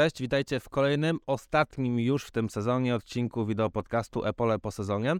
Cześć, 0.00 0.20
witajcie 0.20 0.60
w 0.60 0.68
kolejnym, 0.68 1.18
ostatnim 1.26 2.00
już 2.00 2.24
w 2.24 2.30
tym 2.30 2.50
sezonie 2.50 2.94
odcinku 2.94 3.46
wideo 3.46 3.70
podcastu 3.70 4.24
Epole 4.24 4.58
po 4.58 4.70
sezonie. 4.70 5.16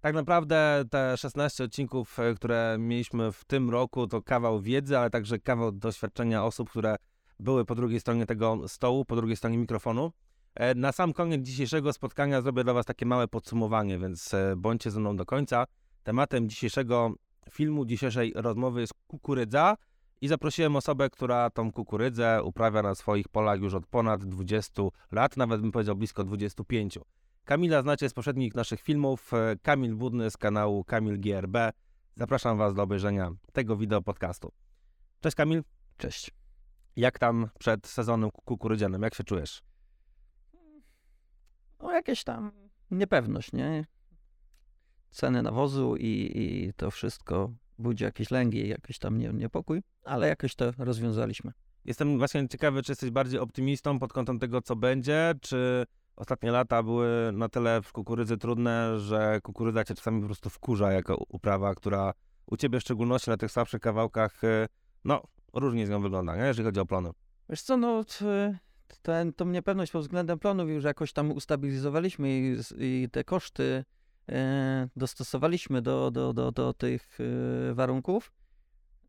Tak 0.00 0.14
naprawdę 0.14 0.84
te 0.90 1.16
16 1.16 1.64
odcinków, 1.64 2.18
e, 2.18 2.34
które 2.34 2.76
mieliśmy 2.78 3.32
w 3.32 3.44
tym 3.44 3.70
roku, 3.70 4.06
to 4.06 4.22
kawał 4.22 4.60
wiedzy, 4.60 4.98
ale 4.98 5.10
także 5.10 5.38
kawał 5.38 5.72
doświadczenia 5.72 6.44
osób, 6.44 6.70
które 6.70 6.96
były 7.40 7.64
po 7.64 7.74
drugiej 7.74 8.00
stronie 8.00 8.26
tego 8.26 8.68
stołu, 8.68 9.04
po 9.04 9.16
drugiej 9.16 9.36
stronie 9.36 9.58
mikrofonu. 9.58 10.12
E, 10.54 10.74
na 10.74 10.92
sam 10.92 11.12
koniec 11.12 11.42
dzisiejszego 11.42 11.92
spotkania 11.92 12.42
zrobię 12.42 12.64
dla 12.64 12.72
Was 12.72 12.86
takie 12.86 13.06
małe 13.06 13.28
podsumowanie, 13.28 13.98
więc 13.98 14.34
e, 14.34 14.54
bądźcie 14.56 14.90
ze 14.90 15.00
mną 15.00 15.16
do 15.16 15.26
końca. 15.26 15.64
Tematem 16.02 16.48
dzisiejszego 16.48 17.14
filmu, 17.50 17.84
dzisiejszej 17.84 18.32
rozmowy 18.36 18.80
jest 18.80 18.92
kukurydza 19.06 19.76
i 20.20 20.28
zaprosiłem 20.28 20.76
osobę, 20.76 21.10
która 21.10 21.50
tą 21.50 21.72
kukurydzę 21.72 22.42
uprawia 22.42 22.82
na 22.82 22.94
swoich 22.94 23.28
polach 23.28 23.60
już 23.60 23.74
od 23.74 23.86
ponad 23.86 24.24
20 24.24 24.82
lat, 25.12 25.36
nawet 25.36 25.60
bym 25.60 25.72
powiedział 25.72 25.96
blisko 25.96 26.24
25. 26.24 26.98
Kamila 27.44 27.82
znacie 27.82 28.08
z 28.08 28.14
poprzednich 28.14 28.54
naszych 28.54 28.80
filmów. 28.80 29.34
E, 29.34 29.56
Kamil 29.62 29.94
Budny 29.94 30.30
z 30.30 30.36
kanału 30.36 30.84
Kamil 30.84 31.20
GRB. 31.20 31.56
Zapraszam 32.16 32.58
Was 32.58 32.74
do 32.74 32.82
obejrzenia 32.82 33.30
tego 33.52 33.76
wideo 33.76 34.02
podcastu. 34.02 34.52
Cześć 35.20 35.36
Kamil. 35.36 35.62
Cześć. 35.96 36.30
Jak 36.96 37.18
tam 37.18 37.48
przed 37.58 37.86
sezonem 37.86 38.30
kukurydzianym? 38.30 39.02
Jak 39.02 39.14
się 39.14 39.24
czujesz? 39.24 39.62
No 41.80 41.92
jakieś 41.92 42.24
tam 42.24 42.52
niepewność, 42.90 43.52
nie? 43.52 43.86
Ceny 45.10 45.42
nawozu 45.42 45.96
i, 45.96 46.32
i 46.34 46.72
to 46.76 46.90
wszystko 46.90 47.50
budzi 47.80 48.04
jakieś 48.04 48.30
lęgi, 48.30 48.68
jakiś 48.68 48.98
tam 48.98 49.18
nie, 49.18 49.28
niepokój, 49.28 49.82
ale 50.04 50.28
jakoś 50.28 50.54
to 50.54 50.72
rozwiązaliśmy. 50.78 51.52
Jestem 51.84 52.18
właśnie 52.18 52.48
ciekawy, 52.48 52.82
czy 52.82 52.92
jesteś 52.92 53.10
bardziej 53.10 53.40
optymistą 53.40 53.98
pod 53.98 54.12
kątem 54.12 54.38
tego, 54.38 54.62
co 54.62 54.76
będzie, 54.76 55.34
czy 55.40 55.86
ostatnie 56.16 56.50
lata 56.50 56.82
były 56.82 57.30
na 57.32 57.48
tyle 57.48 57.82
w 57.82 57.92
kukurydzy 57.92 58.36
trudne, 58.36 59.00
że 59.00 59.40
kukurydza 59.42 59.84
cię 59.84 59.94
czasami 59.94 60.20
po 60.20 60.26
prostu 60.26 60.50
wkurza 60.50 60.92
jako 60.92 61.24
uprawa, 61.28 61.74
która 61.74 62.12
u 62.46 62.56
ciebie 62.56 62.78
w 62.78 62.82
szczególności 62.82 63.30
na 63.30 63.36
tych 63.36 63.50
słabszych 63.50 63.80
kawałkach, 63.80 64.44
y, 64.44 64.66
no, 65.04 65.22
różnie 65.52 65.86
z 65.86 65.90
nią 65.90 66.00
wygląda, 66.02 66.36
nie? 66.36 66.42
jeżeli 66.42 66.66
chodzi 66.66 66.80
o 66.80 66.86
plony. 66.86 67.10
Wiesz 67.48 67.62
co, 67.62 67.76
no 67.76 68.04
ten, 69.02 69.32
tą 69.32 69.46
niepewność 69.46 69.92
pod 69.92 70.02
względem 70.02 70.38
plonów 70.38 70.68
już 70.68 70.84
jakoś 70.84 71.12
tam 71.12 71.32
ustabilizowaliśmy 71.32 72.28
i, 72.30 72.56
i 72.78 73.08
te 73.12 73.24
koszty 73.24 73.84
dostosowaliśmy 74.96 75.82
do, 75.82 76.10
do, 76.10 76.32
do, 76.32 76.52
do 76.52 76.72
tych 76.72 77.18
e, 77.70 77.74
warunków. 77.74 78.32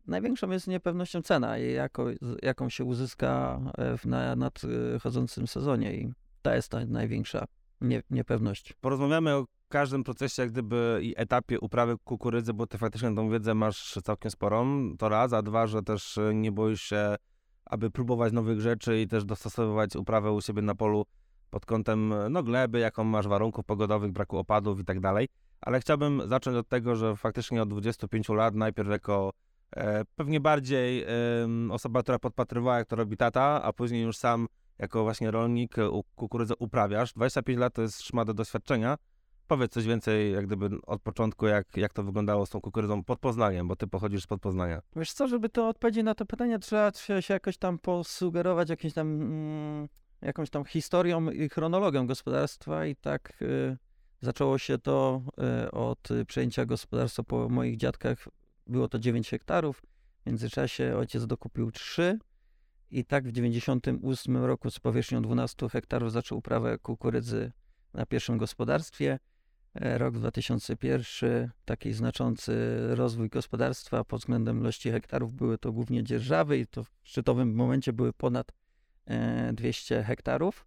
Największą 0.06 0.50
jest 0.50 0.66
niepewnością 0.66 1.22
cena 1.22 1.58
jako, 1.58 2.06
jaką 2.42 2.68
się 2.68 2.84
uzyska 2.84 3.60
e, 3.78 3.98
w 3.98 4.06
na, 4.06 4.36
nadchodzącym 4.36 5.46
sezonie 5.46 5.94
i 5.94 6.12
ta 6.42 6.56
jest 6.56 6.68
ta 6.68 6.84
największa 6.84 7.46
nie, 7.80 8.02
niepewność. 8.10 8.72
Porozmawiamy 8.80 9.34
o 9.34 9.46
każdym 9.68 10.04
procesie, 10.04 10.42
jak 10.42 10.50
gdyby 10.50 11.00
i 11.02 11.14
etapie 11.16 11.60
uprawy 11.60 11.96
kukurydzy, 12.04 12.54
bo 12.54 12.66
ty 12.66 12.78
faktycznie 12.78 13.14
tą 13.14 13.30
wiedzę 13.30 13.54
masz 13.54 13.98
całkiem 14.04 14.30
sporą, 14.30 14.92
to 14.98 15.08
raz, 15.08 15.32
a 15.32 15.42
dwa, 15.42 15.66
że 15.66 15.82
też 15.82 16.18
nie 16.34 16.52
boisz 16.52 16.82
się, 16.82 17.16
aby 17.64 17.90
próbować 17.90 18.32
nowych 18.32 18.60
rzeczy 18.60 19.00
i 19.00 19.08
też 19.08 19.24
dostosowywać 19.24 19.96
uprawę 19.96 20.32
u 20.32 20.40
siebie 20.40 20.62
na 20.62 20.74
polu 20.74 21.04
pod 21.52 21.66
kątem 21.66 22.14
no, 22.30 22.42
gleby, 22.42 22.78
jaką 22.78 23.04
masz 23.04 23.28
warunków 23.28 23.64
pogodowych, 23.64 24.12
braku 24.12 24.38
opadów 24.38 24.80
i 24.80 24.84
tak 24.84 25.00
dalej. 25.00 25.28
Ale 25.60 25.80
chciałbym 25.80 26.22
zacząć 26.28 26.56
od 26.56 26.68
tego, 26.68 26.96
że 26.96 27.16
faktycznie 27.16 27.62
od 27.62 27.68
25 27.68 28.28
lat 28.28 28.54
najpierw 28.54 28.88
jako 28.88 29.32
e, 29.76 30.04
pewnie 30.16 30.40
bardziej 30.40 31.02
e, 31.02 31.08
osoba, 31.70 32.02
która 32.02 32.18
podpatrywała, 32.18 32.78
jak 32.78 32.88
to 32.88 32.96
robi 32.96 33.16
tata, 33.16 33.62
a 33.62 33.72
później 33.72 34.02
już 34.02 34.16
sam 34.16 34.46
jako 34.78 35.02
właśnie 35.02 35.30
rolnik 35.30 35.76
kukurydzę 36.14 36.54
uprawiasz. 36.58 37.12
25 37.12 37.58
lat 37.58 37.74
to 37.74 37.82
jest 37.82 38.02
szmada 38.02 38.32
doświadczenia. 38.32 38.96
Powiedz 39.46 39.72
coś 39.72 39.86
więcej, 39.86 40.32
jak 40.32 40.46
gdyby 40.46 40.70
od 40.86 41.02
początku, 41.02 41.46
jak, 41.46 41.76
jak 41.76 41.92
to 41.92 42.02
wyglądało 42.02 42.46
z 42.46 42.50
tą 42.50 42.60
kukurydzą 42.60 43.04
pod 43.04 43.18
Poznaniem, 43.18 43.68
bo 43.68 43.76
ty 43.76 43.86
pochodzisz 43.86 44.22
z 44.22 44.26
pod 44.26 44.40
Poznania. 44.40 44.82
Wiesz 44.96 45.12
co, 45.12 45.28
żeby 45.28 45.48
to 45.48 45.68
odpowiedzieć 45.68 46.04
na 46.04 46.14
to 46.14 46.26
pytanie, 46.26 46.58
trzeba, 46.58 46.90
trzeba 46.90 47.22
się 47.22 47.34
jakoś 47.34 47.58
tam 47.58 47.78
posugerować 47.78 48.70
jakimś 48.70 48.92
tam, 48.94 49.06
mm, 49.06 49.88
jakąś 50.22 50.50
tam 50.50 50.64
historią 50.64 51.30
i 51.30 51.48
chronologią 51.48 52.06
gospodarstwa 52.06 52.86
i 52.86 52.96
tak 52.96 53.42
y, 53.42 53.76
zaczęło 54.20 54.58
się 54.58 54.78
to 54.78 55.22
y, 55.66 55.70
od 55.70 56.08
przejęcia 56.26 56.66
gospodarstwa 56.66 57.22
po 57.22 57.48
moich 57.48 57.76
dziadkach. 57.76 58.28
Było 58.66 58.88
to 58.88 58.98
9 58.98 59.30
hektarów. 59.30 59.82
W 60.22 60.26
międzyczasie 60.26 60.96
ojciec 60.96 61.26
dokupił 61.26 61.70
3 61.70 62.18
i 62.90 63.04
tak 63.04 63.28
w 63.28 63.32
98 63.32 64.36
roku 64.36 64.70
z 64.70 64.80
powierzchnią 64.80 65.22
12 65.22 65.68
hektarów 65.68 66.12
zaczął 66.12 66.38
uprawę 66.38 66.78
kukurydzy 66.78 67.52
na 67.94 68.06
pierwszym 68.06 68.38
gospodarstwie. 68.38 69.18
E, 69.74 69.98
rok 69.98 70.14
2001, 70.14 71.50
taki 71.64 71.92
znaczący 71.92 72.54
rozwój 72.94 73.28
gospodarstwa 73.28 74.04
pod 74.04 74.20
względem 74.20 74.60
ilości 74.60 74.90
hektarów. 74.90 75.34
Były 75.34 75.58
to 75.58 75.72
głównie 75.72 76.04
dzierżawy 76.04 76.58
i 76.58 76.66
to 76.66 76.84
w 76.84 76.90
szczytowym 77.02 77.54
momencie 77.54 77.92
były 77.92 78.12
ponad 78.12 78.52
200 79.52 79.98
e, 79.98 80.04
hektarów. 80.04 80.66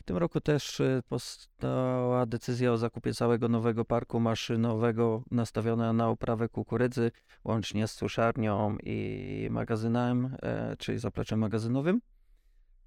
W 0.00 0.02
tym 0.02 0.16
roku 0.16 0.40
też 0.40 0.80
e, 0.80 1.02
powstała 1.08 2.26
decyzja 2.26 2.72
o 2.72 2.76
zakupie 2.76 3.14
całego 3.14 3.48
nowego 3.48 3.84
parku 3.84 4.20
maszynowego 4.20 5.22
nastawiona 5.30 5.92
na 5.92 6.10
uprawę 6.10 6.48
kukurydzy, 6.48 7.10
łącznie 7.44 7.88
z 7.88 7.92
suszarnią 7.92 8.76
i 8.82 9.48
magazynem, 9.50 10.36
czyli 10.78 10.98
zapleczem 10.98 11.38
magazynowym. 11.38 12.00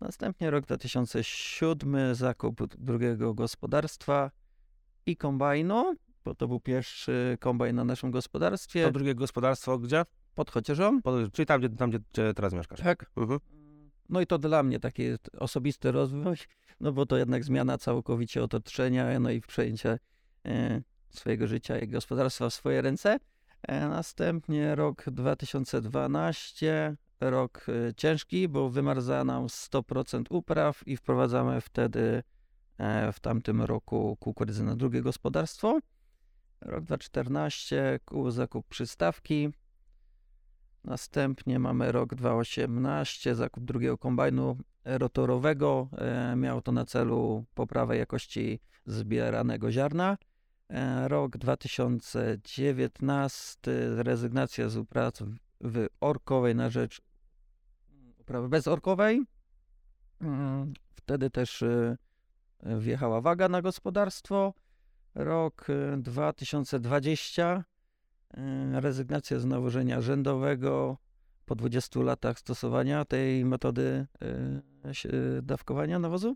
Następnie 0.01 0.49
rok 0.49 0.65
2007, 0.65 2.15
zakup 2.15 2.75
drugiego 2.75 3.33
gospodarstwa 3.33 4.31
i 5.05 5.17
kombajnu, 5.17 5.95
bo 6.25 6.35
to 6.35 6.47
był 6.47 6.59
pierwszy 6.59 7.37
kombajn 7.39 7.75
na 7.75 7.83
naszym 7.83 8.11
gospodarstwie. 8.11 8.83
To 8.83 8.91
drugie 8.91 9.15
gospodarstwo 9.15 9.77
gdzie? 9.77 10.03
Pod 10.35 10.51
Chocieżą. 10.51 11.01
Pod, 11.01 11.33
czyli 11.33 11.45
tam, 11.45 11.59
gdzie, 11.59 11.69
tam, 11.69 11.89
gdzie 11.89 12.33
teraz 12.33 12.53
mieszkasz. 12.53 12.79
Tak. 12.79 13.11
Mhm. 13.17 13.39
No 14.11 14.21
i 14.21 14.27
to 14.27 14.37
dla 14.37 14.63
mnie 14.63 14.79
taki 14.79 15.03
osobisty 15.39 15.91
rozwój, 15.91 16.35
no 16.79 16.91
bo 16.91 17.05
to 17.05 17.17
jednak 17.17 17.43
zmiana 17.43 17.77
całkowicie 17.77 18.43
otoczenia, 18.43 19.19
no 19.19 19.29
i 19.29 19.41
przejęcie 19.41 19.99
swojego 21.09 21.47
życia 21.47 21.79
i 21.79 21.87
gospodarstwa 21.87 22.49
w 22.49 22.53
swoje 22.53 22.81
ręce. 22.81 23.17
E, 23.61 23.87
następnie 23.87 24.75
rok 24.75 25.03
2012, 25.07 26.95
rok 27.19 27.65
e, 27.89 27.93
ciężki, 27.93 28.47
bo 28.47 28.69
wymarza 28.69 29.23
nam 29.23 29.47
100% 29.47 30.23
upraw 30.29 30.87
i 30.87 30.97
wprowadzamy 30.97 31.61
wtedy 31.61 32.23
E, 32.81 33.11
w 33.11 33.19
tamtym 33.19 33.61
roku 33.61 34.17
kukurydzy 34.19 34.63
na 34.63 34.75
drugie 34.75 35.01
gospodarstwo. 35.01 35.79
Rok 36.61 36.83
2014 36.83 37.99
zakup 38.27 38.67
przystawki. 38.67 39.49
Następnie 40.83 41.59
mamy 41.59 41.91
rok 41.91 42.15
2018, 42.15 43.35
zakup 43.35 43.65
drugiego 43.65 43.97
kombajnu 43.97 44.57
rotorowego. 44.85 45.89
E, 45.97 46.35
miało 46.35 46.61
to 46.61 46.71
na 46.71 46.85
celu 46.85 47.45
poprawę 47.53 47.97
jakości 47.97 48.59
zbieranego 48.85 49.71
ziarna. 49.71 50.17
E, 50.69 51.07
rok 51.07 51.37
2019, 51.37 53.61
rezygnacja 53.97 54.69
z 54.69 54.77
uprawy 54.77 55.87
orkowej 55.99 56.55
na 56.55 56.69
rzecz 56.69 57.01
uprawy 58.19 58.49
bezorkowej. 58.49 59.21
Mm, 60.21 60.73
wtedy 60.95 61.29
też 61.29 61.63
wjechała 62.63 63.21
waga 63.21 63.49
na 63.49 63.61
gospodarstwo. 63.61 64.53
Rok 65.15 65.67
2020, 65.97 67.55
y, 67.55 67.59
y, 67.59 67.63
rezygnacja 68.73 69.39
z 69.39 69.45
nawożenia 69.45 70.01
rzędowego 70.01 70.97
po 71.45 71.55
20 71.55 71.99
latach 71.99 72.39
stosowania 72.39 73.05
tej 73.05 73.45
metody 73.45 74.07
y, 75.05 75.41
dawkowania 75.41 75.99
nawozu. 75.99 76.35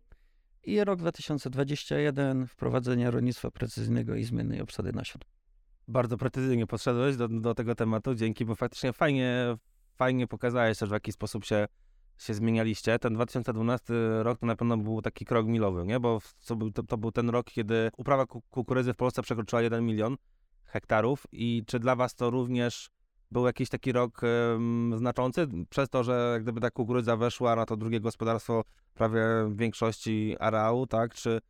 I 0.63 0.83
rok 0.83 0.99
2021, 0.99 2.47
wprowadzenie 2.47 3.11
rolnictwa 3.11 3.51
precyzyjnego 3.51 4.15
i 4.15 4.23
zmiennej 4.23 4.61
obsady 4.61 4.93
nasion. 4.93 5.21
Bardzo 5.87 6.17
precyzyjnie 6.17 6.67
podszedłeś 6.67 7.17
do, 7.17 7.27
do 7.27 7.55
tego 7.55 7.75
tematu, 7.75 8.15
dzięki, 8.15 8.45
bo 8.45 8.55
faktycznie 8.55 8.93
fajnie, 8.93 9.57
fajnie 9.95 10.27
pokazałeś 10.27 10.77
też, 10.77 10.89
w 10.89 10.91
jaki 10.91 11.11
sposób 11.11 11.45
się 11.45 11.67
się 12.17 12.33
zmienialiście. 12.33 12.99
Ten 12.99 13.13
2012 13.13 13.93
rok 14.23 14.39
to 14.39 14.45
na 14.45 14.55
pewno 14.55 14.77
był 14.77 15.01
taki 15.01 15.25
krok 15.25 15.47
milowy, 15.47 15.85
nie? 15.85 15.99
Bo 15.99 16.19
to 16.47 16.55
był, 16.55 16.71
to 16.71 16.97
był 16.97 17.11
ten 17.11 17.29
rok, 17.29 17.45
kiedy 17.45 17.91
uprawa 17.97 18.25
kukurydzy 18.25 18.93
w 18.93 18.95
Polsce 18.95 19.21
przekroczyła 19.21 19.61
1 19.61 19.85
milion 19.85 20.15
hektarów 20.75 21.23
i 21.31 21.63
czy 21.67 21.79
dla 21.79 21.95
was 21.95 22.15
to 22.15 22.29
również 22.29 22.89
był 23.31 23.45
jakiś 23.45 23.69
taki 23.69 23.91
rok 23.91 24.21
znaczący, 24.95 25.47
przez 25.69 25.89
to, 25.89 26.03
że 26.03 26.29
jak 26.33 26.43
gdyby 26.43 26.61
ta 26.61 26.71
kukurydza 26.71 27.17
weszła 27.17 27.55
na 27.55 27.65
to 27.65 27.77
drugie 27.77 27.99
gospodarstwo 27.99 28.63
prawie 28.93 29.21
w 29.47 29.57
większości 29.57 30.35
areału, 30.39 30.87
tak? 30.87 31.13
Czy, 31.13 31.41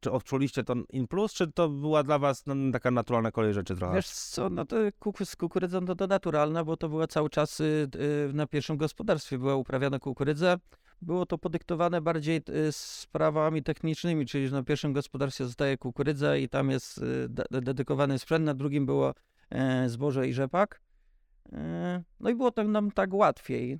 czy 0.00 0.12
odczuliście 0.12 0.64
to 0.64 0.74
in 0.92 1.06
plus, 1.08 1.32
czy 1.32 1.52
to 1.52 1.68
była 1.68 2.02
dla 2.02 2.18
was 2.18 2.46
no, 2.46 2.54
taka 2.72 2.90
naturalna 2.90 3.30
kolej 3.30 3.54
rzeczy 3.54 3.76
trochę? 3.76 3.94
Wiesz 3.94 4.08
co, 4.08 4.50
no 4.50 4.64
to 4.64 4.76
kuku, 4.98 5.24
z 5.24 5.36
kukurydzą 5.36 5.86
to, 5.86 5.94
to 5.94 6.06
naturalna, 6.06 6.64
bo 6.64 6.76
to 6.76 6.88
była 6.88 7.06
cały 7.06 7.30
czas 7.30 7.60
y, 7.60 7.88
y, 8.30 8.32
na 8.32 8.46
pierwszym 8.46 8.76
gospodarstwie 8.76 9.38
była 9.38 9.56
uprawiana 9.56 9.98
kukurydza. 9.98 10.56
Było 11.02 11.26
to 11.26 11.38
podyktowane 11.38 12.00
bardziej 12.00 12.36
y, 12.48 12.72
sprawami 12.72 13.62
technicznymi, 13.62 14.26
czyli 14.26 14.48
że 14.48 14.56
na 14.56 14.62
pierwszym 14.62 14.92
gospodarstwie 14.92 15.44
zostaje 15.44 15.78
kukurydza 15.78 16.36
i 16.36 16.48
tam 16.48 16.70
jest 16.70 16.98
y, 16.98 17.28
de- 17.28 17.60
dedykowany 17.60 18.18
sprzęt, 18.18 18.44
na 18.44 18.54
drugim 18.54 18.86
było 18.86 19.14
e, 19.50 19.88
zboże 19.88 20.28
i 20.28 20.32
rzepak. 20.32 20.80
E, 21.52 22.02
no 22.20 22.30
i 22.30 22.34
było 22.34 22.50
tam 22.50 22.72
nam 22.72 22.90
tak 22.90 23.14
łatwiej. 23.14 23.78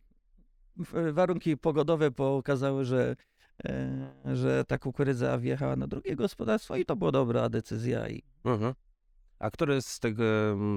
W- 0.76 1.12
Warunki 1.12 1.56
pogodowe 1.56 2.10
pokazały, 2.10 2.84
że, 2.84 3.16
e, 3.64 4.12
że 4.36 4.64
ta 4.64 4.78
kukurydza 4.78 5.38
wjechała 5.38 5.76
na 5.76 5.86
drugie 5.86 6.16
gospodarstwo 6.16 6.76
i 6.76 6.84
to 6.84 6.96
była 6.96 7.12
dobra 7.12 7.48
decyzja. 7.48 8.08
I 8.08 8.22
Mhm. 8.44 8.74
A 9.40 9.50
który 9.50 9.82
z 9.82 10.00
tego 10.00 10.24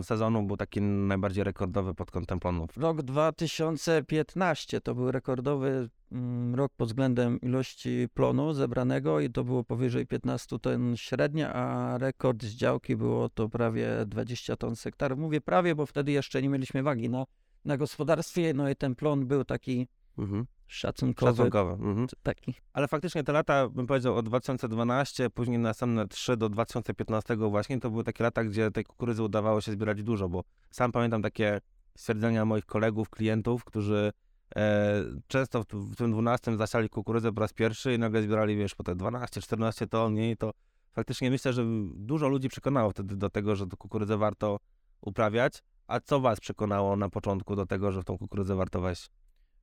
sezonu 0.04 0.44
był 0.44 0.58
taki 0.58 0.82
najbardziej 0.82 1.44
rekordowy 1.44 1.94
pod 1.94 2.12
kątem 2.12 2.40
planów? 2.40 2.78
Rok 2.78 3.02
2015 3.02 4.82
to 4.82 4.96
był 4.96 5.12
rekordowy 5.12 5.90
mm, 6.12 6.56
rok 6.56 6.72
pod 6.78 6.88
względem 6.88 7.42
ilości 7.42 8.08
plonu 8.14 8.54
zebranego 8.54 9.20
i 9.20 9.30
to 9.30 9.44
było 9.44 9.64
powyżej 9.64 10.08
15 10.08 10.60
ton 10.60 10.98
średnia, 10.98 11.54
a 11.54 11.98
rekord 11.98 12.44
z 12.44 12.56
działki 12.56 12.96
było 12.96 13.30
to 13.30 13.50
prawie 13.50 13.88
20 14.06 14.56
ton 14.56 14.76
z 14.76 14.84
hektaru. 14.84 15.18
Mówię 15.18 15.42
prawie, 15.42 15.76
bo 15.76 15.86
wtedy 15.86 16.12
jeszcze 16.12 16.42
nie 16.42 16.50
mieliśmy 16.50 16.84
wagi 16.84 17.10
na, 17.10 17.26
na 17.66 17.78
gospodarstwie, 17.78 18.54
no 18.54 18.70
i 18.70 18.76
ten 18.76 18.96
plon 18.96 19.28
był 19.28 19.46
taki 19.46 19.88
Mhm. 20.18 20.46
Szacunkowy. 20.74 21.32
Szacunkowy. 21.32 21.72
Mhm. 21.72 22.08
Taki. 22.24 22.54
Ale 22.74 22.88
faktycznie 22.88 23.24
te 23.24 23.32
lata, 23.32 23.70
bym 23.70 23.88
powiedział, 23.88 24.18
od 24.18 24.26
2012, 24.26 25.30
później 25.30 25.60
następne 25.60 26.08
3 26.08 26.38
do 26.38 26.50
2015 26.50 27.36
właśnie, 27.36 27.80
to 27.80 27.90
były 27.90 28.04
takie 28.04 28.24
lata, 28.24 28.44
gdzie 28.44 28.72
tej 28.72 28.84
kukurydzy 28.84 29.24
udawało 29.24 29.62
się 29.62 29.72
zbierać 29.72 30.04
dużo, 30.04 30.30
bo 30.30 30.44
sam 30.72 30.92
pamiętam 30.92 31.22
takie 31.22 31.62
stwierdzenia 31.98 32.46
moich 32.46 32.66
kolegów, 32.66 33.10
klientów, 33.10 33.64
którzy 33.64 34.12
e, 34.56 35.04
często 35.28 35.64
w, 35.64 35.66
w 35.66 35.96
tym 35.96 36.12
12 36.12 36.58
zasiali 36.58 36.90
kukurydzę 36.90 37.32
po 37.32 37.42
raz 37.42 37.54
pierwszy 37.54 37.94
i 37.94 38.00
nagle 38.00 38.22
zbierali, 38.22 38.56
wiesz, 38.56 38.76
po 38.76 38.84
te 38.84 38.96
12-14 38.96 39.88
ton, 39.88 40.14
nie? 40.14 40.32
I 40.32 40.38
to 40.38 40.52
faktycznie 40.94 41.32
myślę, 41.32 41.54
że 41.54 41.66
dużo 41.96 42.28
ludzi 42.28 42.50
przekonało 42.50 42.90
wtedy 42.90 43.16
do 43.16 43.30
tego, 43.30 43.56
że 43.56 43.66
kukurydzę 43.66 44.18
warto 44.18 44.58
uprawiać. 45.02 45.64
A 45.88 46.00
co 46.00 46.20
was 46.20 46.40
przekonało 46.40 46.96
na 46.96 47.10
początku 47.10 47.56
do 47.56 47.66
tego, 47.66 47.92
że 47.92 48.02
w 48.02 48.06
tą 48.06 48.18
kukurydzę 48.18 48.56
warto 48.56 48.82
wejść? 48.82 49.10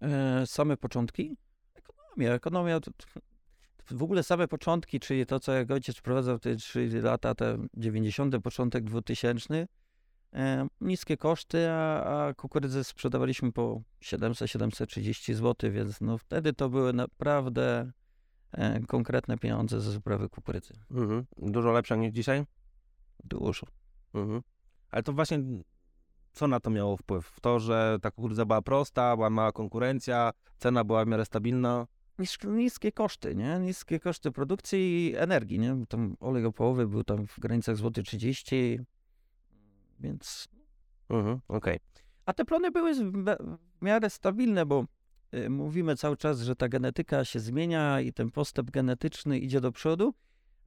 E, 0.03 0.47
same 0.47 0.77
początki? 0.77 1.37
Ekonomia. 1.75 2.35
Ekonomia 2.35 2.81
to, 2.81 2.91
w 3.91 4.03
ogóle 4.03 4.23
same 4.23 4.49
początki, 4.49 5.01
czyli 5.01 5.27
to, 5.27 5.41
co 5.41 5.53
jak 5.53 5.71
ojciec 5.71 6.01
prowadzał 6.01 6.39
te 6.39 6.57
3 6.57 6.91
lata, 7.03 7.35
te 7.35 7.59
90., 7.75 8.39
początek 8.43 8.85
2000, 8.85 9.67
e, 10.35 10.67
niskie 10.81 11.17
koszty, 11.17 11.71
a, 11.71 12.05
a 12.05 12.35
kukurydzę 12.35 12.85
sprzedawaliśmy 12.85 13.53
po 13.53 13.83
700-730 14.03 15.35
zł, 15.35 15.71
więc 15.73 16.01
no 16.01 16.19
wtedy 16.19 16.53
to 16.53 16.69
były 16.69 16.93
naprawdę 16.93 17.93
e, 18.53 18.81
konkretne 18.81 19.39
pieniądze 19.39 19.81
ze 19.81 19.93
sprawy 19.93 20.29
kukurydzy. 20.29 20.75
Mhm. 20.91 21.27
Dużo 21.39 21.73
lepsze 21.73 21.99
niż 21.99 22.13
dzisiaj? 22.13 22.45
Dużo. 23.25 23.67
Mhm. 24.15 24.43
Ale 24.91 25.03
to 25.03 25.13
właśnie 25.13 25.39
co 26.33 26.49
na 26.49 26.61
to 26.61 26.71
miało 26.71 26.97
wpływ? 26.97 27.27
W 27.27 27.41
to, 27.41 27.59
że 27.61 27.99
ta 28.03 28.11
kukurydza 28.11 28.45
była 28.45 28.63
prosta, 28.63 29.17
była 29.17 29.31
mała 29.31 29.53
konkurencja, 29.53 30.31
cena 30.59 30.85
była 30.85 31.05
w 31.05 31.09
miarę 31.09 31.25
stabilna. 31.25 31.87
Nis- 32.19 32.49
Niskie 32.57 32.93
koszty, 32.93 33.37
nie? 33.37 33.59
Niskie 33.61 34.01
koszty 34.01 34.33
produkcji 34.33 34.79
i 35.07 35.17
energii, 35.17 35.59
nie? 35.59 35.77
Tam 35.89 36.17
olej 36.21 36.45
opałowy 36.45 36.87
był 36.87 37.05
tam 37.05 37.27
w 37.27 37.41
granicach 37.41 37.77
złoty 37.77 38.03
30, 38.03 38.79
więc 40.01 40.49
Mhm. 41.11 41.41
Okej. 41.49 41.79
A 42.27 42.33
te 42.33 42.45
plony 42.45 42.71
były 42.71 42.95
w 42.95 43.83
miarę 43.83 44.11
stabilne, 44.11 44.67
bo 44.67 44.85
y, 45.35 45.51
mówimy 45.51 45.97
cały 45.97 46.17
czas, 46.17 46.41
że 46.41 46.57
ta 46.57 46.69
genetyka 46.69 47.25
się 47.25 47.41
zmienia 47.41 48.01
i 48.01 48.13
ten 48.13 48.31
postęp 48.31 48.71
genetyczny 48.71 49.39
idzie 49.39 49.61
do 49.61 49.73
przodu, 49.73 50.15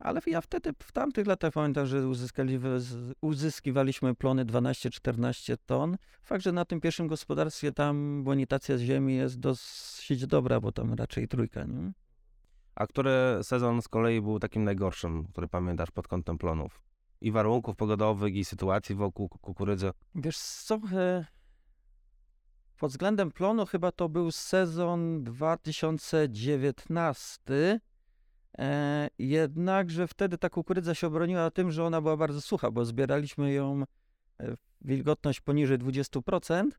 ale 0.04 0.22
ja 0.26 0.42
wtedy 0.42 0.74
w 0.80 0.92
tamtych 0.92 1.28
latach 1.28 1.54
pamiętam, 1.54 1.86
że 1.86 2.08
uzyskali, 2.08 2.60
uzyskiwaliśmy 3.22 4.16
plony 4.16 4.46
12-14 4.46 5.58
ton. 5.66 5.98
Fakt, 6.24 6.44
że 6.44 6.52
na 6.52 6.66
tym 6.66 6.82
pierwszym 6.82 7.08
gospodarstwie 7.08 7.72
tam 7.72 8.24
bonitacja 8.24 8.78
ziemi 8.78 9.16
jest 9.16 9.40
dosyć 9.40 10.28
dobra, 10.28 10.60
bo 10.60 10.72
tam 10.72 10.94
raczej 10.94 11.28
trójka, 11.28 11.64
nie? 11.64 11.92
A 12.76 12.88
który 12.88 13.12
sezon 13.44 13.82
z 13.82 13.88
kolei 13.88 14.22
był 14.22 14.40
takim 14.40 14.64
najgorszym, 14.64 15.28
który 15.28 15.48
pamiętasz 15.48 15.92
pod 15.92 16.08
kątem 16.08 16.38
plonów? 16.38 16.82
I 17.22 17.32
warunków 17.32 17.76
pogodowych, 17.76 18.36
i 18.36 18.46
sytuacji 18.46 18.96
wokół 18.96 19.30
ku- 19.30 19.40
kukurydzy. 19.40 19.92
Wiesz 20.16 20.38
co, 20.38 20.80
e, 20.94 21.26
pod 22.80 22.92
względem 22.92 23.32
plonu 23.32 23.66
chyba 23.66 23.92
to 23.92 24.10
był 24.10 24.32
sezon 24.32 25.24
2019, 25.24 27.40
e, 27.50 27.80
jednakże 29.20 30.08
wtedy 30.08 30.38
ta 30.38 30.50
kukurydza 30.50 30.96
się 30.96 31.08
obroniła 31.08 31.52
tym, 31.52 31.72
że 31.72 31.84
ona 31.84 32.02
była 32.02 32.18
bardzo 32.18 32.42
sucha, 32.42 32.72
bo 32.72 32.86
zbieraliśmy 32.86 33.54
ją 33.54 33.84
e, 34.40 34.56
wilgotność 34.82 35.42
poniżej 35.42 35.78
20%. 35.80 36.70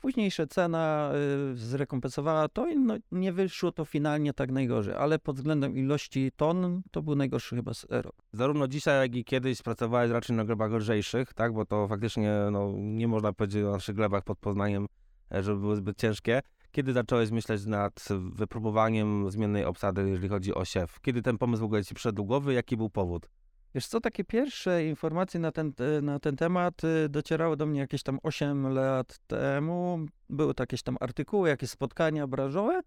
Późniejsza 0.00 0.46
cena 0.46 1.10
e, 1.52 1.56
zrekompensowała 1.56 2.48
to 2.48 2.66
i 2.66 2.76
no, 2.76 2.94
nie 3.12 3.32
wyszło 3.32 3.72
to 3.72 3.84
finalnie 3.84 4.32
tak 4.32 4.52
najgorzej, 4.52 4.94
ale 4.94 5.18
pod 5.18 5.36
względem 5.36 5.76
ilości 5.76 6.32
ton 6.36 6.82
to 6.90 7.02
był 7.02 7.14
najgorszy 7.14 7.56
chyba 7.56 7.72
rok. 7.90 8.14
Zarówno 8.32 8.68
dzisiaj, 8.68 9.00
jak 9.00 9.16
i 9.16 9.24
kiedyś 9.24 9.62
pracowałeś 9.62 10.10
raczej 10.10 10.36
na 10.36 10.44
glebach 10.44 10.72
lżejszych, 10.72 11.34
tak? 11.34 11.52
Bo 11.52 11.64
to 11.64 11.88
faktycznie 11.88 12.32
no, 12.52 12.72
nie 12.76 13.08
można 13.08 13.32
powiedzieć 13.32 13.64
o 13.64 13.70
naszych 13.70 13.94
glebach 13.94 14.24
pod 14.24 14.38
Poznaniem, 14.38 14.86
e, 15.34 15.42
żeby 15.42 15.60
były 15.60 15.76
zbyt 15.76 15.98
ciężkie. 15.98 16.42
Kiedy 16.78 16.92
zacząłeś 16.92 17.30
myśleć 17.30 17.66
nad 17.66 18.08
wypróbowaniem 18.10 19.30
zmiennej 19.30 19.64
obsady, 19.64 20.08
jeżeli 20.08 20.28
chodzi 20.28 20.54
o 20.54 20.64
siew? 20.64 21.00
Kiedy 21.00 21.22
ten 21.22 21.38
pomysł 21.38 21.60
w 21.60 21.64
ogóle 21.64 21.84
ci 21.84 21.94
przyszedł 21.94 22.24
głowy? 22.24 22.54
Jaki 22.54 22.76
był 22.76 22.90
powód? 22.90 23.28
Wiesz 23.74 23.86
co, 23.86 24.00
takie 24.00 24.24
pierwsze 24.24 24.84
informacje 24.84 25.40
na 25.40 25.52
ten, 25.52 25.72
te- 25.72 26.02
na 26.02 26.18
ten 26.18 26.36
temat 26.36 26.84
y, 26.84 27.08
docierały 27.08 27.56
do 27.56 27.66
mnie 27.66 27.80
jakieś 27.80 28.02
tam 28.02 28.18
8 28.22 28.68
lat 28.68 29.18
temu. 29.26 30.06
Były 30.30 30.54
to 30.54 30.62
jakieś 30.62 30.82
tam 30.82 30.96
artykuły, 31.00 31.48
jakieś 31.48 31.70
spotkania 31.70 32.26
branżowe. 32.26 32.80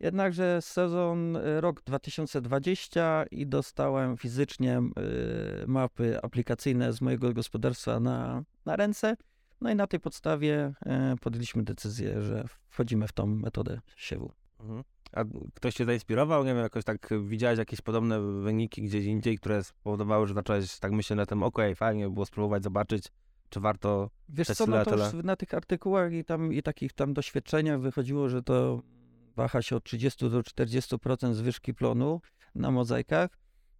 Jednakże 0.00 0.62
sezon, 0.62 1.36
y, 1.36 1.60
rok 1.60 1.82
2020 1.82 3.24
i 3.30 3.46
dostałem 3.46 4.16
fizycznie 4.16 4.78
y, 4.78 5.66
mapy 5.66 6.22
aplikacyjne 6.22 6.92
z 6.92 7.00
mojego 7.00 7.32
gospodarstwa 7.32 8.00
na, 8.00 8.42
na 8.64 8.76
ręce. 8.76 9.16
No 9.60 9.70
i 9.70 9.74
na 9.74 9.86
tej 9.86 10.00
podstawie 10.00 10.72
y, 11.12 11.16
podjęliśmy 11.20 11.62
decyzję, 11.62 12.22
że 12.22 12.44
wchodzimy 12.68 13.08
w 13.08 13.12
tą 13.12 13.26
metodę 13.26 13.80
siewu. 13.96 14.32
Mhm. 14.60 14.84
A 15.12 15.24
ktoś 15.54 15.74
cię 15.74 15.84
zainspirował? 15.84 16.44
Nie 16.44 16.54
wiem, 16.54 16.62
jakoś 16.62 16.84
tak 16.84 17.08
widziałeś 17.22 17.58
jakieś 17.58 17.80
podobne 17.80 18.20
wyniki 18.20 18.82
gdzieś 18.82 19.04
indziej, 19.04 19.38
które 19.38 19.64
spowodowały, 19.64 20.26
że 20.26 20.34
zacząłeś 20.34 20.78
tak 20.78 20.92
myśleć 20.92 21.16
na 21.16 21.26
tym, 21.26 21.42
okej, 21.42 21.74
fajnie 21.74 22.04
by 22.04 22.10
było 22.10 22.26
spróbować 22.26 22.62
zobaczyć, 22.62 23.04
czy 23.48 23.60
warto... 23.60 24.10
Wiesz 24.28 24.48
co, 24.48 24.66
no 24.66 24.84
to 24.84 24.96
już 24.96 25.24
na 25.24 25.36
tych 25.36 25.54
artykułach 25.54 26.12
i 26.12 26.24
tam 26.24 26.52
i 26.52 26.62
takich 26.62 26.92
tam 26.92 27.14
doświadczeniach 27.14 27.80
wychodziło, 27.80 28.28
że 28.28 28.42
to 28.42 28.82
waha 29.36 29.62
się 29.62 29.76
od 29.76 29.84
30 29.84 30.30
do 30.30 30.40
40% 30.40 31.34
zwyżki 31.34 31.74
plonu 31.74 32.20
na 32.54 32.70
mozaikach, 32.70 33.30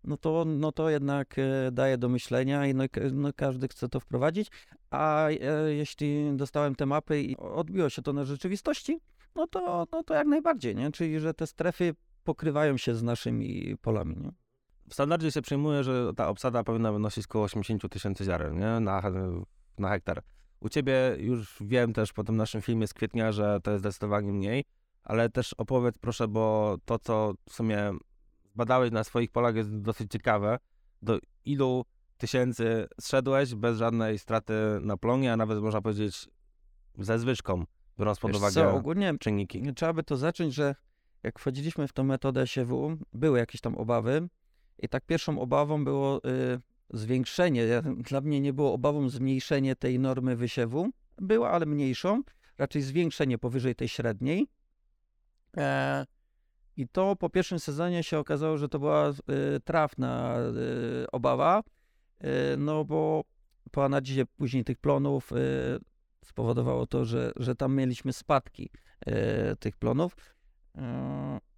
no 0.09 0.17
to, 0.17 0.45
no 0.45 0.73
to 0.73 0.91
jednak 0.91 1.37
e, 1.39 1.73
daje 1.73 1.99
do 1.99 2.09
myślenia 2.09 2.67
i 2.67 2.75
no, 2.75 2.85
no 3.13 3.31
każdy 3.37 3.69
chce 3.69 3.89
to 3.89 4.01
wprowadzić, 4.01 4.51
a 4.91 5.29
e, 5.29 5.75
jeśli 5.75 6.37
dostałem 6.37 6.75
te 6.75 6.87
mapy 6.87 7.23
i 7.23 7.37
odbiło 7.37 7.91
się 7.91 8.03
to 8.03 8.13
na 8.13 8.25
rzeczywistości, 8.25 9.01
no 9.35 9.47
to, 9.47 9.87
no 9.93 10.03
to 10.03 10.15
jak 10.15 10.27
najbardziej, 10.27 10.77
nie? 10.77 10.93
Czyli, 10.93 11.21
że 11.21 11.35
te 11.35 11.47
strefy 11.47 11.95
pokrywają 12.25 12.77
się 12.77 12.95
z 12.95 13.03
naszymi 13.03 13.77
polami, 13.83 14.17
nie? 14.17 14.33
W 14.89 14.95
standardzie 14.95 15.33
się 15.33 15.43
przyjmuje, 15.43 15.85
że 15.85 16.15
ta 16.17 16.29
obsada 16.29 16.65
powinna 16.65 16.93
wynosić 16.93 17.25
około 17.25 17.45
80 17.45 17.89
tysięcy 17.91 18.25
ziaren 18.25 18.59
nie? 18.59 18.81
Na, 18.81 19.03
na 19.79 19.89
hektar. 19.89 20.23
U 20.61 20.69
ciebie 20.69 21.17
już 21.19 21.57
wiem 21.61 21.93
też 21.93 22.13
po 22.13 22.25
tym 22.25 22.37
naszym 22.37 22.63
filmie 22.63 22.87
z 22.87 22.95
kwietnia, 22.95 23.33
że 23.33 23.61
to 23.63 23.71
jest 23.71 23.83
zdecydowanie 23.83 24.33
mniej, 24.33 24.65
ale 25.05 25.29
też 25.29 25.55
opowiedz 25.59 25.99
proszę, 25.99 26.29
bo 26.29 26.77
to, 26.85 26.99
co 26.99 27.35
w 27.49 27.53
sumie 27.53 27.93
badałeś 28.59 28.91
na 28.91 29.05
swoich 29.05 29.31
polach 29.31 29.55
jest 29.57 29.81
dosyć 29.81 30.11
ciekawe. 30.11 30.59
Do 31.03 31.19
ilu 31.45 31.85
tysięcy 32.17 32.89
zszedłeś 33.01 33.55
bez 33.55 33.79
żadnej 33.79 34.19
straty 34.19 34.55
na 34.81 34.97
plonie, 34.97 35.33
a 35.33 35.37
nawet 35.37 35.59
można 35.61 35.81
powiedzieć 35.83 36.29
ze 36.99 37.19
zwyżką, 37.19 37.65
biorąc 37.99 38.19
pod 38.19 38.31
Wiesz 38.31 38.39
uwagę 38.39 38.55
co, 38.55 38.75
ogólnie 38.75 39.15
czynniki. 39.21 39.75
Trzeba 39.75 39.93
by 39.93 40.03
to 40.03 40.17
zacząć, 40.17 40.55
że 40.55 40.75
jak 41.23 41.39
wchodziliśmy 41.39 41.89
w 41.89 41.93
tą 41.93 42.05
metodę 42.05 42.47
siewu, 42.47 42.97
były 43.13 43.39
jakieś 43.39 43.61
tam 43.61 43.75
obawy 43.75 44.29
i 44.79 44.89
tak 44.89 45.05
pierwszą 45.07 45.41
obawą 45.41 45.85
było 45.85 46.21
y, 46.25 46.61
zwiększenie. 46.91 47.83
Dla 47.97 48.21
mnie 48.21 48.41
nie 48.41 48.53
było 48.53 48.73
obawą 48.73 49.09
zmniejszenie 49.09 49.77
tej 49.77 49.99
normy 49.99 50.37
wysiewu. 50.37 50.91
Była, 51.19 51.51
ale 51.51 51.67
mniejszą. 51.67 52.23
Raczej 52.59 52.83
zwiększenie 52.83 53.39
powyżej 53.39 53.75
tej 53.75 53.89
średniej. 53.89 54.47
E, 55.57 56.07
I 56.79 56.89
to 56.89 57.17
po 57.17 57.31
pierwszym 57.31 57.59
sezonie 57.59 58.03
się 58.03 58.19
okazało, 58.19 58.59
że 58.59 58.69
to 58.69 58.79
była 58.79 59.11
y, 59.11 59.15
trafna 59.65 60.39
y, 61.03 61.11
obawa, 61.13 61.63
y, 62.25 62.27
no 62.59 62.85
bo 62.85 63.25
po 63.71 63.85
analizie 63.85 64.27
później 64.27 64.65
tych 64.65 64.79
plonów 64.79 65.31
spowodowało 66.25 66.87
to, 66.87 67.05
że, 67.05 67.33
że 67.37 67.55
tam 67.55 67.75
mieliśmy 67.77 68.13
spadki 68.13 68.71
tych 69.61 69.77
plonów. 69.77 70.17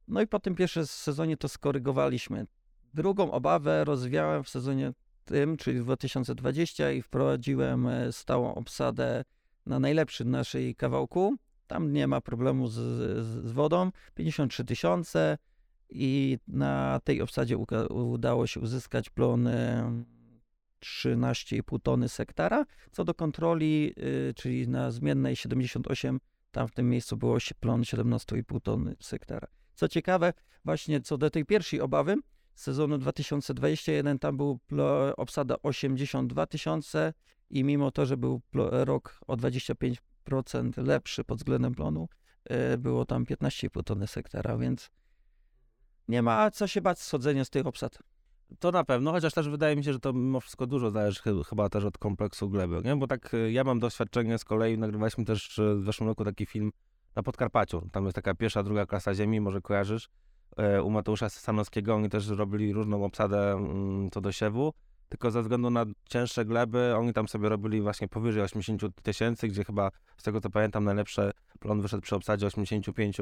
No 0.09 0.21
i 0.21 0.27
po 0.27 0.39
tym 0.39 0.55
pierwszym 0.55 0.87
sezonie 0.87 1.37
to 1.37 1.49
skorygowaliśmy. 1.49 2.47
Drugą 2.95 3.31
obawę 3.31 3.85
rozwiałem 3.85 4.45
w 4.45 4.49
sezonie 4.49 4.93
tym, 5.25 5.57
czyli 5.57 5.81
w 5.81 5.85
2020 5.85 6.93
i 6.93 7.03
wprowadziłem 7.03 7.89
stałą 8.11 8.55
obsadę 8.55 9.25
na 9.67 9.81
najlepszy 9.81 10.25
naszej 10.25 10.75
kawałku. 10.75 11.37
Tam 11.71 11.93
nie 11.93 12.07
ma 12.07 12.21
problemu 12.21 12.69
z, 12.69 12.75
z, 12.75 13.47
z 13.47 13.53
wodą. 13.53 13.91
53 14.15 14.65
tysiące 14.65 15.39
i 15.91 16.39
na 16.49 17.01
tej 17.05 17.23
obsadzie 17.23 17.59
udało 17.91 18.47
się 18.47 18.61
uzyskać 18.61 19.11
plon 19.11 19.49
13,5 20.81 21.81
tony 21.83 22.09
z 22.09 22.17
hektara. 22.17 22.67
Co 22.93 23.05
do 23.05 23.15
kontroli, 23.15 23.95
y, 23.99 24.35
czyli 24.35 24.69
na 24.69 24.91
zmiennej 24.91 25.37
78, 25.37 26.21
tam 26.51 26.69
w 26.69 26.73
tym 26.73 26.89
miejscu 26.89 27.17
było 27.17 27.39
plon 27.61 27.83
17,5 27.83 28.61
tony 28.61 28.97
z 29.01 29.11
hektara. 29.11 29.49
Co 29.75 29.89
ciekawe, 29.89 30.33
właśnie 30.65 31.01
co 31.01 31.19
do 31.19 31.31
tej 31.31 31.45
pierwszej 31.45 31.81
obawy, 31.81 32.17
sezonu 32.55 32.99
2021 32.99 34.19
tam 34.19 34.37
był 34.37 34.59
obsada 35.17 35.57
82 35.63 36.47
tysiące 36.47 37.13
i 37.51 37.65
mimo 37.65 37.91
to, 37.91 38.07
że 38.07 38.17
był 38.17 38.41
rok 38.71 39.21
o 39.27 39.37
25% 39.37 40.10
lepszy 40.77 41.25
pod 41.25 41.39
względem 41.39 41.75
plonu, 41.75 42.09
y, 42.75 42.79
było 42.79 43.05
tam 43.05 43.25
15,5 43.25 43.83
tony 43.83 44.07
z 44.07 44.15
hektara, 44.15 44.57
więc 44.57 44.91
nie 46.09 46.23
ma 46.23 46.51
co 46.51 46.67
się 46.67 46.81
bać 46.81 46.99
schodzenia 46.99 47.45
z 47.45 47.51
tych 47.51 47.67
obsad. 47.67 47.99
To 48.59 48.71
na 48.71 48.85
pewno, 48.85 49.13
chociaż 49.13 49.35
też 49.35 49.49
wydaje 49.49 49.77
mi 49.77 49.85
się, 49.85 49.93
że 49.93 50.01
to 50.01 50.13
mimo 50.13 50.41
wszystko 50.41 50.67
dużo 50.67 50.91
zależy 50.91 51.21
chyba 51.49 51.69
też 51.69 51.85
od 51.85 51.99
kompleksu 51.99 52.51
gleby, 52.51 52.81
nie? 52.85 52.97
Bo 52.97 53.07
tak 53.07 53.35
y, 53.35 53.53
ja 53.53 53.65
mam 53.65 53.79
doświadczenie 53.79 54.39
z 54.39 54.45
kolei, 54.45 54.79
nagrywaliśmy 54.79 55.25
też 55.25 55.59
y, 55.59 55.77
w 55.77 55.85
zeszłym 55.85 56.09
roku 56.09 56.25
taki 56.25 56.47
film 56.47 56.73
na 57.17 57.23
Podkarpaciu. 57.23 57.89
Tam 57.93 58.05
jest 58.05 58.15
taka 58.15 58.35
pierwsza, 58.35 58.63
druga 58.63 58.87
klasa 58.87 59.15
ziemi, 59.15 59.41
może 59.41 59.61
kojarzysz, 59.61 60.09
u 60.85 60.91
Mateusza 60.91 61.29
Sanowskiego. 61.29 61.95
Oni 61.95 62.09
też 62.09 62.29
robili 62.29 62.73
różną 62.73 63.05
obsadę 63.05 63.53
mm, 63.53 64.11
co 64.11 64.21
do 64.21 64.33
siewu, 64.33 64.73
tylko 65.11 65.31
ze 65.31 65.43
względu 65.43 65.71
na 65.71 65.87
cięższe 66.09 66.45
gleby, 66.45 66.95
oni 66.97 67.13
tam 67.13 67.29
sobie 67.29 67.49
robili 67.49 67.81
właśnie 67.81 68.09
powyżej 68.09 68.43
80 68.43 69.03
tysięcy, 69.03 69.49
gdzie 69.49 69.65
chyba, 69.65 69.91
z 70.17 70.23
tego 70.23 70.41
co 70.41 70.51
pamiętam, 70.51 70.85
najlepszy 70.85 71.31
plon 71.61 71.81
wyszedł 71.81 72.03
przy 72.03 72.17
obsadzie 72.17 72.47
85 72.47 73.21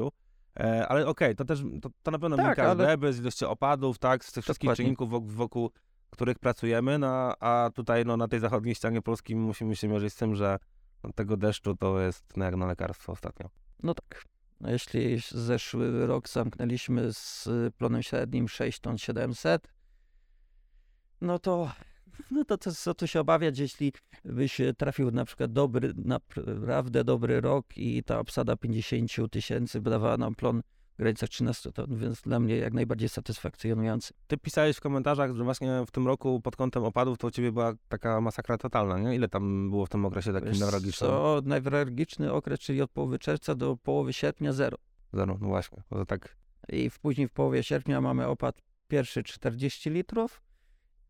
E, 0.59 0.87
ale 0.87 1.07
okej, 1.07 1.27
okay, 1.27 1.35
to 1.35 1.45
też, 1.45 1.63
to, 1.81 1.89
to 2.03 2.11
na 2.11 2.19
pewno 2.19 2.37
tak, 2.37 2.45
wynika 2.45 2.63
ale... 2.63 2.75
z 2.75 2.77
gleby, 2.77 3.13
z 3.13 3.19
ilości 3.19 3.45
opadów, 3.45 3.99
tak, 3.99 4.25
z 4.25 4.31
tych 4.31 4.43
wszystkich 4.43 4.67
Dokładnie. 4.67 4.85
czynników, 4.85 5.09
wokół, 5.09 5.29
wokół 5.29 5.71
których 6.09 6.39
pracujemy, 6.39 6.99
no, 6.99 7.35
a 7.39 7.69
tutaj 7.75 8.05
no, 8.05 8.17
na 8.17 8.27
tej 8.27 8.39
zachodniej 8.39 8.75
ścianie 8.75 9.01
Polski 9.01 9.35
musimy 9.35 9.75
się 9.75 9.87
mierzyć 9.87 10.13
z 10.13 10.15
tym, 10.15 10.35
że 10.35 10.59
no, 11.03 11.13
tego 11.13 11.37
deszczu 11.37 11.75
to 11.75 11.99
jest 11.99 12.37
no, 12.37 12.45
jak 12.45 12.55
na 12.55 12.65
lekarstwo 12.65 13.11
ostatnio. 13.11 13.49
No 13.83 13.93
tak. 13.93 14.23
No, 14.61 14.69
jeśli 14.69 15.21
zeszły 15.31 16.07
rok 16.07 16.29
zamknęliśmy 16.29 17.13
z 17.13 17.49
plonem 17.77 18.03
średnim 18.03 18.47
6 18.47 18.79
ton 18.79 18.97
700, 18.97 19.67
no 21.21 21.39
to 21.39 21.71
no 22.31 22.45
to 22.45 22.57
co, 22.57 22.71
co 22.71 22.93
tu 22.93 23.07
się 23.07 23.19
obawiać, 23.19 23.59
jeśli 23.59 23.93
byś 24.25 24.61
trafił 24.77 25.11
na 25.11 25.25
przykład 25.25 25.53
dobry, 25.53 25.93
naprawdę 25.95 27.03
dobry 27.03 27.41
rok 27.41 27.65
i 27.77 28.03
ta 28.03 28.19
obsada 28.19 28.55
50 28.55 29.31
tysięcy 29.31 29.81
dawała 29.81 30.17
nam 30.17 30.35
plon 30.35 30.61
w 30.93 30.97
granicach 30.97 31.29
13 31.29 31.71
ton, 31.71 31.97
więc 31.97 32.21
dla 32.21 32.39
mnie 32.39 32.57
jak 32.57 32.73
najbardziej 32.73 33.09
satysfakcjonujący. 33.09 34.13
Ty 34.27 34.37
pisałeś 34.37 34.77
w 34.77 34.81
komentarzach, 34.81 35.35
że 35.35 35.43
właśnie 35.43 35.83
w 35.87 35.91
tym 35.91 36.07
roku 36.07 36.41
pod 36.41 36.55
kątem 36.55 36.83
opadów 36.83 37.17
to 37.17 37.27
u 37.27 37.31
ciebie 37.31 37.51
była 37.51 37.73
taka 37.89 38.21
masakra 38.21 38.57
totalna, 38.57 38.99
nie? 38.99 39.15
Ile 39.15 39.27
tam 39.27 39.69
było 39.69 39.85
w 39.85 39.89
tym 39.89 40.05
okresie 40.05 40.33
takim 40.33 40.51
newralgicznym? 40.51 41.09
To 41.09 41.41
newralgiczny 41.45 42.33
okres, 42.33 42.59
czyli 42.59 42.81
od 42.81 42.91
połowy 42.91 43.19
czerwca 43.19 43.55
do 43.55 43.77
połowy 43.77 44.13
sierpnia 44.13 44.53
zero. 44.53 44.77
Zero, 45.13 45.37
no 45.41 45.47
właśnie, 45.47 45.83
to 45.89 46.05
tak. 46.05 46.35
I 46.69 46.89
w, 46.89 46.99
później 46.99 47.27
w 47.27 47.31
połowie 47.31 47.63
sierpnia 47.63 48.01
mamy 48.01 48.27
opad 48.27 48.61
pierwszy 48.87 49.23
40 49.23 49.89
litrów 49.89 50.41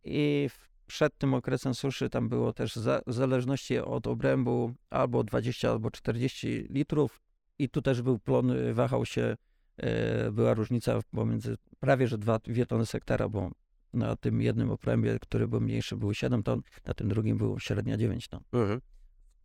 i 0.04 0.50
przed 0.88 1.18
tym 1.18 1.34
okresem 1.34 1.74
suszy 1.74 2.10
tam 2.10 2.30
było 2.30 2.54
też 2.54 2.76
za, 2.76 3.02
w 3.08 3.14
zależności 3.14 3.78
od 3.78 4.08
obrębu 4.08 4.74
albo 4.90 5.24
20 5.24 5.72
albo 5.72 5.92
40 5.92 6.68
litrów 6.70 7.22
i 7.60 7.70
tu 7.70 7.82
też 7.82 8.02
był 8.02 8.20
plon, 8.20 8.54
wahał 8.74 9.06
się, 9.06 9.36
e, 9.78 10.32
była 10.32 10.54
różnica 10.54 11.00
pomiędzy 11.12 11.58
prawie 11.80 12.08
że 12.08 12.18
2, 12.18 12.40
2 12.40 12.66
tony 12.66 12.86
z 12.86 12.92
hektara, 12.92 13.30
bo 13.30 13.52
na 13.94 14.16
tym 14.16 14.42
jednym 14.42 14.72
obrębie, 14.72 15.20
który 15.22 15.48
był 15.48 15.62
mniejszy, 15.62 15.98
było 15.98 16.14
7 16.14 16.44
ton, 16.44 16.62
na 16.86 16.94
tym 16.94 17.10
drugim 17.10 17.38
było 17.38 17.60
średnia 17.60 17.98
9 17.98 18.28
ton. 18.28 18.42
Mhm. 18.54 18.82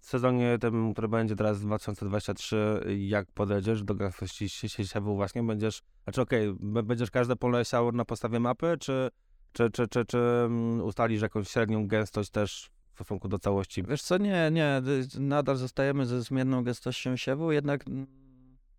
W 0.01 0.07
sezonie 0.07 0.59
tym, 0.61 0.93
który 0.93 1.09
będzie 1.09 1.37
teraz 1.37 1.61
2023, 1.61 2.81
jak 2.99 3.33
podejdziesz 3.33 3.83
do 3.83 3.95
gęstości 3.95 4.49
siewu 4.69 5.17
właśnie, 5.17 5.43
będziesz, 5.43 5.83
znaczy 6.05 6.21
okej, 6.21 6.49
okay, 6.49 6.83
będziesz 6.83 7.11
każde 7.11 7.37
pole 7.37 7.65
siał 7.65 7.93
na 7.93 8.05
podstawie 8.05 8.41
mapy, 8.41 8.77
czy 8.81 9.11
czy, 9.55 9.71
czy, 9.71 9.89
czy, 9.89 10.05
czy 10.05 10.19
mm, 10.19 10.83
ustalisz 10.83 11.23
jakąś 11.23 11.49
średnią 11.49 11.87
gęstość 11.89 12.31
też 12.31 12.71
w 12.93 12.95
stosunku 12.95 13.29
do 13.29 13.39
całości? 13.39 13.83
Wiesz 13.83 14.03
co, 14.03 14.19
nie, 14.19 14.51
nie, 14.53 14.83
nadal 15.19 15.57
zostajemy 15.57 16.07
ze 16.07 16.23
zmienną 16.23 16.65
gęstością 16.65 17.17
siewu, 17.17 17.53
jednak 17.53 17.89
mm, 17.89 18.07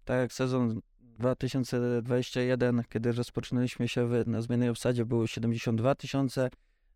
tak 0.06 0.18
jak 0.20 0.34
sezon 0.34 0.82
2021, 1.02 2.84
kiedy 2.90 3.12
rozpoczynaliśmy 3.12 3.88
siewy 3.88 4.24
na 4.28 4.42
zmiennej 4.42 4.70
obsadzie 4.70 5.06
były 5.06 5.28
72 5.28 5.96
tysiące, 5.96 6.50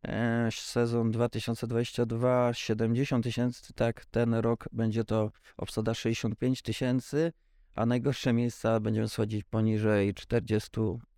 e, 0.03 0.49
sezon 0.51 1.11
2022 1.11 2.53
70 2.53 3.23
tysięcy, 3.23 3.73
tak 3.73 4.05
ten 4.05 4.33
rok 4.33 4.65
będzie 4.71 5.03
to 5.03 5.31
obsada 5.57 5.93
65 5.93 6.61
tysięcy, 6.61 7.31
a 7.75 7.85
najgorsze 7.85 8.33
miejsca 8.33 8.79
będziemy 8.79 9.07
schodzić 9.07 9.43
poniżej 9.43 10.13
40 10.13 10.69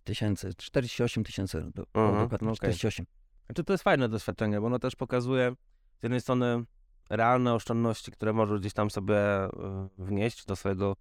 tysięcy, 0.04 0.54
48 0.54 1.24
tysięcy 1.24 1.70
dokładnie, 1.74 2.48
okay. 2.48 2.56
48. 2.56 3.06
Znaczy 3.46 3.64
to 3.64 3.72
jest 3.72 3.84
fajne 3.84 4.08
doświadczenie, 4.08 4.60
bo 4.60 4.66
ono 4.66 4.78
też 4.78 4.96
pokazuje 4.96 5.52
z 5.98 6.02
jednej 6.02 6.20
strony 6.20 6.64
realne 7.10 7.54
oszczędności, 7.54 8.12
które 8.12 8.32
możesz 8.32 8.60
gdzieś 8.60 8.72
tam 8.72 8.90
sobie 8.90 9.16
e, 9.16 9.50
wnieść 9.98 10.44
do 10.44 10.56
swojego 10.56 10.96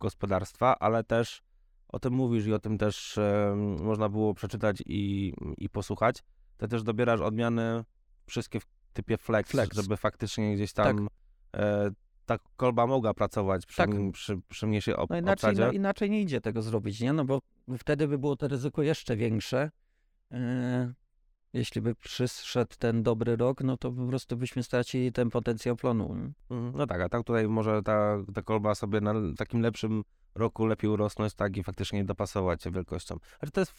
gospodarstwa, 0.00 0.78
ale 0.78 1.04
też 1.04 1.42
o 1.88 1.98
tym 1.98 2.12
mówisz 2.12 2.46
i 2.46 2.52
o 2.52 2.58
tym 2.58 2.78
też 2.78 3.18
e, 3.18 3.54
można 3.80 4.08
było 4.08 4.34
przeczytać 4.34 4.82
i, 4.86 5.32
i 5.56 5.68
posłuchać. 5.68 6.22
Ty 6.56 6.68
też 6.68 6.82
dobierasz 6.82 7.20
odmiany 7.20 7.84
wszystkie 8.26 8.60
w 8.60 8.66
typie 8.92 9.18
flex, 9.18 9.50
flex. 9.50 9.76
żeby 9.76 9.96
faktycznie 9.96 10.54
gdzieś 10.54 10.72
tam 10.72 11.08
tak. 11.52 11.60
e, 11.60 11.90
ta 12.28 12.38
kolba 12.56 12.86
mogła 12.86 13.14
pracować 13.14 13.66
przy, 13.66 13.76
tak. 13.76 13.90
przy, 14.12 14.40
przy 14.48 14.66
mniejszej 14.66 14.94
op- 14.94 15.10
no 15.10 15.16
inaczej, 15.16 15.54
no, 15.56 15.72
inaczej 15.72 16.10
nie 16.10 16.20
idzie 16.20 16.40
tego 16.40 16.62
zrobić, 16.62 17.00
nie? 17.00 17.12
No 17.12 17.24
bo 17.24 17.40
wtedy 17.78 18.08
by 18.08 18.18
było 18.18 18.36
to 18.36 18.48
ryzyko 18.48 18.82
jeszcze 18.82 19.16
większe. 19.16 19.70
E, 20.32 20.92
jeśli 21.52 21.80
by 21.80 21.94
przyszedł 21.94 22.74
ten 22.78 23.02
dobry 23.02 23.36
rok, 23.36 23.60
no 23.60 23.76
to 23.76 23.92
po 23.92 24.06
prostu 24.06 24.36
byśmy 24.36 24.62
stracili 24.62 25.12
ten 25.12 25.30
potencjał 25.30 25.76
plonu. 25.76 26.32
Mhm. 26.50 26.72
No 26.76 26.86
tak, 26.86 27.00
a 27.00 27.08
tak 27.08 27.24
tutaj 27.24 27.48
może 27.48 27.82
ta, 27.82 28.18
ta 28.34 28.42
kolba 28.42 28.74
sobie 28.74 29.00
na 29.00 29.14
takim 29.36 29.60
lepszym 29.60 30.02
roku 30.34 30.66
lepiej 30.66 30.90
urosnąć, 30.90 31.34
tak 31.34 31.56
i 31.56 31.62
faktycznie 31.62 32.04
dopasować 32.04 32.62
się 32.62 32.70
wielkością. 32.70 33.16
Ale 33.40 33.50
to 33.50 33.60
jest, 33.60 33.72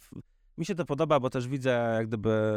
mi 0.57 0.65
się 0.65 0.75
to 0.75 0.85
podoba, 0.85 1.19
bo 1.19 1.29
też 1.29 1.47
widzę 1.47 1.69
jak 1.69 2.07
gdyby 2.07 2.51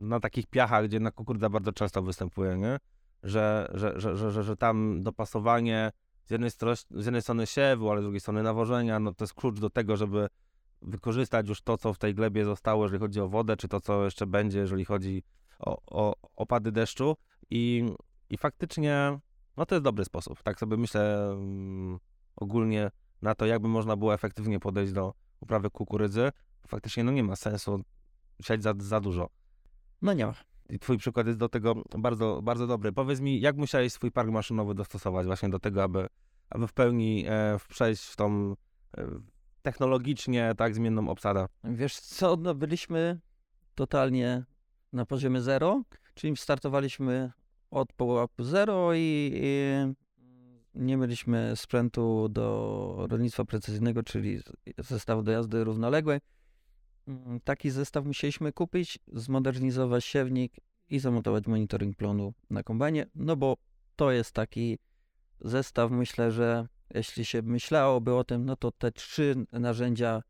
na 0.00 0.20
takich 0.20 0.46
piachach, 0.46 0.84
gdzie 0.84 1.00
na 1.00 1.10
kukurydza 1.10 1.48
bardzo 1.48 1.72
często 1.72 2.02
występuje, 2.02 2.56
nie? 2.56 2.78
Że, 3.22 3.70
że, 3.74 4.00
że, 4.00 4.16
że, 4.16 4.42
że, 4.42 4.56
tam 4.56 5.02
dopasowanie 5.02 5.92
z 6.24 6.30
jednej, 6.30 6.50
strony, 6.50 6.76
z 6.76 7.04
jednej 7.04 7.22
strony 7.22 7.46
siewu, 7.46 7.90
ale 7.90 8.00
z 8.00 8.04
drugiej 8.04 8.20
strony 8.20 8.42
nawożenia, 8.42 9.00
no 9.00 9.14
to 9.14 9.24
jest 9.24 9.34
klucz 9.34 9.60
do 9.60 9.70
tego, 9.70 9.96
żeby 9.96 10.28
wykorzystać 10.82 11.48
już 11.48 11.62
to, 11.62 11.78
co 11.78 11.94
w 11.94 11.98
tej 11.98 12.14
glebie 12.14 12.44
zostało, 12.44 12.84
jeżeli 12.84 13.00
chodzi 13.00 13.20
o 13.20 13.28
wodę, 13.28 13.56
czy 13.56 13.68
to, 13.68 13.80
co 13.80 14.04
jeszcze 14.04 14.26
będzie, 14.26 14.58
jeżeli 14.58 14.84
chodzi 14.84 15.22
o, 15.58 15.78
o 15.86 16.14
opady 16.36 16.72
deszczu 16.72 17.16
i, 17.50 17.84
i 18.30 18.38
faktycznie, 18.38 19.18
no 19.56 19.66
to 19.66 19.74
jest 19.74 19.84
dobry 19.84 20.04
sposób. 20.04 20.42
Tak 20.42 20.60
sobie 20.60 20.76
myślę 20.76 21.28
um, 21.30 21.98
ogólnie 22.36 22.90
na 23.22 23.34
to, 23.34 23.46
jakby 23.46 23.68
można 23.68 23.96
było 23.96 24.14
efektywnie 24.14 24.60
podejść 24.60 24.92
do 24.92 25.14
uprawy 25.40 25.70
kukurydzy. 25.70 26.30
Faktycznie, 26.66 27.04
no 27.04 27.12
nie 27.12 27.22
ma 27.22 27.36
sensu 27.36 27.80
siać 28.42 28.62
za, 28.62 28.74
za 28.78 29.00
dużo. 29.00 29.28
No 30.02 30.12
nie 30.12 30.26
ma. 30.26 30.34
Twój 30.80 30.98
przykład 30.98 31.26
jest 31.26 31.38
do 31.38 31.48
tego 31.48 31.82
bardzo, 31.98 32.40
bardzo 32.42 32.66
dobry. 32.66 32.92
Powiedz 32.92 33.20
mi, 33.20 33.40
jak 33.40 33.56
musiałeś 33.56 33.92
swój 33.92 34.10
park 34.10 34.30
maszynowy 34.30 34.74
dostosować 34.74 35.26
właśnie 35.26 35.48
do 35.48 35.58
tego, 35.58 35.82
aby, 35.82 36.06
aby 36.50 36.66
w 36.66 36.72
pełni 36.72 37.24
e, 37.28 37.58
przejść 37.68 38.04
w 38.04 38.16
tą 38.16 38.54
e, 38.96 39.06
technologicznie 39.62 40.52
tak 40.56 40.74
zmienną 40.74 41.08
obsadę? 41.08 41.46
Wiesz 41.64 42.00
co, 42.00 42.36
no 42.36 42.54
byliśmy 42.54 43.20
totalnie 43.74 44.44
na 44.92 45.06
poziomie 45.06 45.40
zero, 45.40 45.82
czyli 46.14 46.36
startowaliśmy 46.36 47.32
od 47.70 47.92
pułapu 47.92 48.44
zero 48.44 48.94
i, 48.94 49.32
i 49.34 49.74
nie 50.74 50.96
mieliśmy 50.96 51.52
sprzętu 51.56 52.28
do 52.28 53.06
rolnictwa 53.10 53.44
precyzyjnego, 53.44 54.02
czyli 54.02 54.40
zestawu 54.78 55.22
do 55.22 55.32
jazdy 55.32 55.64
równoległej. 55.64 56.20
Mm, 57.08 57.40
taki 57.40 57.70
zestaw 57.70 58.04
musieliśmy 58.04 58.52
kupić, 58.52 58.98
zmodernizować 59.12 60.04
siewnik 60.04 60.52
i 60.88 60.98
zamontować 60.98 61.46
monitoring 61.46 61.96
plonu 61.96 62.34
na 62.50 62.62
kombajnie, 62.62 63.06
no 63.14 63.36
bo 63.36 63.56
to 63.96 64.12
jest 64.12 64.32
taki 64.32 64.78
zestaw, 65.40 65.90
myślę, 65.90 66.32
że 66.32 66.68
jeśli 66.94 67.24
się 67.24 67.42
myślałoby 67.42 68.14
o 68.14 68.24
tym, 68.24 68.44
no 68.44 68.56
to 68.56 68.72
te 68.72 68.92
trzy 68.92 69.34
narzędzia 69.52 70.22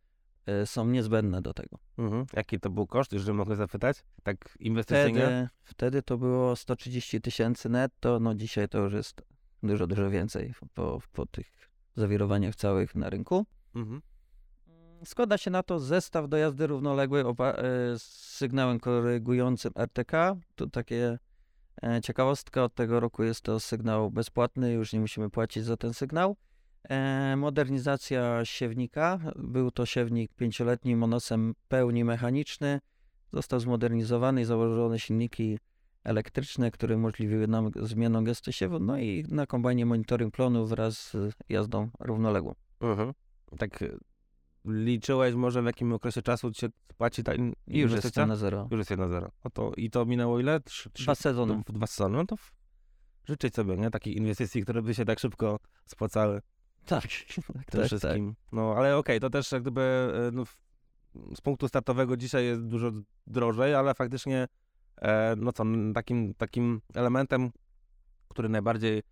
e, 0.47 0.67
są 0.67 0.87
niezbędne 0.87 1.43
do 1.43 1.55
tego. 1.55 1.79
Mhm. 1.99 2.27
Jaki 2.33 2.61
to 2.61 2.71
był 2.71 2.87
koszt, 2.87 3.13
jeżeli 3.13 3.33
mogę 3.33 3.57
zapytać? 3.57 4.05
Tak 4.23 4.57
inwestycyjnie? 4.61 5.21
Wtedy, 5.21 5.49
wtedy 5.63 6.03
to 6.03 6.19
było 6.19 6.57
130 6.57 7.21
tysięcy 7.21 7.69
netto, 7.69 8.21
no 8.21 8.35
dzisiaj 8.35 8.69
to 8.69 8.79
już 8.79 8.93
jest 8.93 9.23
dużo, 9.63 9.87
dużo 9.87 10.11
więcej 10.11 10.55
po, 10.75 11.01
po 11.13 11.27
tych 11.27 11.71
zawirowaniach 11.97 12.55
całych 12.57 12.95
na 12.95 13.11
rynku. 13.11 13.47
Mhm. 13.75 14.03
Składa 15.05 15.39
się 15.39 15.51
na 15.51 15.63
to 15.63 15.81
zestaw 15.81 16.29
do 16.29 16.37
jazdy 16.37 16.67
równoległej 16.67 17.25
e, 17.25 17.35
z 17.99 18.03
sygnałem 18.39 18.81
korygującym 18.81 19.73
RTK. 19.77 20.37
Tu 20.57 20.71
takie 20.71 21.19
e, 21.83 22.01
ciekawostka, 22.03 22.65
od 22.65 22.75
tego 22.75 23.01
roku 23.01 23.25
jest 23.25 23.41
to 23.41 23.61
sygnał 23.61 24.11
bezpłatny, 24.11 24.73
już 24.73 24.93
nie 24.93 25.01
musimy 25.01 25.31
płacić 25.31 25.65
za 25.65 25.77
ten 25.77 25.95
sygnał. 25.95 26.37
E, 26.89 27.37
Modernizacja 27.37 28.45
siewnika. 28.45 29.19
Był 29.37 29.71
to 29.71 29.87
siewnik 29.87 30.35
pięcioletni 30.35 30.97
monosem 30.97 31.55
pełni 31.69 32.05
mechaniczny. 32.05 32.81
Został 33.33 33.61
zmodernizowany 33.61 34.41
i 34.41 34.45
założone 34.45 34.99
silniki 34.99 35.59
elektryczne, 36.05 36.71
które 36.71 36.97
umożliwiły 36.97 37.47
nam 37.47 37.71
zmianę 37.77 38.25
gestu 38.25 38.53
siewu, 38.53 38.79
no 38.79 38.99
i 38.99 39.25
na 39.29 39.47
kombajnie 39.47 39.87
monitoring 39.87 40.35
plonu 40.35 40.67
wraz 40.67 41.11
z 41.11 41.35
jazdą 41.49 41.89
równoległą. 42.01 42.55
Mhm. 42.81 43.15
Tak 43.59 43.83
y, 43.83 43.99
liczyłeś 44.65 45.35
może 45.35 45.63
w 45.63 45.65
jakim 45.65 45.93
okresie 45.93 46.23
czasu 46.23 46.51
ci 46.51 46.61
się 46.61 46.69
płaci 46.97 47.25
ta 47.25 47.35
in- 47.35 47.53
I 47.67 47.79
już 47.79 47.93
na 48.17 48.37
zero. 48.37 48.69
Już 48.71 48.79
jest 48.79 48.91
1-0. 48.91 49.29
No 49.45 49.51
to, 49.51 49.73
I 49.77 49.91
to 49.91 50.07
minęło 50.07 50.41
ile? 50.41 50.61
Trzy, 50.61 50.91
trzy, 50.91 51.05
Dwa 51.05 51.15
sezony. 51.15 51.63
dwa 51.67 51.87
sezony. 51.87 52.17
No 52.17 52.25
to 52.27 52.37
w... 52.37 52.53
życzyć 53.29 53.55
sobie, 53.55 53.77
nie? 53.77 53.91
Takich 53.91 54.17
inwestycji, 54.17 54.63
które 54.63 54.83
by 54.83 54.95
się 54.95 55.05
tak 55.05 55.19
szybko 55.19 55.59
spłacały 55.87 56.43
Tak, 56.87 57.03
tym 57.35 57.45
tak, 57.55 57.65
tak. 57.71 57.85
wszystkim. 57.87 58.35
No 58.53 58.75
ale 58.77 58.97
okej, 58.97 59.21
to 59.21 59.31
też 59.31 59.53
jak 59.53 59.63
gdyby 59.63 59.81
e, 59.81 60.31
no, 60.33 60.45
z 61.35 61.41
punktu 61.41 61.69
startowego 61.69 62.17
dzisiaj 62.17 62.45
jest 62.45 62.63
dużo 62.67 62.91
drożej, 63.27 63.75
ale 63.75 63.95
faktycznie 63.95 64.49
e, 64.97 65.35
no 65.37 65.53
co, 65.53 65.65
takim, 65.95 66.35
takim 66.35 66.81
elementem, 66.95 67.51
który 68.29 68.49
najbardziej 68.49 69.03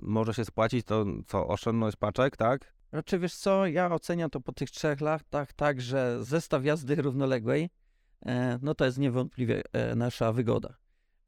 może 0.00 0.34
się 0.34 0.44
spłacić, 0.44 0.86
to 0.86 1.04
co, 1.26 1.46
oszczędność 1.48 1.96
paczek, 1.96 2.36
tak? 2.36 2.72
Znaczy 2.92 3.18
wiesz 3.18 3.34
co, 3.34 3.66
ja 3.66 3.92
oceniam 3.92 4.30
to 4.30 4.40
po 4.40 4.52
tych 4.52 4.70
trzech 4.70 5.00
latach 5.00 5.52
tak, 5.52 5.80
że 5.80 6.24
zestaw 6.24 6.64
jazdy 6.64 6.94
równoległej, 6.96 7.70
e, 8.26 8.58
no 8.62 8.74
to 8.74 8.84
jest 8.84 8.98
niewątpliwie 8.98 9.62
e, 9.72 9.94
nasza 9.94 10.32
wygoda. 10.32 10.76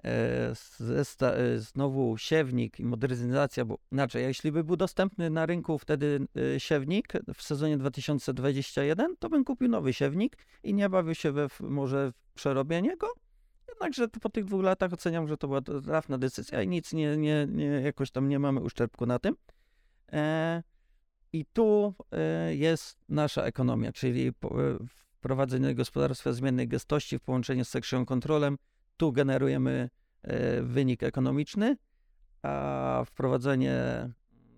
E, 0.04 0.54
znowu 1.58 2.18
siewnik 2.18 2.80
i 2.80 2.84
modernizacja, 2.84 3.64
bo 3.64 3.78
inaczej, 3.92 4.22
jeśli 4.22 4.52
by 4.52 4.64
był 4.64 4.76
dostępny 4.76 5.30
na 5.30 5.46
rynku 5.46 5.78
wtedy 5.78 6.26
siewnik 6.58 7.12
w 7.34 7.42
sezonie 7.42 7.78
2021, 7.78 9.16
to 9.16 9.28
bym 9.28 9.44
kupił 9.44 9.68
nowy 9.68 9.92
siewnik 9.92 10.36
i 10.62 10.74
nie 10.74 10.88
bawił 10.88 11.14
się 11.14 11.32
we 11.32 11.48
może 11.60 12.12
w 12.12 12.32
przerobienie 12.34 12.96
go. 12.96 13.08
Jednakże 13.68 14.08
po 14.08 14.28
tych 14.28 14.44
dwóch 14.44 14.62
latach 14.62 14.92
oceniam, 14.92 15.28
że 15.28 15.36
to 15.36 15.48
była 15.48 15.60
trafna 15.60 16.18
decyzja 16.18 16.62
i 16.62 16.68
nic 16.68 16.92
nie, 16.92 17.16
nie, 17.16 17.46
nie 17.50 17.66
jakoś 17.66 18.10
tam 18.10 18.28
nie 18.28 18.38
mamy 18.38 18.60
uszczerbku 18.60 19.06
na 19.06 19.18
tym. 19.18 19.36
E, 20.12 20.62
i 21.34 21.44
tu 21.52 21.94
e, 22.12 22.54
jest 22.54 22.98
nasza 23.08 23.42
ekonomia, 23.42 23.92
czyli 23.92 24.28
e, 24.28 24.32
wprowadzenie 25.18 25.74
gospodarstwa 25.74 26.32
zmiennej 26.32 26.68
gęstości 26.68 27.18
w 27.18 27.22
połączeniu 27.22 27.64
z 27.64 27.68
section 27.68 28.06
controlem. 28.06 28.58
Tu 28.96 29.12
generujemy 29.12 29.90
e, 30.22 30.62
wynik 30.62 31.02
ekonomiczny, 31.02 31.76
a 32.42 33.02
wprowadzenie 33.06 33.74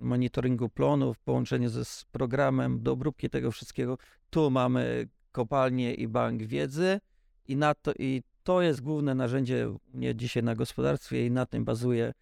monitoringu 0.00 0.68
plonu 0.68 1.14
w 1.14 1.18
połączeniu 1.18 1.68
ze 1.68 1.84
z 1.84 2.04
programem 2.12 2.82
do 2.82 2.92
obróbki 2.92 3.30
tego 3.30 3.50
wszystkiego, 3.50 3.98
tu 4.30 4.50
mamy 4.50 5.08
kopalnię 5.32 5.94
i 5.94 6.08
bank 6.08 6.42
wiedzy 6.42 7.00
i, 7.48 7.56
na 7.56 7.74
to, 7.74 7.92
i 7.98 8.22
to 8.42 8.62
jest 8.62 8.80
główne 8.80 9.14
narzędzie 9.14 9.74
dzisiaj 10.14 10.42
na 10.42 10.54
gospodarstwie 10.54 11.26
i 11.26 11.30
na 11.30 11.46
tym 11.46 11.64
bazuje 11.64 12.12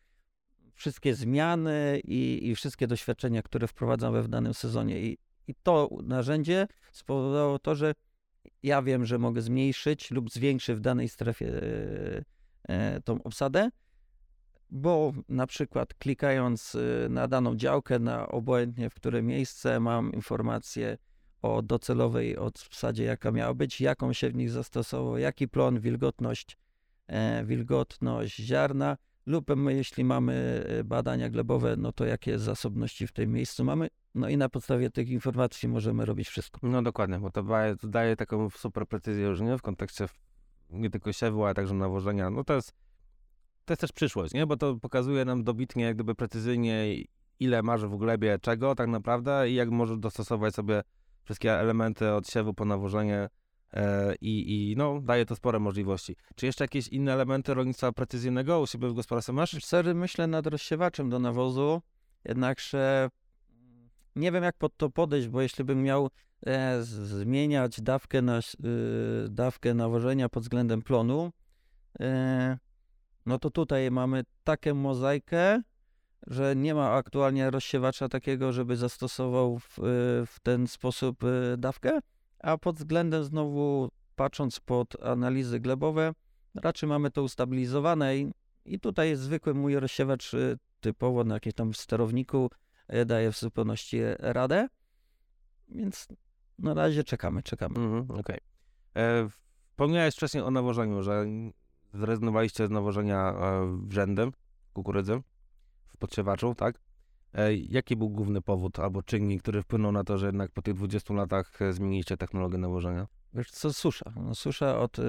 wszystkie 0.74 1.14
zmiany 1.14 2.00
i, 2.04 2.48
i 2.48 2.54
wszystkie 2.54 2.86
doświadczenia, 2.86 3.42
które 3.42 3.66
wprowadzamy 3.66 4.22
w 4.22 4.28
danym 4.28 4.54
sezonie. 4.54 5.00
I, 5.00 5.18
I 5.48 5.54
to 5.62 5.88
narzędzie 6.02 6.66
spowodowało 6.92 7.58
to, 7.58 7.74
że 7.74 7.94
ja 8.62 8.82
wiem, 8.82 9.04
że 9.04 9.18
mogę 9.18 9.42
zmniejszyć 9.42 10.10
lub 10.10 10.30
zwiększyć 10.30 10.76
w 10.76 10.80
danej 10.80 11.08
strefie 11.08 11.46
e, 11.48 12.24
e, 12.68 13.00
tą 13.00 13.22
obsadę, 13.22 13.70
bo 14.70 15.12
na 15.28 15.46
przykład 15.46 15.94
klikając 15.94 16.74
e, 16.74 17.08
na 17.08 17.28
daną 17.28 17.56
działkę, 17.56 17.98
na 17.98 18.28
obojętnie 18.28 18.90
w 18.90 18.94
które 18.94 19.22
miejsce, 19.22 19.80
mam 19.80 20.12
informację 20.12 20.98
o 21.42 21.62
docelowej 21.62 22.36
obsadzie, 22.36 23.04
jaka 23.04 23.30
miała 23.30 23.54
być, 23.54 23.80
jaką 23.80 24.12
siewnik 24.12 24.50
zastosował, 24.50 25.18
jaki 25.18 25.48
plon, 25.48 25.80
wilgotność, 25.80 26.58
wilgotność 27.44 28.36
ziarna, 28.36 28.96
lub 29.26 29.46
jeśli 29.68 30.04
mamy 30.04 30.64
e, 30.68 30.84
badania 30.84 31.30
glebowe, 31.30 31.76
no 31.76 31.92
to 31.92 32.04
jakie 32.04 32.38
zasobności 32.38 33.06
w 33.06 33.12
tym 33.12 33.32
miejscu 33.32 33.64
mamy. 33.64 33.88
No 34.14 34.28
i 34.28 34.36
na 34.36 34.48
podstawie 34.48 34.90
tych 34.90 35.08
informacji 35.08 35.68
możemy 35.68 36.04
robić 36.04 36.28
wszystko. 36.28 36.60
No 36.62 36.82
dokładnie, 36.82 37.18
bo 37.18 37.30
to 37.30 37.42
daje, 37.42 37.76
to 37.76 37.88
daje 37.88 38.16
taką 38.16 38.50
super 38.50 38.86
precyzję 38.86 39.26
już, 39.26 39.40
nie? 39.40 39.58
W 39.58 39.62
kontekście 39.62 40.06
nie 40.70 40.90
tylko 40.90 41.12
siewu, 41.12 41.44
ale 41.44 41.54
także 41.54 41.74
nawożenia. 41.74 42.30
No 42.30 42.44
to 42.44 42.54
jest, 42.54 42.74
to 43.64 43.72
jest 43.72 43.80
też 43.80 43.92
przyszłość, 43.92 44.34
nie? 44.34 44.46
Bo 44.46 44.56
to 44.56 44.76
pokazuje 44.76 45.24
nam 45.24 45.44
dobitnie, 45.44 45.84
jak 45.84 45.94
gdyby 45.94 46.14
precyzyjnie, 46.14 46.84
ile 47.40 47.62
masz 47.62 47.84
w 47.84 47.96
glebie 47.96 48.38
czego 48.42 48.74
tak 48.74 48.88
naprawdę 48.88 49.50
i 49.50 49.54
jak 49.54 49.70
możesz 49.70 49.98
dostosować 49.98 50.54
sobie 50.54 50.82
wszystkie 51.24 51.52
elementy 51.52 52.12
od 52.12 52.28
siewu 52.28 52.54
po 52.54 52.64
nawożenie 52.64 53.28
i, 54.20 54.70
i 54.70 54.76
no, 54.76 55.00
daje 55.00 55.26
to 55.26 55.36
spore 55.36 55.58
możliwości. 55.58 56.16
Czy 56.36 56.46
jeszcze 56.46 56.64
jakieś 56.64 56.88
inne 56.88 57.12
elementy 57.12 57.54
rolnictwa 57.54 57.92
precyzyjnego 57.92 58.60
u 58.60 58.66
siebie 58.66 58.88
w 58.88 58.94
gospodarstwie 58.94 59.32
masz? 59.32 59.64
Sery 59.64 59.94
myślę 59.94 60.26
nad 60.26 60.46
rozsiewaczem 60.46 61.10
do 61.10 61.18
nawozu, 61.18 61.82
jednakże 62.24 63.08
nie 64.16 64.32
wiem 64.32 64.44
jak 64.44 64.56
pod 64.56 64.76
to 64.76 64.90
podejść, 64.90 65.28
bo 65.28 65.42
jeśli 65.42 65.64
bym 65.64 65.82
miał 65.82 66.10
e, 66.46 66.82
zmieniać 66.82 67.80
dawkę, 67.80 68.22
na, 68.22 68.38
y, 68.38 68.42
dawkę 69.28 69.74
nawożenia 69.74 70.28
pod 70.28 70.42
względem 70.42 70.82
plonu, 70.82 71.32
e, 72.00 72.58
no 73.26 73.38
to 73.38 73.50
tutaj 73.50 73.90
mamy 73.90 74.24
taką 74.44 74.74
mozaikę, 74.74 75.62
że 76.26 76.56
nie 76.56 76.74
ma 76.74 76.92
aktualnie 76.92 77.50
rozsiewacza 77.50 78.08
takiego, 78.08 78.52
żeby 78.52 78.76
zastosował 78.76 79.58
w, 79.58 79.78
y, 79.78 79.82
w 80.26 80.36
ten 80.42 80.66
sposób 80.66 81.24
y, 81.24 81.56
dawkę, 81.58 81.98
a 82.44 82.58
pod 82.58 82.76
względem 82.76 83.24
znowu 83.24 83.88
patrząc 84.16 84.60
pod 84.60 85.04
analizy 85.04 85.60
glebowe, 85.60 86.12
raczej 86.54 86.88
mamy 86.88 87.10
to 87.10 87.22
ustabilizowane 87.22 88.16
i, 88.16 88.30
i 88.64 88.80
tutaj 88.80 89.08
jest 89.08 89.22
zwykły 89.22 89.54
mój 89.54 89.76
rozsiewacz 89.76 90.34
y, 90.34 90.58
typowo 90.80 91.24
na 91.24 91.34
jakimś 91.34 91.54
tam 91.54 91.74
sterowniku 91.74 92.50
y, 92.94 93.04
daje 93.04 93.32
w 93.32 93.38
zupełności 93.38 93.98
radę, 94.18 94.68
więc 95.68 96.08
na 96.58 96.74
razie 96.74 97.04
czekamy, 97.04 97.42
czekamy. 97.42 97.78
Mhm, 97.78 98.20
okej. 98.20 98.38
E, 98.96 99.28
Wspomniałeś 99.74 100.14
wcześniej 100.14 100.42
o 100.42 100.50
nawożeniu, 100.50 101.02
że 101.02 101.26
zrezygnowaliście 101.94 102.66
z 102.66 102.70
nawożenia 102.70 103.30
e, 103.30 103.78
wrzędem 103.86 104.32
kukurydzy 104.72 105.22
w 105.88 105.96
podsiewaczu, 105.96 106.54
tak? 106.54 106.80
E, 107.34 107.54
Jaki 107.54 107.96
był 107.96 108.10
główny 108.10 108.42
powód 108.42 108.78
albo 108.78 109.02
czynnik, 109.02 109.42
który 109.42 109.62
wpłynął 109.62 109.92
na 109.92 110.04
to, 110.04 110.18
że 110.18 110.26
jednak 110.26 110.50
po 110.50 110.62
tych 110.62 110.74
20 110.74 111.14
latach 111.14 111.62
e, 111.62 111.72
zmieniliście 111.72 112.16
technologię 112.16 112.58
nawożenia? 112.58 113.06
Wiesz 113.34 113.50
co, 113.50 113.72
susza. 113.72 114.12
No, 114.16 114.34
susza 114.34 114.78
od, 114.80 114.98
y, 114.98 115.02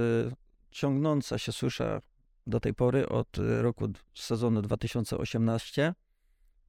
ciągnąca 0.72 1.38
się 1.38 1.52
susza 1.52 2.02
do 2.48 2.60
tej 2.60 2.74
pory 2.74 3.10
od 3.10 3.28
roku 3.62 3.88
sezonu 4.14 4.62
2018. 4.62 5.94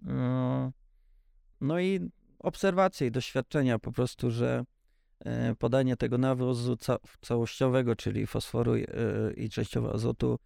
Y, 0.02 0.06
No 1.60 1.80
i 1.80 2.10
obserwacje 2.38 3.06
i 3.06 3.10
doświadczenia 3.10 3.78
po 3.78 3.92
prostu, 3.92 4.30
że 4.30 4.64
podanie 5.58 5.96
tego 5.96 6.18
nawozu 6.18 6.76
ca 6.76 6.96
całościowego, 7.20 7.96
czyli 7.96 8.26
fosforu 8.26 8.72
i 9.36 9.50
częściowo 9.50 9.92
azotu 9.94 10.38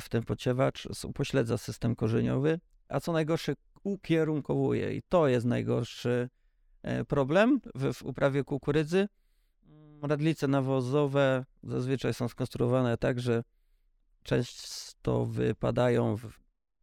w 0.00 0.08
ten 0.08 0.22
podsiewacz 0.22 0.86
s- 0.86 1.04
upośledza 1.04 1.58
system 1.58 1.96
korzeniowy, 1.96 2.60
a 2.88 3.00
co 3.00 3.12
najgorsze 3.12 3.52
ukierunkowuje 3.84 4.94
i 4.94 5.02
to 5.08 5.28
jest 5.28 5.46
najgorszy 5.46 6.28
y, 7.00 7.04
problem 7.04 7.60
w, 7.74 7.92
w 7.92 8.02
uprawie 8.02 8.44
kukurydzy. 8.44 9.08
Radlice 10.02 10.48
nawozowe 10.48 11.44
zazwyczaj 11.62 12.14
są 12.14 12.28
skonstruowane 12.28 12.96
tak, 12.96 13.20
że 13.20 13.42
często 14.22 15.26
wypadają 15.26 16.16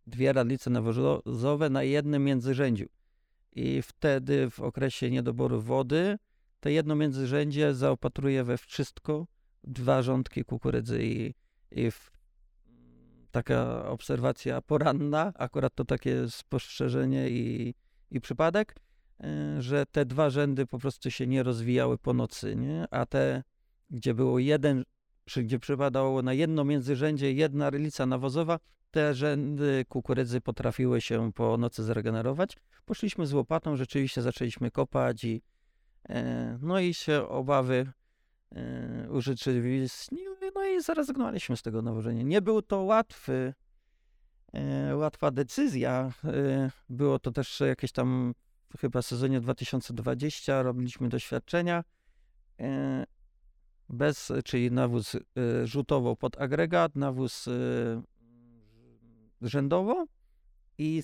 dwie 0.07 0.33
radlice 0.33 0.69
nawozowe 0.69 1.69
na 1.69 1.83
jednym 1.83 2.23
międzyrzędziu. 2.23 2.85
I 3.51 3.81
wtedy 3.81 4.49
w 4.49 4.59
okresie 4.59 5.11
niedoboru 5.11 5.61
wody 5.61 6.17
to 6.59 6.69
jedno 6.69 6.95
międzyrzędzie 6.95 7.73
zaopatruje 7.73 8.43
we 8.43 8.57
wszystko 8.57 9.27
dwa 9.63 10.01
rządki 10.01 10.43
kukurydzy 10.43 11.03
i, 11.03 11.33
i 11.71 11.91
w, 11.91 12.11
taka 13.43 13.89
obserwacja 13.89 14.61
poranna, 14.61 15.33
akurat 15.35 15.75
to 15.75 15.85
takie 15.85 16.29
spostrzeżenie 16.29 17.29
i, 17.29 17.73
i 18.11 18.21
przypadek, 18.21 18.75
e, 19.23 19.61
że 19.61 19.85
te 19.85 20.05
dwa 20.05 20.29
rzędy 20.29 20.65
po 20.65 20.79
prostu 20.79 21.11
się 21.11 21.27
nie 21.27 21.43
rozwijały 21.43 21.97
po 21.97 22.13
nocy, 22.13 22.55
nie? 22.55 22.85
a 22.91 23.05
te, 23.05 23.43
gdzie 23.89 24.13
było 24.13 24.39
jeden, 24.39 24.83
gdzie 25.37 25.59
przypadało 25.59 26.21
na 26.21 26.33
jedno 26.33 26.63
międzyrzędzie 26.63 27.33
jedna 27.33 27.69
rylica 27.69 28.05
nawozowa, 28.05 28.59
te 28.91 29.13
rzędy 29.13 29.85
kukurydzy 29.89 30.41
potrafiły 30.41 31.01
się 31.01 31.31
po 31.33 31.57
nocy 31.57 31.83
zregenerować. 31.83 32.57
Poszliśmy 32.85 33.27
z 33.27 33.33
łopatą, 33.33 33.75
rzeczywiście 33.75 34.21
zaczęliśmy 34.21 34.71
kopać 34.71 35.23
i 35.23 35.41
e, 36.09 36.57
no 36.61 36.79
i 36.79 36.93
się 36.93 37.27
obawy 37.27 37.91
e, 38.55 39.07
urzeczywistniły, 39.11 40.36
no 40.55 40.65
i 40.65 40.81
zrezygnowaliśmy 40.81 41.57
z 41.57 41.61
tego 41.61 41.81
nawożenia. 41.81 42.23
Nie 42.23 42.41
był 42.41 42.61
to 42.61 42.81
łatwy, 42.81 43.53
e, 44.53 44.95
łatwa 44.95 45.31
decyzja. 45.31 46.11
E, 46.23 46.71
było 46.89 47.19
to 47.19 47.31
też 47.31 47.59
jakieś 47.59 47.91
tam 47.91 48.33
chyba 48.79 49.01
sezonie 49.01 49.41
2020 49.41 50.63
robiliśmy 50.63 51.09
doświadczenia 51.09 51.83
e, 52.59 53.05
bez, 53.89 54.31
czyli 54.45 54.71
nawóz 54.71 55.15
rzutowo 55.63 56.15
pod 56.15 56.41
agregat, 56.41 56.95
nawóz 56.95 57.45
rzędowo 59.41 60.05
i 60.77 61.03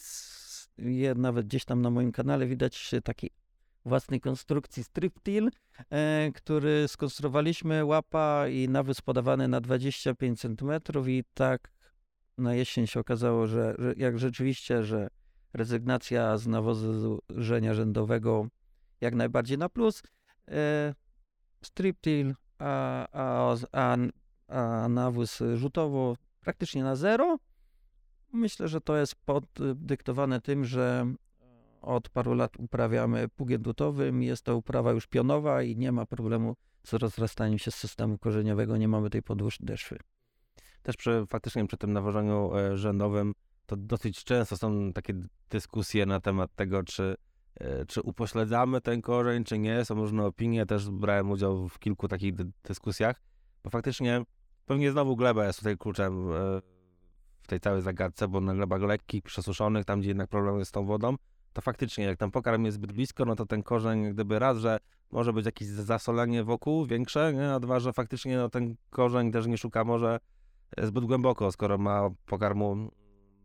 nawet 1.15 1.45
gdzieś 1.45 1.65
tam 1.65 1.81
na 1.81 1.89
moim 1.89 2.11
kanale 2.11 2.47
widać 2.47 2.91
taki 3.03 3.29
własnej 3.85 4.21
konstrukcji 4.21 4.83
striptil, 4.83 5.49
e, 5.89 6.31
który 6.35 6.87
skonstruowaliśmy, 6.87 7.85
łapa 7.85 8.47
i 8.47 8.69
nawóz 8.69 9.01
podawany 9.01 9.47
na 9.47 9.61
25 9.61 10.39
cm 10.39 10.71
i 11.07 11.23
tak 11.33 11.71
na 12.37 12.53
jesień 12.53 12.87
się 12.87 12.99
okazało, 12.99 13.47
że, 13.47 13.75
jak 13.97 14.19
rzeczywiście, 14.19 14.83
że 14.83 15.07
rezygnacja 15.53 16.37
z 16.37 16.47
nawożenia 16.47 17.73
rzędowego 17.73 18.47
jak 19.01 19.15
najbardziej 19.15 19.57
na 19.57 19.69
plus, 19.69 20.03
e, 20.47 20.95
striptil, 21.63 22.35
a, 22.59 23.07
a, 23.11 23.55
a, 23.71 23.97
a 24.47 24.89
nawóz 24.89 25.39
rzutowo 25.55 26.15
praktycznie 26.41 26.83
na 26.83 26.95
zero, 26.95 27.37
Myślę, 28.33 28.67
że 28.67 28.81
to 28.81 28.97
jest 28.97 29.15
podyktowane 29.15 30.41
tym, 30.41 30.65
że 30.65 31.13
od 31.83 32.09
paru 32.09 32.33
lat 32.33 32.57
uprawiamy 32.57 33.29
pługiem 33.29 33.61
dutowym. 33.61 34.23
Jest 34.23 34.43
to 34.43 34.57
uprawa 34.57 34.91
już 34.91 35.07
pionowa 35.07 35.63
i 35.63 35.77
nie 35.77 35.91
ma 35.91 36.05
problemu 36.05 36.55
z 36.83 36.93
rozrastaniem 36.93 37.59
się 37.59 37.71
systemu 37.71 38.17
korzeniowego. 38.17 38.77
Nie 38.77 38.87
mamy 38.87 39.09
tej 39.09 39.23
podłuż 39.23 39.57
deszwy. 39.59 39.99
Też 40.83 40.97
przy, 40.97 41.25
faktycznie 41.29 41.67
przy 41.67 41.77
tym 41.77 41.93
nawożeniu 41.93 42.55
e, 42.55 42.77
rzędowym 42.77 43.33
to 43.65 43.75
dosyć 43.75 44.23
często 44.23 44.57
są 44.57 44.93
takie 44.93 45.13
dyskusje 45.49 46.05
na 46.05 46.19
temat 46.19 46.55
tego, 46.55 46.83
czy, 46.83 47.15
e, 47.55 47.85
czy 47.85 48.01
upośledzamy 48.01 48.81
ten 48.81 49.01
korzeń, 49.01 49.43
czy 49.43 49.59
nie. 49.59 49.85
Są 49.85 49.95
różne 49.95 50.25
opinie. 50.25 50.65
Też 50.65 50.89
brałem 50.89 51.31
udział 51.31 51.69
w 51.69 51.79
kilku 51.79 52.07
takich 52.07 52.33
dy- 52.33 52.51
dyskusjach, 52.63 53.21
bo 53.63 53.69
faktycznie 53.69 54.23
pewnie 54.65 54.91
znowu 54.91 55.15
gleba 55.15 55.45
jest 55.45 55.59
tutaj 55.59 55.77
kluczem 55.77 56.31
e, 56.31 56.33
w 57.41 57.47
tej 57.47 57.59
całej 57.59 57.81
zagadce, 57.81 58.27
bo 58.27 58.41
na 58.41 58.53
glebach 58.53 58.81
lekkich, 58.81 59.23
przesuszonych, 59.23 59.85
tam 59.85 59.99
gdzie 59.99 60.09
jednak 60.09 60.29
problem 60.29 60.59
jest 60.59 60.69
z 60.69 60.71
tą 60.71 60.85
wodą, 60.85 61.15
to 61.53 61.61
faktycznie 61.61 62.05
jak 62.05 62.17
ten 62.17 62.31
pokarm 62.31 62.65
jest 62.65 62.75
zbyt 62.75 62.91
blisko, 62.91 63.25
no 63.25 63.35
to 63.35 63.45
ten 63.45 63.63
korzeń 63.63 64.03
jak 64.03 64.13
gdyby 64.13 64.39
raz, 64.39 64.57
że 64.57 64.77
może 65.11 65.33
być 65.33 65.45
jakieś 65.45 65.67
zasolenie 65.67 66.43
wokół 66.43 66.85
większe, 66.85 67.33
nie? 67.33 67.53
a 67.53 67.59
dwa, 67.59 67.79
że 67.79 67.93
faktycznie 67.93 68.37
no, 68.37 68.49
ten 68.49 68.75
korzeń 68.89 69.31
też 69.31 69.47
nie 69.47 69.57
szuka 69.57 69.83
może 69.83 70.19
e, 70.77 70.87
zbyt 70.87 71.05
głęboko, 71.05 71.51
skoro 71.51 71.77
ma 71.77 72.09
pokarmu 72.25 72.91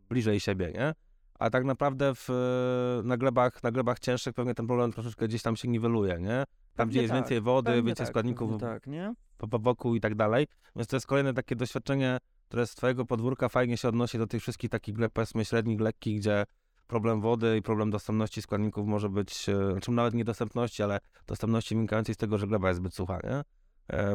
bliżej 0.09 0.39
siebie, 0.39 0.71
nie? 0.71 0.93
A 1.39 1.49
tak 1.49 1.65
naprawdę 1.65 2.15
w, 2.15 2.29
e, 2.29 3.07
na, 3.07 3.17
glebach, 3.17 3.63
na 3.63 3.71
glebach 3.71 3.99
cięższych 3.99 4.33
pewnie 4.33 4.55
ten 4.55 4.67
problem 4.67 4.91
troszeczkę 4.91 5.27
gdzieś 5.27 5.41
tam 5.41 5.55
się 5.55 5.67
niweluje, 5.67 6.17
nie? 6.19 6.43
Tam, 6.75 6.89
gdzie 6.89 6.99
Pewnie 6.99 7.01
jest 7.01 7.11
tak, 7.11 7.21
więcej 7.21 7.41
wody, 7.41 7.73
więcej 7.83 8.05
tak, 8.05 8.07
składników 8.07 8.61
tak, 8.61 8.87
nie? 8.87 9.13
po, 9.37 9.47
po 9.47 9.59
wokół 9.59 9.95
i 9.95 9.99
tak 9.99 10.15
dalej. 10.15 10.47
Więc 10.75 10.87
to 10.87 10.95
jest 10.95 11.07
kolejne 11.07 11.33
takie 11.33 11.55
doświadczenie, 11.55 12.17
które 12.47 12.67
z 12.67 12.75
twojego 12.75 13.05
podwórka 13.05 13.49
fajnie 13.49 13.77
się 13.77 13.87
odnosi 13.87 14.17
do 14.17 14.27
tych 14.27 14.41
wszystkich 14.41 14.69
takich 14.69 14.95
gleb, 14.95 15.11
powiedzmy 15.13 15.45
średnich, 15.45 15.79
lekkich, 15.79 16.19
gdzie 16.19 16.45
problem 16.89 17.21
wody 17.21 17.57
i 17.57 17.61
problem 17.61 17.91
dostępności 17.91 18.41
składników 18.41 18.87
może 18.87 19.09
być, 19.09 19.49
e, 19.49 19.71
znaczy 19.71 19.91
nawet 19.91 20.13
niedostępności, 20.13 20.83
ale 20.83 20.99
dostępności 21.27 21.75
wynikającej 21.75 22.15
z 22.15 22.17
tego, 22.17 22.37
że 22.37 22.47
gleba 22.47 22.67
jest 22.67 22.79
zbyt 22.79 22.93
sucha, 22.93 23.19
nie? 23.23 23.43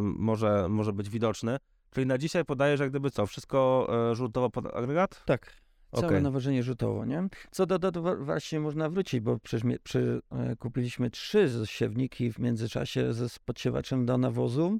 Może, 0.01 0.69
może 0.69 0.93
być 0.93 1.11
widoczny. 1.11 1.59
Czyli 1.91 2.07
na 2.07 2.19
dzisiaj 2.19 2.45
podajesz 2.45 2.81
jak 2.81 2.91
gdyby 2.91 3.11
co, 3.11 3.27
wszystko 3.27 3.89
e, 4.11 4.15
żółtowo 4.15 4.51
pod 4.51 4.67
agregat? 4.67 5.25
Tak. 5.25 5.53
Całe 5.95 6.07
Okej. 6.07 6.23
nawożenie 6.23 6.63
rzutowo, 6.63 7.05
nie? 7.05 7.29
Co 7.51 7.67
do, 7.67 7.79
do, 7.79 7.93
do 7.93 8.17
właśnie 8.17 8.61
można 8.61 8.89
wrócić, 8.89 9.21
bo 9.21 9.39
przecież 9.39 9.79
przy, 9.83 10.21
e, 10.31 10.57
kupiliśmy 10.57 11.11
trzy 11.11 11.51
siewniki 11.65 12.33
w 12.33 12.39
międzyczasie 12.39 13.13
ze 13.13 13.29
z 13.29 13.39
podsiewaczem 13.39 14.07
do 14.07 14.19
nawozu. 14.19 14.79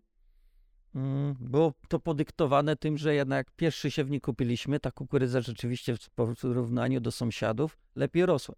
Mm, 0.95 1.35
Było 1.41 1.73
to 1.89 2.01
podyktowane 2.01 2.77
tym, 2.77 2.99
że 2.99 3.15
jednak 3.15 3.51
pierwszy 3.57 3.91
siewnik 3.91 4.25
kupiliśmy, 4.25 4.81
ta 4.81 4.91
kukurydza 4.91 5.41
rzeczywiście 5.41 5.97
w 5.97 6.11
porównaniu 6.11 7.01
do 7.01 7.11
sąsiadów 7.11 7.79
lepiej 7.97 8.27
rosła. 8.27 8.55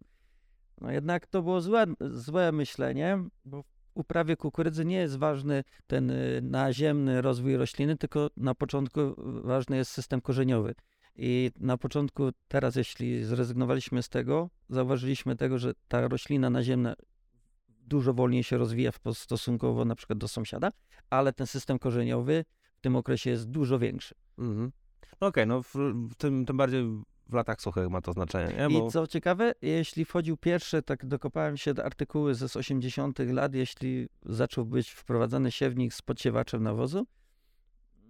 No 0.80 0.90
jednak 0.90 1.26
to 1.26 1.42
było 1.42 1.60
złe, 1.60 1.84
złe 2.00 2.52
myślenie, 2.52 3.18
bo 3.44 3.62
w 3.62 3.66
uprawie 3.94 4.36
kukurydzy 4.36 4.84
nie 4.84 4.96
jest 4.96 5.16
ważny 5.16 5.64
ten 5.86 6.10
y, 6.10 6.40
naziemny 6.42 7.22
rozwój 7.22 7.56
rośliny, 7.56 7.96
tylko 7.96 8.30
na 8.36 8.54
początku 8.54 9.00
ważny 9.42 9.76
jest 9.76 9.90
system 9.90 10.20
korzeniowy. 10.20 10.74
I 11.18 11.50
na 11.60 11.76
początku, 11.78 12.30
teraz 12.48 12.76
jeśli 12.76 13.24
zrezygnowaliśmy 13.24 14.02
z 14.02 14.08
tego, 14.08 14.50
zauważyliśmy 14.68 15.36
tego, 15.36 15.58
że 15.58 15.72
ta 15.88 16.08
roślina 16.08 16.50
naziemna 16.50 16.94
dużo 17.86 18.14
wolniej 18.14 18.44
się 18.44 18.58
rozwija 18.58 18.92
w 18.92 18.98
stosunkowo 19.14 19.84
na 19.84 19.94
przykład 19.94 20.18
do 20.18 20.28
sąsiada, 20.28 20.70
ale 21.10 21.32
ten 21.32 21.46
system 21.46 21.78
korzeniowy 21.78 22.44
w 22.74 22.80
tym 22.80 22.96
okresie 22.96 23.30
jest 23.30 23.50
dużo 23.50 23.78
większy. 23.78 24.14
Mhm. 24.38 24.72
No 25.20 25.26
Okej, 25.26 25.46
no 25.46 25.62
w, 25.62 25.74
w 26.10 26.14
tym, 26.14 26.46
tym 26.46 26.56
bardziej 26.56 26.82
w 27.28 27.34
latach 27.34 27.60
suchych 27.60 27.88
ma 27.88 28.00
to 28.00 28.12
znaczenie, 28.12 28.56
nie? 28.56 28.78
Bo... 28.78 28.86
I 28.86 28.90
co 28.90 29.06
ciekawe, 29.06 29.52
jeśli 29.62 30.04
wchodził 30.04 30.36
pierwszy, 30.36 30.82
tak 30.82 31.06
dokopałem 31.06 31.56
się 31.56 31.74
do 31.74 31.84
artykuły 31.84 32.34
ze 32.34 32.48
z 32.48 32.56
80 32.56 33.18
lat, 33.18 33.54
jeśli 33.54 34.08
zaczął 34.22 34.66
być 34.66 34.90
wprowadzany 34.90 35.52
siewnik 35.52 35.94
z 35.94 36.02
podsiewaczem 36.02 36.62
nawozu, 36.62 37.06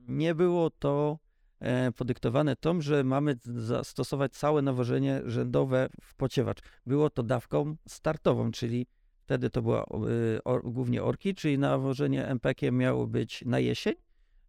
nie 0.08 0.34
było 0.34 0.70
to 0.70 1.18
e, 1.60 1.92
podyktowane 1.92 2.56
tym, 2.56 2.82
że 2.82 3.04
mamy 3.04 3.36
zastosować 3.44 4.32
całe 4.32 4.62
nawożenie 4.62 5.22
rzędowe 5.24 5.88
w 6.02 6.14
podsiewacz. 6.14 6.58
Było 6.86 7.10
to 7.10 7.22
dawką 7.22 7.76
startową, 7.88 8.50
czyli 8.50 8.86
wtedy 9.26 9.50
to 9.50 9.62
była 9.62 9.82
e, 9.82 10.44
or, 10.44 10.62
głównie 10.64 11.02
orki, 11.02 11.34
czyli 11.34 11.58
nawożenie 11.58 12.26
MPK 12.26 12.72
miało 12.72 13.06
być 13.06 13.44
na 13.46 13.58
jesień 13.58 13.94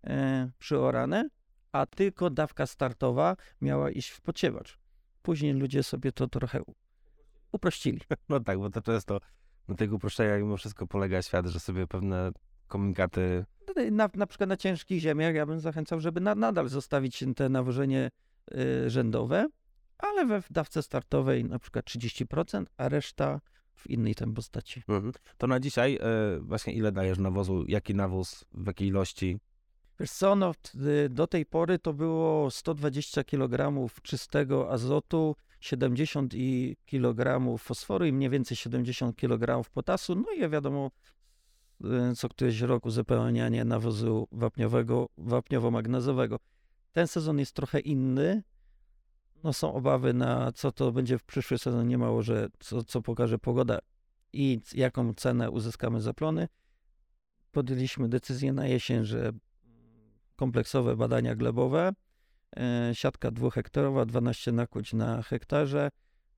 e, 0.04 0.50
przyorane, 0.60 1.30
a 1.72 1.86
tylko 1.86 2.30
dawka 2.30 2.66
startowa 2.66 3.36
miała 3.62 3.92
iść 3.92 4.10
w 4.10 4.22
podsiewacz. 4.22 4.80
Później 5.22 5.54
ludzie 5.54 5.84
sobie 5.84 6.12
to 6.12 6.28
trochę 6.28 6.62
uprościli. 7.52 8.02
No 8.30 8.40
tak, 8.40 8.60
bo 8.60 8.70
to 8.70 8.82
często 8.82 9.20
na 9.68 9.76
tego 9.76 9.96
uproszczenia 9.96 10.38
mimo 10.38 10.58
wszystko 10.58 10.88
polega 10.88 11.22
świat, 11.22 11.48
że 11.48 11.60
sobie 11.60 11.88
pewne 11.88 12.32
komunikaty 12.68 13.46
Na, 13.92 14.10
na 14.14 14.28
przykład 14.28 14.50
na 14.50 14.58
ciężkich 14.58 15.00
ziemiach 15.00 15.36
ja 15.36 15.46
bym 15.46 15.60
zachęcał, 15.60 16.00
żeby 16.00 16.22
na, 16.22 16.36
nadal 16.36 16.70
zostawić 16.70 17.24
te 17.36 17.50
nawożenie 17.50 18.10
y, 18.54 18.90
rzędowe, 18.90 19.48
ale 19.98 20.26
we 20.26 20.42
dawce 20.50 20.84
startowej 20.84 21.46
na 21.46 21.60
przykład 21.60 21.86
30%, 21.86 22.66
a 22.78 22.90
reszta 22.90 23.40
w 23.78 23.90
innej 23.90 24.16
tam 24.16 24.34
postaci. 24.34 24.84
Mhm. 24.88 25.12
To 25.38 25.48
na 25.48 25.60
dzisiaj 25.60 25.96
e, 25.96 26.40
właśnie 26.40 26.74
ile 26.74 26.92
dajesz 26.92 27.18
nawozu, 27.18 27.66
jaki 27.68 27.96
nawóz, 27.96 28.46
w 28.54 28.68
jakiej 28.68 28.88
ilości? 28.88 29.40
Wiesz 30.00 30.12
co, 30.12 30.36
no, 30.36 30.54
y, 31.06 31.10
do 31.10 31.28
tej 31.28 31.46
pory 31.46 31.80
to 31.80 31.94
było 31.94 32.52
120 32.52 33.24
kg 33.24 33.74
czystego 34.04 34.72
azotu, 34.72 35.36
70 35.60 36.34
i 36.36 36.78
kg 36.86 37.58
fosforu 37.58 38.06
i 38.06 38.14
mniej 38.14 38.30
więcej 38.30 38.58
70 38.58 39.16
kg 39.16 39.70
potasu. 39.74 40.16
No 40.16 40.32
i 40.32 40.50
wiadomo, 40.50 40.92
y, 42.12 42.16
co 42.16 42.30
któryś 42.30 42.62
rok 42.62 42.86
uzupełnianie 42.86 43.66
nawozu 43.66 44.28
wapniowego, 44.32 45.10
wapniowo-magnezowego. 45.18 46.40
Ten 46.94 47.08
sezon 47.08 47.40
jest 47.40 47.52
trochę 47.52 47.80
inny. 47.80 48.44
No 49.44 49.54
są 49.54 49.74
obawy 49.74 50.14
na 50.14 50.52
co 50.52 50.72
to 50.72 50.92
będzie 50.92 51.18
w 51.18 51.24
przyszły 51.24 51.58
sezon. 51.58 51.88
Nie 51.88 51.98
mało, 51.98 52.24
że 52.24 52.48
co, 52.60 52.84
co 52.84 53.02
pokaże 53.02 53.40
pogoda 53.40 53.80
i 54.34 54.62
jaką 54.74 55.14
cenę 55.14 55.52
uzyskamy 55.52 56.02
za 56.02 56.14
plony. 56.14 56.48
Podjęliśmy 57.52 58.10
decyzję 58.10 58.54
na 58.54 58.68
jesień, 58.68 59.06
że 59.06 59.32
kompleksowe 60.36 60.96
badania 60.96 61.36
glebowe, 61.36 61.94
e, 62.58 62.92
siatka 62.94 63.32
dwuhektarowa, 63.32 64.06
12 64.06 64.52
nakłuć 64.52 64.94
na 64.94 65.22
hektarze 65.22 65.90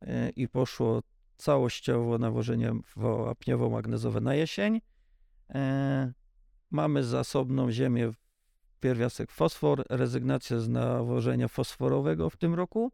e, 0.01 0.29
i 0.29 0.47
poszło 0.47 1.01
całościowo 1.37 2.17
nawożenie 2.17 2.71
wapniowo-magnezowe 2.97 4.21
na 4.21 4.35
jesień. 4.35 4.81
E, 5.49 6.13
Mamy 6.71 7.03
zasobną 7.03 7.71
ziemię, 7.71 8.11
pierwiastek 8.79 9.31
fosfor, 9.31 9.83
rezygnacja 9.89 10.59
z 10.59 10.69
nawożenia 10.69 11.47
fosforowego 11.47 12.29
w 12.29 12.37
tym 12.37 12.53
roku. 12.53 12.91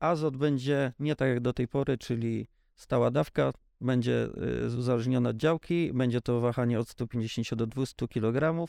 Azot 0.00 0.36
będzie 0.36 0.92
nie 0.98 1.16
tak 1.16 1.28
jak 1.28 1.40
do 1.40 1.52
tej 1.52 1.68
pory, 1.68 1.98
czyli 1.98 2.46
stała 2.76 3.10
dawka, 3.10 3.52
będzie 3.80 4.28
y, 4.64 4.76
uzależnione 4.78 5.28
od 5.30 5.36
działki, 5.36 5.90
będzie 5.94 6.20
to 6.20 6.40
wahanie 6.40 6.80
od 6.80 6.88
150 6.88 7.54
do 7.54 7.66
200 7.66 8.08
kg, 8.08 8.66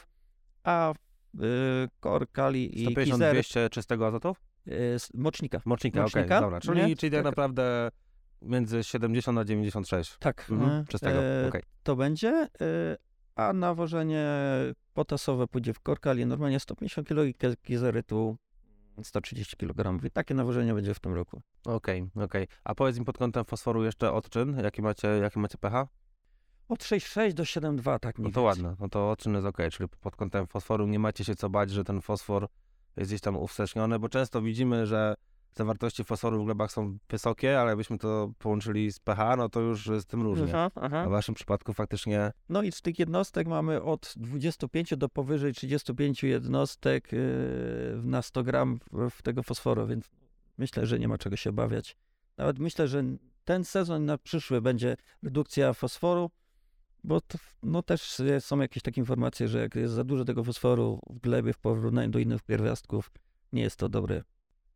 a 0.63 0.93
y, 0.93 1.37
kor, 1.99 2.31
kali 2.31 2.83
i 2.83 2.95
150-200 2.95 3.69
czystego 3.69 4.07
azotu? 4.07 4.35
y, 4.67 4.97
mocznika. 5.13 5.61
Mocznika, 5.65 6.01
Mocznika, 6.01 6.41
dobra. 6.41 6.59
Czyli, 6.61 6.81
nie? 6.85 6.95
czyli 6.95 7.11
tak 7.11 7.23
Tak. 7.23 7.25
naprawdę 7.25 7.89
między 8.41 8.83
70 8.83 9.37
a 9.39 9.45
96. 9.45 10.17
Tak, 10.19 10.47
Mhm, 10.51 10.85
czystego, 10.85 11.23
e, 11.23 11.47
okej. 11.47 11.61
to 11.83 11.95
będzie, 11.95 12.47
a 13.37 13.53
nawożenie 13.53 14.25
potasowe 14.93 15.47
pójdzie 15.47 15.73
w 15.73 15.79
korkali 15.79 16.25
normalnie 16.25 16.59
150 16.59 17.07
kg 17.07 17.39
kizerytu 17.63 18.37
130 19.03 19.57
kg. 19.57 20.05
I 20.05 20.11
takie 20.11 20.33
nawożenie 20.33 20.73
będzie 20.73 20.93
w 20.93 20.99
tym 20.99 21.13
roku. 21.13 21.41
Okej, 21.65 22.09
okej. 22.15 22.47
A 22.63 22.75
powiedz 22.75 22.99
mi 22.99 23.05
pod 23.05 23.17
kątem 23.17 23.45
fosforu 23.45 23.83
jeszcze 23.83 24.13
odczyn, 24.13 24.59
jaki 24.63 24.81
macie, 24.81 25.07
jaki 25.07 25.39
macie 25.39 25.57
pH? 25.57 25.87
Od 26.69 26.79
6,6 26.79 27.33
do 27.33 27.43
7,2, 27.43 27.99
tak 27.99 28.17
No 28.17 28.21
mniej 28.21 28.33
to 28.33 28.41
więcej. 28.43 28.63
ładne, 28.63 28.75
no 28.79 28.89
to 28.89 29.11
odczyn 29.11 29.33
jest 29.33 29.47
okej, 29.47 29.71
czyli 29.71 29.89
pod 29.89 30.15
kątem 30.15 30.47
fosforu 30.47 30.87
nie 30.87 30.99
macie 30.99 31.23
się 31.23 31.35
co 31.35 31.49
bać, 31.49 31.71
że 31.71 31.83
ten 31.83 32.01
fosfor 32.01 32.47
jest 32.97 33.09
gdzieś 33.11 33.21
tam 33.21 33.35
uwsteczniony, 33.37 33.99
bo 33.99 34.09
często 34.09 34.41
widzimy, 34.41 34.85
że 34.85 35.15
zawartości 35.57 36.03
fosforu 36.03 36.41
w 36.41 36.45
glebach 36.45 36.71
są 36.71 36.97
wysokie, 37.09 37.59
ale 37.59 37.69
jakbyśmy 37.69 37.97
to 37.97 38.31
połączyli 38.39 38.91
z 38.91 38.99
pH, 38.99 39.35
no 39.35 39.49
to 39.49 39.59
już 39.59 39.89
z 39.99 40.05
tym 40.05 40.21
różnie. 40.21 40.47
Aha, 40.47 40.71
aha. 40.75 41.01
A 41.01 41.07
w 41.07 41.11
waszym 41.11 41.35
przypadku 41.35 41.73
faktycznie 41.73 42.31
No 42.49 42.61
i 42.63 42.71
z 42.71 42.81
tych 42.81 42.99
jednostek 42.99 43.47
mamy 43.47 43.81
od 43.81 44.13
25 44.17 44.97
do 44.97 45.09
powyżej 45.09 45.53
35 45.53 46.23
jednostek 46.23 47.11
yy, 47.11 47.19
na 48.03 48.21
100 48.21 48.43
gram 48.43 48.79
tego 49.23 49.43
fosforu, 49.43 49.87
więc 49.87 50.09
myślę, 50.57 50.85
że 50.85 50.99
nie 50.99 51.07
ma 51.07 51.17
czego 51.17 51.35
się 51.35 51.49
obawiać. 51.49 51.97
Nawet 52.37 52.59
myślę, 52.59 52.87
że 52.87 53.03
ten 53.45 53.63
sezon 53.63 54.05
na 54.05 54.17
przyszły 54.17 54.61
będzie 54.61 54.97
redukcja 55.23 55.73
fosforu, 55.73 56.31
bo 57.03 57.21
to, 57.21 57.37
no 57.63 57.83
też 57.83 58.21
są 58.39 58.59
jakieś 58.59 58.83
takie 58.83 59.01
informacje, 59.01 59.47
że 59.47 59.59
jak 59.59 59.75
jest 59.75 59.93
za 59.93 60.03
dużo 60.03 60.25
tego 60.25 60.43
fosforu 60.43 60.99
w 61.09 61.19
glebie 61.19 61.53
w 61.53 61.57
porównaniu 61.57 62.09
do 62.09 62.19
innych 62.19 62.43
pierwiastków, 62.43 63.11
nie 63.53 63.61
jest 63.61 63.75
to 63.75 63.89
dobre. 63.89 64.23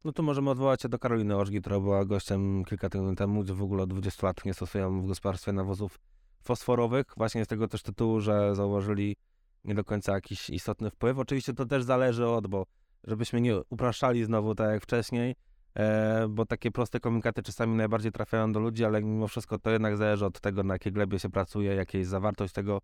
No 0.03 0.11
to 0.11 0.23
możemy 0.23 0.49
odwołać 0.49 0.81
się 0.81 0.89
do 0.89 0.99
Karoliny 0.99 1.35
Orzgi, 1.35 1.61
która 1.61 1.79
była 1.79 2.05
gościem 2.05 2.65
kilka 2.65 2.89
tygodni 2.89 3.15
temu, 3.15 3.43
gdzie 3.43 3.53
w 3.53 3.63
ogóle 3.63 3.83
od 3.83 3.89
20 3.89 4.27
lat 4.27 4.45
nie 4.45 4.53
stosują 4.53 5.01
w 5.01 5.07
gospodarstwie 5.07 5.51
nawozów 5.51 5.99
fosforowych, 6.43 7.05
właśnie 7.17 7.45
z 7.45 7.47
tego 7.47 7.67
też 7.67 7.83
tytułu, 7.83 8.19
że 8.19 8.55
zauważyli 8.55 9.15
nie 9.63 9.75
do 9.75 9.83
końca 9.83 10.13
jakiś 10.13 10.49
istotny 10.49 10.89
wpływ. 10.89 11.19
Oczywiście 11.19 11.53
to 11.53 11.65
też 11.65 11.83
zależy 11.83 12.27
od, 12.27 12.47
bo 12.47 12.65
żebyśmy 13.03 13.41
nie 13.41 13.61
upraszczali 13.69 14.23
znowu 14.23 14.55
tak 14.55 14.71
jak 14.71 14.83
wcześniej, 14.83 15.35
e, 15.75 16.27
bo 16.29 16.45
takie 16.45 16.71
proste 16.71 16.99
komunikaty 16.99 17.43
czasami 17.43 17.75
najbardziej 17.75 18.11
trafiają 18.11 18.51
do 18.51 18.59
ludzi, 18.59 18.85
ale 18.85 19.01
mimo 19.01 19.27
wszystko 19.27 19.59
to 19.59 19.69
jednak 19.69 19.97
zależy 19.97 20.25
od 20.25 20.39
tego, 20.39 20.63
na 20.63 20.73
jakiej 20.73 20.93
glebie 20.93 21.19
się 21.19 21.29
pracuje, 21.29 21.75
jaka 21.75 21.97
jest 21.97 22.11
zawartość 22.11 22.53
tego 22.53 22.81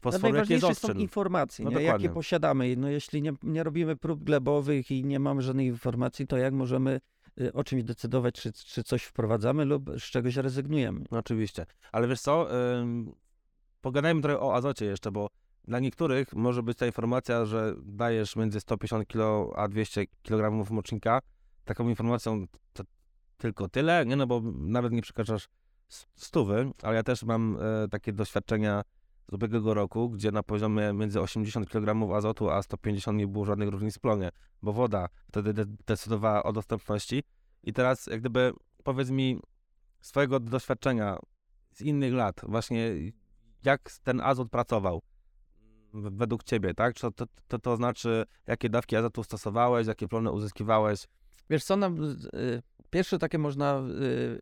fosforu, 0.00 0.34
jaki 0.34 0.52
jest 0.52 0.62
Najważniejsze 0.62 0.94
są 0.94 1.00
informacje, 1.00 1.64
No 1.64 1.80
jakie 1.80 2.10
posiadamy. 2.10 2.76
No 2.76 2.88
jeśli 2.88 3.22
nie, 3.22 3.32
nie 3.42 3.62
robimy 3.62 3.96
prób 3.96 4.24
glebowych 4.24 4.90
i 4.90 5.04
nie 5.04 5.18
mamy 5.20 5.42
żadnych 5.42 5.66
informacji, 5.66 6.26
to 6.26 6.36
jak 6.36 6.54
możemy 6.54 7.00
y, 7.40 7.52
o 7.52 7.64
czymś 7.64 7.84
decydować, 7.84 8.34
czy, 8.34 8.52
czy 8.52 8.84
coś 8.84 9.02
wprowadzamy 9.02 9.64
lub 9.64 9.90
z 9.98 10.02
czegoś 10.02 10.36
rezygnujemy? 10.36 11.00
No 11.10 11.18
oczywiście. 11.18 11.66
Ale 11.92 12.08
wiesz 12.08 12.20
co, 12.20 12.48
ym, 12.80 13.12
pogadajmy 13.80 14.22
trochę 14.22 14.40
o 14.40 14.54
azocie 14.54 14.84
jeszcze, 14.84 15.12
bo 15.12 15.28
dla 15.64 15.80
niektórych 15.80 16.32
może 16.34 16.62
być 16.62 16.78
ta 16.78 16.86
informacja, 16.86 17.44
że 17.44 17.74
dajesz 17.82 18.36
między 18.36 18.60
150 18.60 19.08
kg 19.08 19.52
a 19.56 19.68
200 19.68 20.06
kg 20.22 20.70
mocznika. 20.70 21.20
Taką 21.64 21.88
informacją 21.88 22.46
to 22.72 22.84
tylko 23.36 23.68
tyle, 23.68 24.06
nie 24.06 24.16
no 24.16 24.26
bo 24.26 24.42
nawet 24.54 24.92
nie 24.92 25.02
przekraczasz 25.02 25.48
stówy, 26.14 26.70
ale 26.82 26.96
ja 26.96 27.02
też 27.02 27.22
mam 27.22 27.58
e, 27.60 27.88
takie 27.88 28.12
doświadczenia 28.12 28.82
z 29.30 29.34
ubiegłego 29.34 29.74
roku, 29.74 30.10
gdzie 30.10 30.32
na 30.32 30.42
poziomie 30.42 30.92
między 30.92 31.20
80 31.20 31.68
kg 31.68 32.16
azotu 32.16 32.50
a 32.50 32.62
150 32.62 33.18
nie 33.18 33.26
było 33.26 33.44
żadnych 33.44 33.68
różnic 33.68 33.96
w 33.96 34.00
plonie, 34.00 34.30
bo 34.62 34.72
woda 34.72 35.08
wtedy 35.28 35.52
de- 35.52 35.76
decydowała 35.86 36.42
o 36.42 36.52
dostępności. 36.52 37.22
I 37.62 37.72
teraz 37.72 38.06
jak 38.06 38.20
gdyby 38.20 38.52
powiedz 38.84 39.10
mi 39.10 39.40
swojego 40.00 40.40
doświadczenia 40.40 41.18
z 41.72 41.80
innych 41.80 42.12
lat, 42.12 42.40
właśnie 42.42 42.90
jak 43.64 43.90
ten 44.04 44.20
azot 44.20 44.50
pracował 44.50 45.02
według 45.92 46.44
ciebie, 46.44 46.74
tak? 46.74 46.94
Czy 46.94 47.12
to, 47.12 47.26
to, 47.48 47.58
to 47.58 47.76
znaczy, 47.76 48.24
jakie 48.46 48.68
dawki 48.68 48.96
azotu 48.96 49.24
stosowałeś, 49.24 49.86
jakie 49.86 50.08
plony 50.08 50.32
uzyskiwałeś? 50.32 51.06
Wiesz 51.50 51.64
co, 51.64 51.76
nam, 51.76 52.04
y, 52.34 52.62
pierwsze 52.90 53.18
takie 53.18 53.38
można 53.38 53.82
y, 54.02 54.40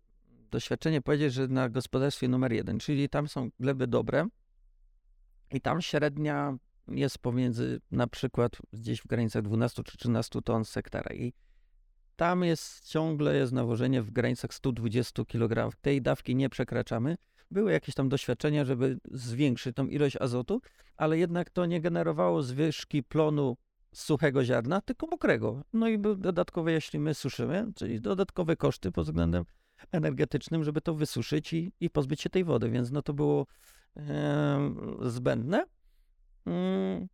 doświadczenie 0.51 1.03
powiedzieć, 1.03 1.33
że 1.33 1.48
na 1.48 1.68
gospodarstwie 1.68 2.29
numer 2.29 2.53
jeden, 2.53 2.79
czyli 2.79 3.09
tam 3.09 3.29
są 3.29 3.51
gleby 3.61 3.87
dobre 3.87 4.29
i 5.52 5.61
tam 5.61 5.82
średnia 5.82 6.58
jest 6.88 7.18
pomiędzy 7.18 7.80
na 7.90 8.06
przykład 8.06 8.56
gdzieś 8.72 9.00
w 9.00 9.06
granicach 9.06 9.42
12 9.42 9.82
czy 9.82 9.98
13 9.98 10.42
ton 10.42 10.64
z 10.64 10.74
hektara 10.74 11.14
i 11.14 11.32
tam 12.16 12.44
jest 12.44 12.88
ciągle 12.88 13.37
jest 13.37 13.52
nawożenie 13.52 14.02
w 14.02 14.11
granicach 14.11 14.54
120 14.54 15.24
kg. 15.24 15.76
Tej 15.80 16.02
dawki 16.02 16.37
nie 16.37 16.48
przekraczamy. 16.48 17.16
Były 17.50 17.72
jakieś 17.72 17.94
tam 17.94 18.08
doświadczenia, 18.08 18.64
żeby 18.64 18.98
zwiększyć 19.11 19.76
tą 19.76 19.87
ilość 19.87 20.16
azotu, 20.16 20.61
ale 20.96 21.18
jednak 21.18 21.50
to 21.50 21.66
nie 21.66 21.80
generowało 21.80 22.42
zwyżki 22.42 23.02
plonu 23.02 23.56
suchego 23.94 24.44
ziarna, 24.44 24.80
tylko 24.80 25.06
mokrego. 25.06 25.62
No 25.72 25.88
i 25.88 25.98
dodatkowe, 26.16 26.72
jeśli 26.72 26.98
my 26.98 27.14
suszymy, 27.14 27.72
czyli 27.76 28.00
dodatkowe 28.00 28.56
koszty 28.56 28.92
pod 28.92 29.04
względem 29.04 29.44
energetycznym, 29.92 30.64
żeby 30.64 30.80
to 30.80 30.94
wysuszyć 30.94 31.52
i, 31.52 31.72
i 31.80 31.90
pozbyć 31.90 32.20
się 32.20 32.30
tej 32.30 32.44
wody, 32.44 32.70
więc 32.70 32.90
no 32.90 33.02
to 33.02 33.12
było 33.14 33.46
zbędne. 35.00 35.64
Mm, 36.46 37.08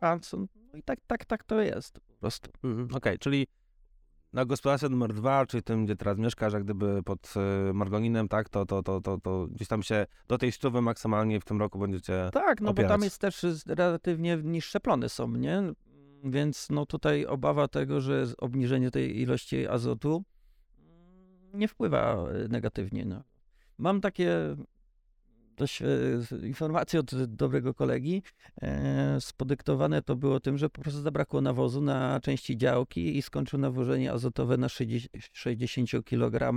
a 0.00 0.18
co, 0.18 0.36
no 0.36 0.78
i 0.78 0.82
tak, 0.82 0.98
tak, 1.06 1.24
tak 1.24 1.44
to 1.44 1.60
jest 1.60 2.00
po 2.00 2.14
prostu. 2.14 2.50
Mhm, 2.64 2.88
Okej, 2.94 3.18
czyli 3.18 3.46
na 4.32 4.44
gospodarstwie 4.44 4.88
numer 4.88 5.14
dwa, 5.14 5.46
czyli 5.46 5.62
tym, 5.62 5.84
gdzie 5.84 5.96
teraz 5.96 6.18
mieszkasz, 6.18 6.52
jak 6.52 6.64
gdyby 6.64 7.02
pod 7.02 7.34
y, 7.70 7.74
Margoninem, 7.74 8.28
tak, 8.28 8.48
to, 8.48 8.66
to, 8.66 8.82
to, 8.82 9.00
to, 9.00 9.18
to 9.18 9.46
gdzieś 9.46 9.68
tam 9.68 9.82
się 9.82 10.06
do 10.28 10.38
tej 10.38 10.52
stówy 10.52 10.82
maksymalnie 10.82 11.40
w 11.40 11.44
tym 11.44 11.58
roku 11.60 11.78
będziecie... 11.78 12.30
Tak, 12.32 12.60
no 12.60 12.74
bo 12.74 12.82
tam 12.82 12.84
opierać. 12.84 13.04
jest 13.04 13.18
też 13.18 13.46
relatywnie 13.66 14.36
niższe 14.44 14.80
plony 14.80 15.08
są, 15.08 15.28
nie? 15.28 15.62
Więc 16.24 16.70
no 16.70 16.86
tutaj 16.86 17.26
obawa 17.26 17.68
tego, 17.68 18.00
że 18.00 18.26
obniżenie 18.38 18.90
tej 18.90 19.20
ilości 19.20 19.68
azotu 19.68 20.24
mm, 20.78 21.60
nie 21.60 21.68
wpływa 21.68 22.28
e, 22.28 22.48
negatywnie. 22.48 23.04
No. 23.04 23.22
Mam 23.78 24.00
takie 24.00 24.56
dość, 25.60 25.82
e, 25.82 26.46
informacje 26.46 27.00
od 27.00 27.24
dobrego 27.24 27.74
kolegi. 27.74 28.22
E, 28.62 29.16
spodyktowane 29.20 30.02
to 30.02 30.16
było 30.16 30.40
tym, 30.40 30.58
że 30.58 30.70
po 30.70 30.82
prostu 30.82 31.02
zabrakło 31.02 31.40
nawozu 31.40 31.80
na 31.80 32.20
części 32.20 32.56
działki 32.56 33.16
i 33.18 33.22
skończył 33.22 33.58
nawożenie 33.58 34.12
azotowe 34.12 34.56
na 34.56 34.68
60, 34.68 35.08
60 35.32 36.04
kg 36.04 36.52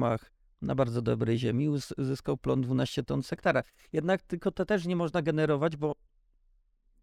na 0.62 0.76
bardzo 0.76 1.02
dobrej 1.02 1.38
ziemi. 1.38 1.70
Uz- 1.70 1.94
Uzyskał 1.98 2.38
plon 2.38 2.62
12 2.62 3.04
ton 3.04 3.24
z 3.24 3.30
hektara. 3.30 3.64
Jednak 3.94 4.22
tylko 4.22 4.52
to 4.52 4.66
też 4.66 4.86
nie 4.86 4.96
można 4.96 5.22
generować, 5.22 5.78
bo 5.78 5.96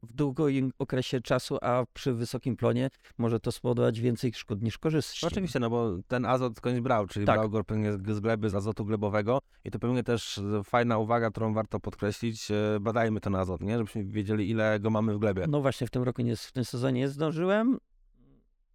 w 0.02 0.12
długim 0.12 0.72
okresie 0.78 1.20
czasu, 1.20 1.58
a 1.62 1.84
przy 1.92 2.12
wysokim 2.12 2.56
plonie 2.56 2.90
może 3.18 3.40
to 3.40 3.52
spowodować 3.52 4.00
więcej 4.00 4.32
szkód 4.34 4.62
niż 4.62 4.78
korzyści. 4.78 5.26
Oczywiście, 5.26 5.60
no 5.60 5.70
bo 5.70 5.98
ten 6.08 6.24
azot 6.24 6.56
skądś 6.56 6.80
brał, 6.80 7.06
czyli 7.06 7.26
Tak. 7.26 7.36
brał 7.36 7.50
go 7.50 7.62
z 8.14 8.20
gleby, 8.20 8.50
z 8.50 8.54
azotu 8.54 8.84
glebowego 8.84 9.38
i 9.64 9.70
to 9.70 9.78
pewnie 9.78 10.02
też 10.02 10.40
fajna 10.64 10.98
uwaga, 10.98 11.30
którą 11.30 11.54
warto 11.54 11.80
podkreślić, 11.80 12.50
e, 12.50 12.80
badajmy 12.80 13.20
ten 13.20 13.34
azot, 13.34 13.60
nie? 13.60 13.78
Żebyśmy 13.78 14.04
wiedzieli, 14.04 14.50
ile 14.50 14.80
go 14.80 14.90
mamy 14.90 15.14
w 15.14 15.18
glebie. 15.18 15.44
No 15.48 15.60
właśnie 15.60 15.86
w 15.86 15.90
tym 15.90 16.02
roku, 16.02 16.22
nie, 16.22 16.36
w 16.36 16.52
tym 16.52 16.64
sezonie 16.64 17.00
nie 17.00 17.08
zdążyłem 17.08 17.78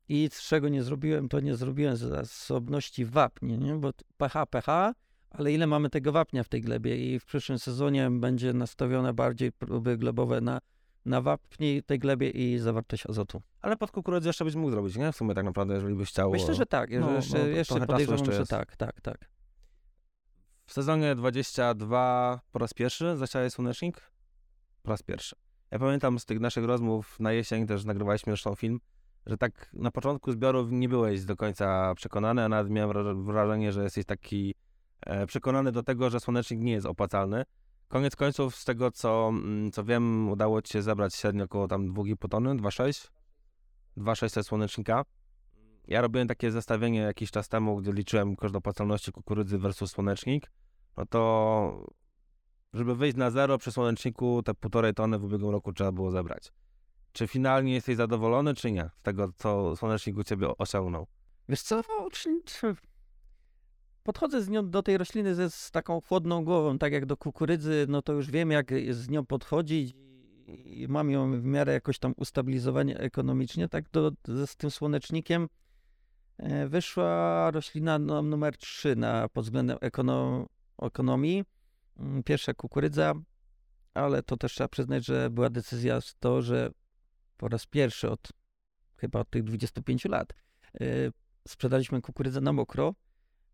i 0.09 0.29
z 0.31 0.41
czego 0.41 0.69
nie 0.69 0.83
zrobiłem, 0.83 1.29
to 1.29 1.39
nie 1.39 1.55
zrobiłem 1.55 1.97
z 1.97 1.99
zasobności 1.99 3.05
wapni, 3.05 3.57
nie? 3.57 3.75
bo 3.75 3.91
pH, 4.17 4.45
pH, 4.45 4.93
ale 5.29 5.53
ile 5.53 5.67
mamy 5.67 5.89
tego 5.89 6.11
wapnia 6.11 6.43
w 6.43 6.49
tej 6.49 6.61
glebie 6.61 7.13
i 7.13 7.19
w 7.19 7.25
przyszłym 7.25 7.59
sezonie 7.59 8.09
będzie 8.11 8.53
nastawione 8.53 9.13
bardziej 9.13 9.51
próby 9.51 9.97
glebowe 9.97 10.41
na, 10.41 10.59
na 11.05 11.21
wapni 11.21 11.83
tej 11.83 11.99
glebie 11.99 12.29
i 12.29 12.57
zawartość 12.59 13.05
azotu. 13.09 13.41
Ale 13.61 13.77
pod 13.77 13.91
kukurydzę 13.91 14.29
jeszcze 14.29 14.45
byś 14.45 14.55
mógł 14.55 14.71
zrobić, 14.71 14.95
nie? 14.95 15.11
W 15.11 15.15
sumie 15.15 15.33
tak 15.33 15.45
naprawdę, 15.45 15.73
jeżeli 15.73 15.95
byś 15.95 16.09
chciał. 16.09 16.31
Myślę, 16.31 16.53
że 16.53 16.65
tak, 16.65 16.89
no, 16.99 17.11
jeszcze, 17.11 17.39
no, 17.39 17.45
jeszcze 17.47 17.85
podejrzewam, 17.85 18.19
jeszcze 18.19 18.33
że 18.33 18.45
tak, 18.45 18.75
tak, 18.75 19.01
tak. 19.01 19.29
W 20.65 20.73
sezonie 20.73 21.15
22 21.15 22.39
po 22.51 22.59
raz 22.59 22.73
pierwszy 22.73 23.17
zasiałeś 23.17 23.53
słonecznik? 23.53 24.11
Po 24.83 24.89
raz 24.89 25.03
pierwszy. 25.03 25.35
Ja 25.71 25.79
pamiętam 25.79 26.19
z 26.19 26.25
tych 26.25 26.39
naszych 26.39 26.65
rozmów 26.65 27.19
na 27.19 27.31
jesień, 27.31 27.67
też 27.67 27.85
nagrywaliśmy 27.85 28.31
zresztą 28.31 28.55
film, 28.55 28.79
że 29.25 29.37
tak 29.37 29.69
na 29.73 29.91
początku 29.91 30.31
zbiorów 30.31 30.71
nie 30.71 30.89
byłeś 30.89 31.25
do 31.25 31.35
końca 31.35 31.95
przekonany, 31.95 32.43
a 32.43 32.49
nawet 32.49 32.71
miałem 32.71 32.89
wra- 32.89 33.23
wrażenie, 33.25 33.71
że 33.71 33.83
jesteś 33.83 34.05
taki 34.05 34.55
e, 35.05 35.25
przekonany 35.25 35.71
do 35.71 35.83
tego, 35.83 36.09
że 36.09 36.19
słonecznik 36.19 36.59
nie 36.59 36.71
jest 36.71 36.85
opłacalny. 36.85 37.43
Koniec 37.87 38.15
końców, 38.15 38.55
z 38.55 38.65
tego 38.65 38.91
co, 38.91 39.27
mm, 39.29 39.71
co 39.71 39.83
wiem, 39.83 40.29
udało 40.29 40.61
ci 40.61 40.73
się 40.73 40.81
zebrać 40.81 41.15
średnio 41.15 41.43
około 41.43 41.67
tam 41.67 41.93
2,5 41.93 42.29
tony, 42.29 42.55
2,6? 42.55 43.11
2,600 43.97 44.47
słonecznika. 44.47 45.05
Ja 45.87 46.01
robiłem 46.01 46.27
takie 46.27 46.51
zestawienie 46.51 46.99
jakiś 46.99 47.31
czas 47.31 47.49
temu, 47.49 47.75
gdy 47.75 47.91
liczyłem 47.91 48.35
koszt 48.35 48.55
opłacalności 48.55 49.11
kukurydzy 49.11 49.57
versus 49.57 49.91
słonecznik. 49.91 50.51
No 50.97 51.05
to 51.05 51.85
żeby 52.73 52.95
wyjść 52.95 53.17
na 53.17 53.31
zero 53.31 53.57
przy 53.57 53.71
słoneczniku, 53.71 54.43
te 54.43 54.53
półtorej 54.53 54.93
tony 54.93 55.19
w 55.19 55.23
ubiegłym 55.23 55.51
roku 55.51 55.73
trzeba 55.73 55.91
było 55.91 56.11
zebrać. 56.11 56.53
Czy 57.11 57.27
finalnie 57.27 57.73
jesteś 57.73 57.95
zadowolony, 57.95 58.53
czy 58.53 58.71
nie? 58.71 58.89
Z 58.99 59.01
tego, 59.01 59.29
co 59.37 59.75
słonecznik 59.75 60.17
u 60.17 60.23
ciebie 60.23 60.57
osiągnął? 60.57 61.07
Wiesz 61.49 61.61
co, 61.61 61.81
czy- 62.11 62.75
podchodzę 64.05 64.41
z 64.41 64.49
nią 64.49 64.69
do 64.69 64.83
tej 64.83 64.97
rośliny 64.97 65.35
ze, 65.35 65.49
z 65.49 65.71
taką 65.71 66.01
chłodną 66.01 66.45
głową, 66.45 66.77
tak 66.77 66.93
jak 66.93 67.05
do 67.05 67.17
kukurydzy, 67.17 67.85
no 67.89 68.01
to 68.01 68.13
już 68.13 68.31
wiem, 68.31 68.51
jak 68.51 68.71
z 68.89 69.09
nią 69.09 69.25
podchodzić 69.25 69.95
i 70.65 70.87
mam 70.89 71.09
ją 71.09 71.41
w 71.41 71.43
miarę 71.43 71.73
jakoś 71.73 71.99
tam 71.99 72.13
ustabilizowanie 72.17 72.97
ekonomicznie, 72.97 73.69
tak 73.69 73.89
do, 73.89 74.11
z, 74.45 74.55
tym 74.55 74.71
słonecznikiem 74.71 75.47
e, 76.37 76.67
wyszła 76.67 77.51
roślina 77.51 77.99
no, 77.99 78.21
numer 78.21 78.57
3 78.57 78.95
na, 78.95 79.29
pod 79.29 79.45
względem 79.45 79.77
ekono, 79.81 80.45
ekonomii. 80.81 81.43
Mm, 81.97 82.23
Pierwsza 82.23 82.53
kukurydza, 82.53 83.13
ale 83.93 84.23
to 84.23 84.37
też 84.37 84.53
trzeba 84.53 84.67
przyznać, 84.67 85.05
że 85.05 85.29
była 85.29 85.49
decyzja 85.49 85.99
to, 86.19 86.41
że 86.41 86.69
po 87.37 87.47
raz 87.47 87.65
pierwszy 87.65 88.09
od 88.09 88.29
chyba 88.97 89.19
od 89.19 89.29
tych 89.29 89.43
25 89.43 90.05
lat 90.05 90.33
e, 90.73 90.85
sprzedaliśmy 91.47 92.01
kukurydzę 92.01 92.41
na 92.41 92.53
mokro. 92.53 92.93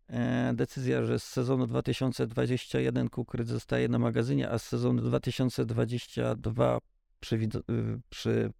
E, 0.08 0.52
Decyzja, 0.54 1.04
że 1.04 1.18
z 1.18 1.24
sezonu 1.24 1.66
2021 1.66 3.08
kukurydza 3.08 3.54
zostaje 3.54 3.88
na 3.88 3.98
magazynie, 3.98 4.50
a 4.50 4.58
z 4.58 4.62
sezonu 4.62 5.02
2022 5.02 6.78
przy, 7.20 7.38
wid- 7.38 7.70
y, 7.70 8.00
przy 8.10 8.52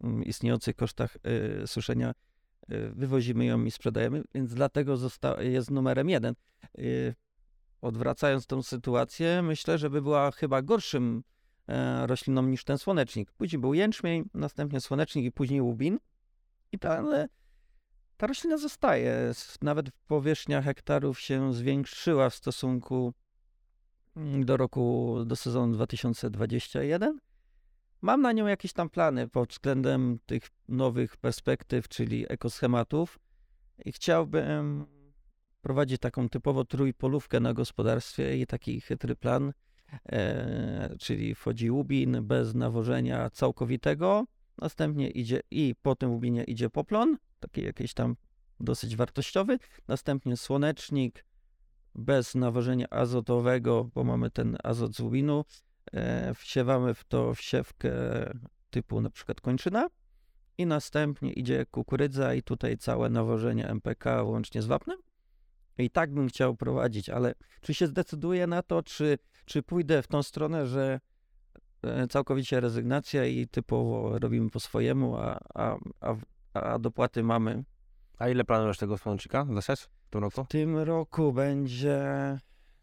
mm, 0.00 0.24
istniejących 0.24 0.76
kosztach 0.76 1.16
y, 1.62 1.66
suszenia 1.66 2.12
y, 2.72 2.90
wywozimy 2.94 3.44
ją 3.44 3.64
i 3.64 3.70
sprzedajemy, 3.70 4.22
więc 4.34 4.54
dlatego 4.54 4.96
zosta- 4.96 5.42
jest 5.42 5.70
numerem 5.70 6.10
jeden. 6.10 6.34
Odwracając 7.80 8.46
tą 8.46 8.62
sytuację, 8.62 9.42
myślę, 9.42 9.78
że 9.78 9.90
by 9.90 10.02
była 10.02 10.30
chyba 10.30 10.62
gorszym 10.62 11.22
e, 11.68 12.06
rośliną 12.06 12.42
niż 12.42 12.64
ten 12.64 12.78
słonecznik. 12.78 13.32
Później 13.32 13.60
był 13.60 13.74
jęczmień, 13.74 14.24
następnie 14.34 14.80
słonecznik 14.80 15.24
i 15.24 15.32
później 15.32 15.60
łubin. 15.60 15.98
I 16.72 16.78
ale 16.86 17.28
ta 18.16 18.26
roślina 18.26 18.58
zostaje. 18.58 19.32
Nawet 19.62 19.90
powierzchnia 20.06 20.62
hektarów 20.62 21.20
się 21.20 21.54
zwiększyła 21.54 22.30
w 22.30 22.34
stosunku 22.34 23.14
mm, 24.16 24.44
do 24.44 24.56
roku, 24.56 25.16
do 25.26 25.36
sezonu 25.36 25.72
2021. 25.72 27.18
Mam 28.02 28.22
na 28.22 28.32
nią 28.32 28.46
jakieś 28.46 28.72
tam 28.72 28.90
plany 28.90 29.28
pod 29.28 29.50
względem 29.50 30.18
tych 30.26 30.48
nowych 30.68 31.16
perspektyw, 31.16 31.88
czyli 31.88 32.26
ekoschematów 32.28 33.18
i 33.84 33.92
chciałbym 33.92 34.86
prowadzić 35.62 36.00
taką 36.00 36.28
typowo 36.28 36.64
trójpolówkę 36.64 37.40
na 37.40 37.54
gospodarstwie 37.54 38.38
i 38.38 38.46
taki 38.46 38.80
chytry 38.80 39.16
plan, 39.16 39.52
e, 40.06 40.96
czyli 40.98 41.34
wchodzi 41.34 41.70
łubin 41.70 42.18
bez 42.22 42.54
nawożenia 42.54 43.30
całkowitego, 43.30 44.24
następnie 44.58 45.10
idzie 45.10 45.40
i 45.50 45.74
po 45.82 45.96
tym 45.96 46.10
łubinie 46.10 46.44
idzie 46.44 46.70
poplon, 46.70 47.16
taki 47.46 47.64
jakiś 47.64 47.94
tam 47.94 48.16
dosyć 48.60 48.96
wartościowy, 48.96 49.58
następnie 49.88 50.36
słonecznik 50.36 51.24
bez 51.94 52.34
nawożenia 52.34 52.86
azotowego, 52.90 53.90
bo 53.94 54.04
mamy 54.04 54.30
ten 54.30 54.56
azot 54.64 54.94
z 54.94 55.00
łubinu, 55.00 55.44
e, 55.92 56.34
wsiewamy 56.34 56.94
w 56.94 57.04
to 57.04 57.34
wsiewkę 57.34 57.92
typu 58.70 59.00
na 59.00 59.10
przykład 59.10 59.40
kończyna. 59.40 59.88
I 60.58 60.66
następnie 60.66 61.32
idzie 61.32 61.66
kukurydza 61.66 62.34
i 62.34 62.42
tutaj 62.42 62.78
całe 62.78 63.10
nawożenie 63.10 63.68
MPK 63.68 64.22
łącznie 64.22 64.62
z 64.62 64.66
wapnem. 64.66 64.98
I 65.78 65.90
tak 65.90 66.14
bym 66.14 66.28
chciał 66.28 66.56
prowadzić, 66.56 67.08
ale 67.08 67.34
czy 67.60 67.74
się 67.74 67.86
zdecyduję 67.86 68.46
na 68.46 68.62
to, 68.62 68.82
czy, 68.82 69.18
czy 69.44 69.62
pójdę 69.62 70.02
w 70.02 70.06
tą 70.06 70.22
stronę, 70.22 70.66
że 70.66 71.00
e, 71.82 72.06
całkowicie 72.08 72.60
rezygnacja 72.60 73.26
i 73.26 73.48
typowo 73.48 74.18
robimy 74.18 74.50
po 74.50 74.60
swojemu, 74.60 75.16
a, 75.16 75.40
a, 75.54 75.76
a, 76.00 76.16
a 76.62 76.78
dopłaty 76.78 77.22
mamy. 77.22 77.64
A 78.18 78.28
ile 78.28 78.44
planujesz 78.44 78.78
tego 78.78 78.98
słonecznika 78.98 79.46
zasiać 79.54 79.80
w 79.80 80.10
tym 80.10 80.20
roku? 80.20 80.44
W 80.44 80.48
tym 80.48 80.78
roku 80.78 81.32
będzie 81.32 82.00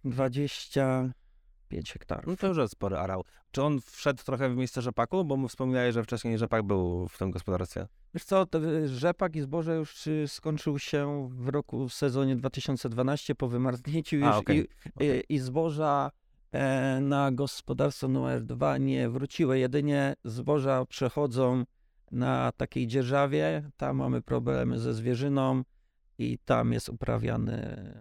25 0.06 1.94
hektarów. 1.94 2.28
No 2.28 2.36
to 2.36 2.48
już 2.48 2.58
jest 2.58 2.74
spory 2.74 2.98
arał. 2.98 3.24
Czy 3.52 3.64
on 3.64 3.82
wszedł 3.82 4.24
trochę 4.24 4.50
w 4.50 4.56
miejsce 4.56 4.82
rzepaku? 4.82 5.26
Bo 5.26 5.38
mu 5.38 5.48
wspomniałeś, 5.48 5.94
że 5.94 6.04
wcześniej 6.04 6.38
rzepak 6.38 6.64
był 6.64 7.08
w 7.08 7.18
tym 7.18 7.32
gospodarstwie. 7.32 7.88
Wiesz 8.14 8.24
co, 8.24 8.46
y, 8.56 8.88
rzepak 8.88 9.36
i 9.36 9.42
zboże 9.42 9.76
już 9.76 10.08
y, 10.08 10.28
skończył 10.28 10.80
się 10.80 11.30
w 11.32 11.48
roku, 11.48 11.90
w 11.90 11.94
sezonie 11.94 12.36
2012 12.36 13.36
po 13.36 13.48
wymarznięciu 13.48 14.16
już 14.16 14.26
A, 14.28 14.38
okej, 14.38 14.68
i, 15.00 15.06
i, 15.06 15.36
i 15.36 15.40
zboża 15.40 16.12
e, 16.52 17.00
na 17.02 17.32
gospodarstwo 17.32 18.08
numer 18.08 18.44
dwa 18.44 18.78
nie 18.78 19.10
wróciły. 19.10 19.60
Jedynie 19.60 20.16
zboża 20.24 20.86
przechodzą 20.86 21.64
na 22.14 22.52
takiej 22.52 22.88
dzierżawie. 22.88 23.70
Tam 23.78 23.98
mamy 23.98 24.22
problemy 24.22 24.80
ze 24.80 24.94
zwierzyną 24.94 25.64
i 26.18 26.38
tam 26.46 26.74
jest 26.74 26.90
uprawiany 26.90 27.94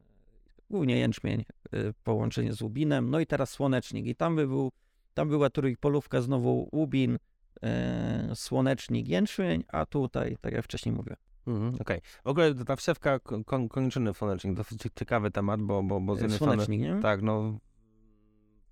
głównie 0.70 0.98
jęczmień, 0.98 1.44
y, 1.74 1.94
połączenie 2.04 2.52
z 2.52 2.62
łubinem. 2.62 3.10
No 3.10 3.20
i 3.20 3.26
teraz 3.26 3.50
słonecznik. 3.50 4.06
I 4.06 4.14
tam 4.14 4.36
by 4.36 4.46
był, 4.46 4.72
tam 5.14 5.28
była 5.28 5.50
trójpolówka 5.50 6.20
znowu 6.20 6.68
łubin, 6.72 7.18
e, 7.62 8.30
słonecznik, 8.34 9.08
jęczmień, 9.08 9.64
a 9.68 9.86
tutaj, 9.86 10.36
tak 10.40 10.52
jak 10.52 10.64
wcześniej 10.64 10.94
mówię. 10.94 11.16
Mhm, 11.46 11.74
Okej. 11.80 12.00
W 12.24 12.26
ogóle 12.26 12.54
ta 12.54 12.76
wsiewka 12.76 13.18
kon- 13.44 13.68
kończyny 13.68 14.14
słonecznik, 14.14 14.54
dosyć 14.54 14.82
ciekawy 14.94 15.30
temat, 15.30 15.62
bo, 15.62 15.82
bo, 15.82 16.00
bo 16.00 16.16
z 16.16 16.20
jednej 16.20 16.36
strony... 16.36 16.52
Słonecznik, 16.52 16.80
nie? 16.80 17.00
Tak, 17.02 17.22
no... 17.22 17.58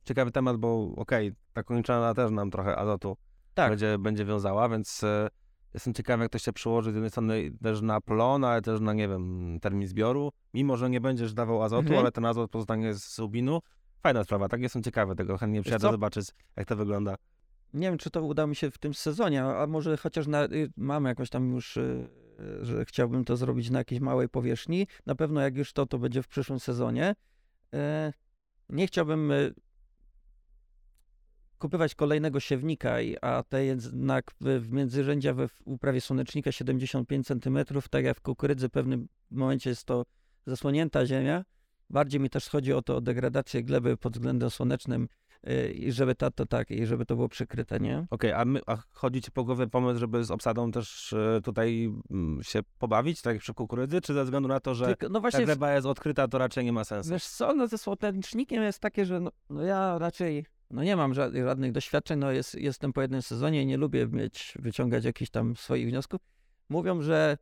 Ciekawy 0.04 0.30
temat, 0.30 0.56
bo 0.56 0.92
okej, 0.96 1.32
ta 1.52 1.62
kończyna 1.62 2.14
też 2.14 2.30
nam 2.30 2.50
trochę 2.50 2.76
azotu 2.76 3.16
Tak. 3.54 3.70
będzie, 3.70 3.98
będzie 3.98 4.24
wiązała, 4.24 4.68
więc 4.68 5.04
e, 5.04 5.28
jestem 5.74 5.94
ciekawy, 5.94 6.22
jak 6.22 6.32
to 6.32 6.38
się 6.38 6.52
przełoży 6.52 6.90
z 6.92 6.94
jednej 6.94 7.10
strony 7.10 7.50
też 7.62 7.80
na 7.82 8.00
plon, 8.00 8.44
ale 8.44 8.62
też 8.62 8.80
na, 8.80 8.92
nie 8.92 9.08
wiem, 9.08 9.58
termin 9.62 9.88
zbioru. 9.88 10.32
Mimo, 10.54 10.76
że 10.76 10.90
nie 10.90 11.00
będziesz 11.00 11.34
dawał 11.34 11.62
azotu, 11.62 11.80
Mhm. 11.82 11.98
ale 12.00 12.12
ten 12.12 12.24
azot 12.24 12.50
pozostanie 12.50 12.94
z 12.94 13.18
łubinu. 13.18 13.60
Fajna 14.02 14.24
sprawa, 14.24 14.48
tak? 14.48 14.60
Jestem 14.60 14.82
ciekawy 14.82 15.14
tego, 15.16 15.38
chętnie 15.38 15.62
przyjadę 15.62 15.90
zobaczyć, 15.90 16.26
jak 16.56 16.68
to 16.68 16.76
wygląda. 16.76 17.14
Nie 17.74 17.88
wiem, 17.88 17.98
czy 17.98 18.10
to 18.10 18.22
uda 18.22 18.46
mi 18.46 18.56
się 18.56 18.70
w 18.70 18.78
tym 18.78 18.94
sezonie, 18.94 19.44
a 19.44 19.66
może 19.66 19.96
chociaż 19.96 20.26
na, 20.26 20.44
y, 20.44 20.70
mam 20.76 21.04
jakąś 21.04 21.30
tam 21.30 21.52
już, 21.52 21.76
y, 21.76 22.08
że 22.62 22.84
chciałbym 22.84 23.24
to 23.24 23.36
zrobić 23.36 23.70
na 23.70 23.78
jakiejś 23.78 24.00
małej 24.00 24.28
powierzchni. 24.28 24.86
Na 25.06 25.14
pewno 25.14 25.40
jak 25.40 25.56
już 25.56 25.72
to, 25.72 25.86
to 25.86 25.98
będzie 25.98 26.22
w 26.22 26.28
przyszłym 26.28 26.60
sezonie. 26.60 27.14
E, 27.74 28.12
Nie 28.68 28.86
chciałbym 28.86 29.30
y, 29.30 29.54
kupywać 31.60 31.94
kolejnego 31.94 32.40
siewnika, 32.40 32.94
a 33.20 33.42
te 33.42 33.64
jednak 33.64 34.30
w, 34.40 34.72
międzyrzędzia 34.72 35.34
we 35.34 35.48
uprawie 35.64 36.00
słonecznika 36.00 36.52
75 36.52 37.26
cm, 37.26 37.58
tak 37.90 38.04
jak 38.04 38.16
w 38.16 38.20
kukurydzy 38.20 38.68
w 38.68 38.70
pewnym 38.70 39.08
momencie 39.30 39.70
jest 39.70 39.84
to 39.84 40.04
zasłonięta 40.46 41.06
ziemia. 41.06 41.44
Bardziej 41.90 42.20
mi 42.20 42.30
też 42.30 42.48
chodzi 42.48 42.72
o 42.72 42.82
to, 42.82 42.96
o 42.96 43.00
degradację 43.00 43.62
gleby 43.62 43.96
pod 43.96 44.12
względem 44.12 44.50
słonecznym 44.50 45.08
y, 45.48 45.72
i 45.72 45.92
żeby 45.92 46.14
to, 46.14 46.30
to 46.30 46.46
tak, 46.46 46.70
i 46.70 46.86
żeby 46.86 47.06
to 47.06 47.16
było 47.16 47.28
przykryte, 47.28 47.80
nie? 47.80 48.06
Okej, 48.10 48.32
a, 48.32 48.44
my, 48.44 48.60
a 48.66 48.76
chodzi 48.92 49.22
ci 49.22 49.30
po 49.30 49.44
głowie 49.44 49.66
pomysł, 49.66 50.00
żeby 50.00 50.24
z 50.24 50.30
obsadą 50.30 50.70
też 50.70 51.12
e, 51.12 51.40
tutaj 51.44 51.92
mm, 52.10 52.42
się 52.42 52.60
pobawić, 52.78 53.22
tak 53.22 53.34
jak 53.34 53.42
przy 53.42 53.54
kukurydzy, 53.54 54.00
czy 54.00 54.14
ze 54.14 54.24
względu 54.24 54.48
na 54.48 54.60
to, 54.60 54.74
że 54.74 54.86
Tylko, 54.86 55.08
no 55.08 55.14
ta 55.14 55.20
właśnie, 55.20 55.44
gleba 55.44 55.72
jest 55.74 55.86
odkryta, 55.86 56.28
to 56.28 56.38
raczej 56.38 56.64
nie 56.64 56.72
ma 56.72 56.84
sensu? 56.84 57.10
wiesz 57.10 57.26
co, 57.26 57.54
no 57.54 57.66
ze 57.66 57.78
słonecznikiem 57.78 58.62
jest 58.62 58.80
takie, 58.80 59.06
że 59.06 59.20
no, 59.20 59.30
no 59.50 59.62
ja 59.62 59.98
raczej, 59.98 60.46
no 60.70 60.82
nie 60.82 60.96
mam 60.96 61.14
żadnych, 61.14 61.72
doświadczeń, 61.72 62.18
no 62.18 62.32
jest, 62.32 62.54
jestem 62.54 62.92
po 62.92 63.02
jednym 63.02 63.22
sezonie 63.22 63.62
i 63.62 63.66
nie 63.66 63.76
lubię 63.76 64.06
mieć, 64.06 64.54
wyciągać 64.58 65.04
jakichś 65.04 65.30
tam 65.30 65.56
swoich 65.56 65.88
wniosków. 65.88 66.20
Mówią, 66.68 67.02
że 67.02 67.38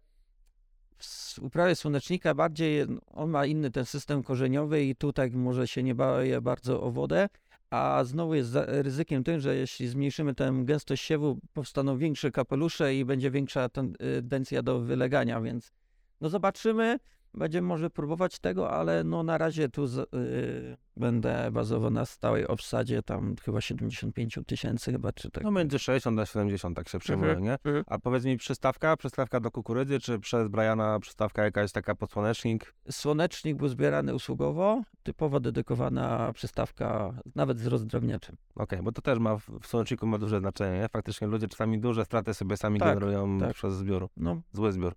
w 0.99 1.39
uprawie 1.43 1.77
słonecznika 1.77 2.35
bardziej, 2.35 2.87
on 3.07 3.31
ma 3.31 3.47
inny 3.47 3.71
ten 3.71 3.85
system 3.85 4.23
korzeniowy 4.23 4.85
i 4.85 4.97
tutaj 4.97 5.31
może 5.31 5.69
się 5.69 5.83
nie 5.83 5.95
baje 5.95 6.41
bardzo 6.41 6.83
o 6.83 6.91
wodę, 6.91 7.29
a 7.71 8.05
znowu 8.05 8.35
jest 8.35 8.51
ryzykiem 8.55 9.25
tym, 9.25 9.41
że 9.41 9.57
jeśli 9.57 9.89
zmniejszymy 9.89 10.35
tę 10.35 10.53
gęstość 10.65 11.05
siewu, 11.05 11.39
powstaną 11.53 11.99
większe 11.99 12.31
kapelusze 12.31 12.95
i 12.95 13.05
będzie 13.05 13.31
większa 13.31 13.69
tendencja 13.69 14.63
do 14.63 14.81
wylegania, 14.81 15.41
więc 15.41 15.73
no 16.21 16.29
zobaczymy. 16.29 16.99
Będziemy 17.35 17.69
może 17.69 17.91
próbować 17.91 18.39
tego, 18.39 18.71
ale 18.71 19.05
no 19.05 19.23
na 19.23 19.39
razie 19.39 19.69
tu 19.69 19.87
z, 19.87 19.99
y, 20.15 20.77
będę 20.97 21.51
bazował 21.53 21.91
na 21.91 22.05
stałej 22.05 22.47
obsadzie, 22.47 23.03
tam 23.03 23.35
chyba 23.45 23.61
75 23.61 24.39
tysięcy 24.47 24.93
chyba, 24.93 25.13
czy 25.13 25.31
tak. 25.31 25.45
No 25.45 25.51
między 25.51 25.79
60 25.79 26.21
a 26.21 26.27
70 26.27 26.77
tak 26.77 26.89
się 26.89 26.99
przyjmuje, 26.99 27.31
Mhm, 27.31 27.45
nie? 27.47 27.53
mhm. 27.53 27.85
A 27.87 27.99
powiedz 27.99 28.25
mi, 28.25 28.37
przystawka, 28.37 28.97
przystawka 28.97 29.41
do 29.41 29.51
kukurydzy, 29.51 30.01
czy 30.01 30.19
przez 30.19 30.49
Briana 30.49 30.99
przystawka 31.01 31.45
jakaś 31.45 31.73
taka 31.73 31.95
podsłonecznik? 31.95 32.75
Słonecznik 32.91 33.57
był 33.57 33.69
zbierany 33.69 34.15
usługowo, 34.15 34.83
typowo 35.03 35.41
dedykowana 35.41 36.33
przystawka, 36.33 37.15
nawet 37.35 37.59
z 37.59 37.67
rozdrobniaczem. 37.67 38.37
Okej, 38.55 38.83
bo 38.83 38.93
to 38.93 39.03
też 39.03 39.19
ma, 39.19 39.37
w 39.37 39.49
w 39.61 39.67
słoneczniku 39.67 40.07
ma 40.07 40.19
duże 40.19 40.39
znaczenie, 40.41 40.79
nie? 40.81 40.89
Faktycznie 40.89 41.27
ludzie 41.27 41.49
czasami 41.49 41.81
duże 41.81 42.05
straty 42.05 42.35
sobie 42.35 42.57
sami 42.57 42.79
Tak, 42.81 42.89
generują 42.89 43.39
tak. 43.41 43.55
przez 43.55 43.75
zbiór, 43.75 44.09
No, 44.17 44.41
zły 44.53 44.73
zbiór. 44.73 44.95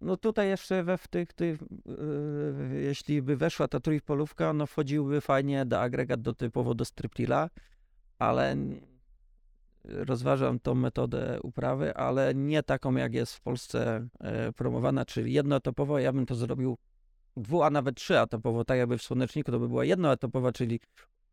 No 0.00 0.16
tutaj 0.16 0.48
jeszcze 0.48 0.82
we 0.84 0.98
w 0.98 1.08
tych, 1.08 1.32
tych 1.32 1.60
yy, 1.86 2.80
jeśli 2.82 3.22
by 3.22 3.36
weszła 3.36 3.68
ta 3.68 3.80
trójpolówka, 3.80 4.52
no 4.52 4.66
wchodziłby 4.66 5.20
fajnie 5.20 5.66
do 5.66 5.80
agregat 5.80 6.20
do 6.20 6.34
typowo 6.34 6.74
do 6.74 6.84
striptila, 6.84 7.50
ale 8.18 8.50
n- 8.50 8.80
rozważam 9.84 10.58
tą 10.60 10.74
metodę 10.74 11.38
uprawy, 11.42 11.94
ale 11.94 12.34
nie 12.34 12.62
taką 12.62 12.94
jak 12.94 13.14
jest 13.14 13.34
w 13.34 13.40
Polsce 13.40 14.08
e, 14.20 14.52
promowana, 14.52 15.04
czyli 15.04 15.32
jednoetopowo. 15.32 15.98
Ja 15.98 16.12
bym 16.12 16.26
to 16.26 16.34
zrobił 16.34 16.78
dwu, 17.36 17.62
a 17.62 17.70
nawet 17.70 17.96
trzyetopowo, 17.96 18.64
tak 18.64 18.78
jakby 18.78 18.98
w 18.98 19.02
słoneczniku 19.02 19.52
to 19.52 19.58
by 19.58 19.68
była 19.68 19.84
jednoetopowa, 19.84 20.52
czyli 20.52 20.80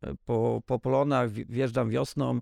e, 0.02 0.14
po, 0.24 0.62
po 0.66 0.78
polonach 0.78 1.30
wj- 1.30 1.46
wjeżdżam 1.48 1.90
wiosną, 1.90 2.38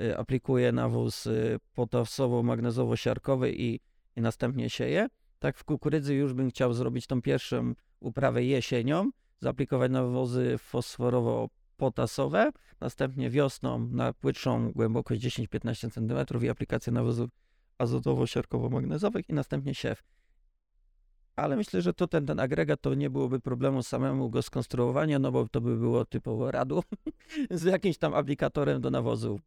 e, 0.00 0.18
aplikuję 0.18 0.72
nawóz 0.72 1.28
potasowo-magnezowo-siarkowy 1.76 3.52
i, 3.56 3.80
i 4.16 4.20
następnie 4.20 4.70
sieję. 4.70 5.06
Tak 5.42 5.58
w 5.58 5.64
kukurydzy 5.64 6.14
już 6.14 6.32
bym 6.32 6.50
chciał 6.50 6.72
zrobić 6.72 7.06
tą 7.06 7.22
pierwszą 7.22 7.74
uprawę 8.00 8.44
jesienią, 8.44 9.10
zaaplikować 9.40 9.92
nawozy 9.92 10.56
fosforowo-potasowe, 10.72 12.52
następnie 12.80 13.30
wiosną 13.30 13.88
na 13.88 14.12
płytszą 14.12 14.72
głębokość 14.72 15.22
10-15 15.22 15.90
cm 15.90 16.44
i 16.44 16.48
aplikację 16.48 16.92
nawozów 16.92 17.30
azotowo-siarkowo-magnezowych 17.78 19.22
i 19.28 19.34
następnie 19.34 19.74
siew. 19.74 20.02
Ale 21.36 21.56
myślę, 21.56 21.82
że 21.82 21.94
to 21.94 22.06
ten, 22.06 22.26
ten 22.26 22.40
agregat 22.40 22.80
to 22.80 22.94
nie 22.94 23.10
byłoby 23.10 23.40
problemu 23.40 23.82
samemu 23.82 24.30
go 24.30 24.42
skonstruowania, 24.42 25.18
no 25.18 25.32
bo 25.32 25.48
to 25.48 25.60
by 25.60 25.76
było 25.76 26.04
typowo 26.04 26.50
radło 26.50 26.82
z 27.50 27.62
jakimś 27.62 27.98
tam 27.98 28.14
aplikatorem 28.14 28.80
do 28.80 28.90
nawozu. 28.90 29.40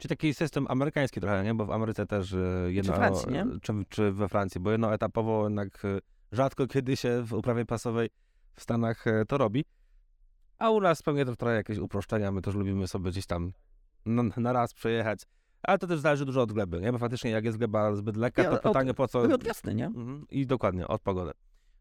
Czy 0.00 0.08
taki 0.08 0.34
system 0.34 0.66
amerykański 0.68 1.20
trochę, 1.20 1.44
nie? 1.44 1.54
Bo 1.54 1.66
w 1.66 1.70
Ameryce 1.70 2.06
też 2.06 2.32
e, 2.32 2.38
jedno... 2.68 2.92
Francji, 2.92 3.32
nie? 3.32 3.46
Czy, 3.62 3.72
czy 3.88 4.12
we 4.12 4.28
Francji, 4.28 4.60
bo 4.60 4.70
jednoetapowo 4.70 5.44
jednak 5.44 5.84
e, 5.84 5.98
rzadko 6.32 6.66
kiedy 6.66 6.96
się 6.96 7.22
w 7.22 7.32
uprawie 7.32 7.66
pasowej 7.66 8.08
w 8.54 8.62
Stanach 8.62 9.06
e, 9.06 9.24
to 9.24 9.38
robi. 9.38 9.64
A 10.58 10.70
u 10.70 10.80
nas 10.80 11.02
pewnie 11.02 11.24
to 11.24 11.36
trochę 11.36 11.54
jakieś 11.54 11.78
uproszczenia, 11.78 12.32
my 12.32 12.42
też 12.42 12.54
lubimy 12.54 12.88
sobie 12.88 13.10
gdzieś 13.10 13.26
tam 13.26 13.52
na, 14.06 14.22
na 14.36 14.52
raz 14.52 14.74
przejechać. 14.74 15.20
Ale 15.62 15.78
to 15.78 15.86
też 15.86 16.00
zależy 16.00 16.24
dużo 16.24 16.42
od 16.42 16.52
gleby, 16.52 16.80
nie? 16.80 16.92
Bo 16.92 16.98
faktycznie 16.98 17.30
jak 17.30 17.44
jest 17.44 17.58
gleba 17.58 17.94
zbyt 17.94 18.16
lekka, 18.16 18.44
to 18.44 18.68
pytanie 18.68 18.94
po 18.94 19.08
co... 19.08 19.20
Od 19.20 19.44
wiosny, 19.44 19.74
nie? 19.74 19.86
Mhm, 19.86 20.26
I 20.30 20.46
dokładnie, 20.46 20.88
od 20.88 21.02
pogody. 21.02 21.32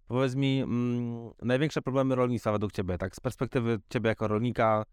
Powiedz 0.08 0.36
mi, 0.36 0.62
mm, 0.62 1.32
największe 1.42 1.82
problemy 1.82 2.16
rolnictwa 2.16 2.52
według 2.52 2.72
Ciebie, 2.72 2.98
tak 2.98 3.16
z 3.16 3.20
perspektywy 3.20 3.80
Ciebie 3.90 4.08
jako 4.08 4.28
rolnika 4.28 4.86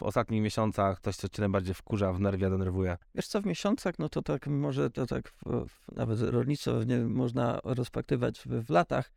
w 0.00 0.02
ostatnich 0.02 0.42
miesiącach, 0.42 1.00
coś 1.00 1.16
co 1.16 1.28
Cię 1.28 1.42
najbardziej 1.42 1.74
wkurza, 1.74 2.12
wnerwia, 2.12 2.50
denerwuje? 2.50 2.96
Wiesz 3.14 3.26
co, 3.26 3.40
w 3.40 3.46
miesiącach, 3.46 3.98
no 3.98 4.08
to 4.08 4.22
tak 4.22 4.46
może 4.46 4.90
to 4.90 5.06
tak 5.06 5.28
w, 5.28 5.42
w, 5.68 5.96
nawet 5.96 6.20
rolnictwo 6.20 6.84
nie 6.84 6.98
można 6.98 7.60
rozpaktywać 7.64 8.40
w, 8.40 8.64
w 8.66 8.70
latach. 8.70 9.12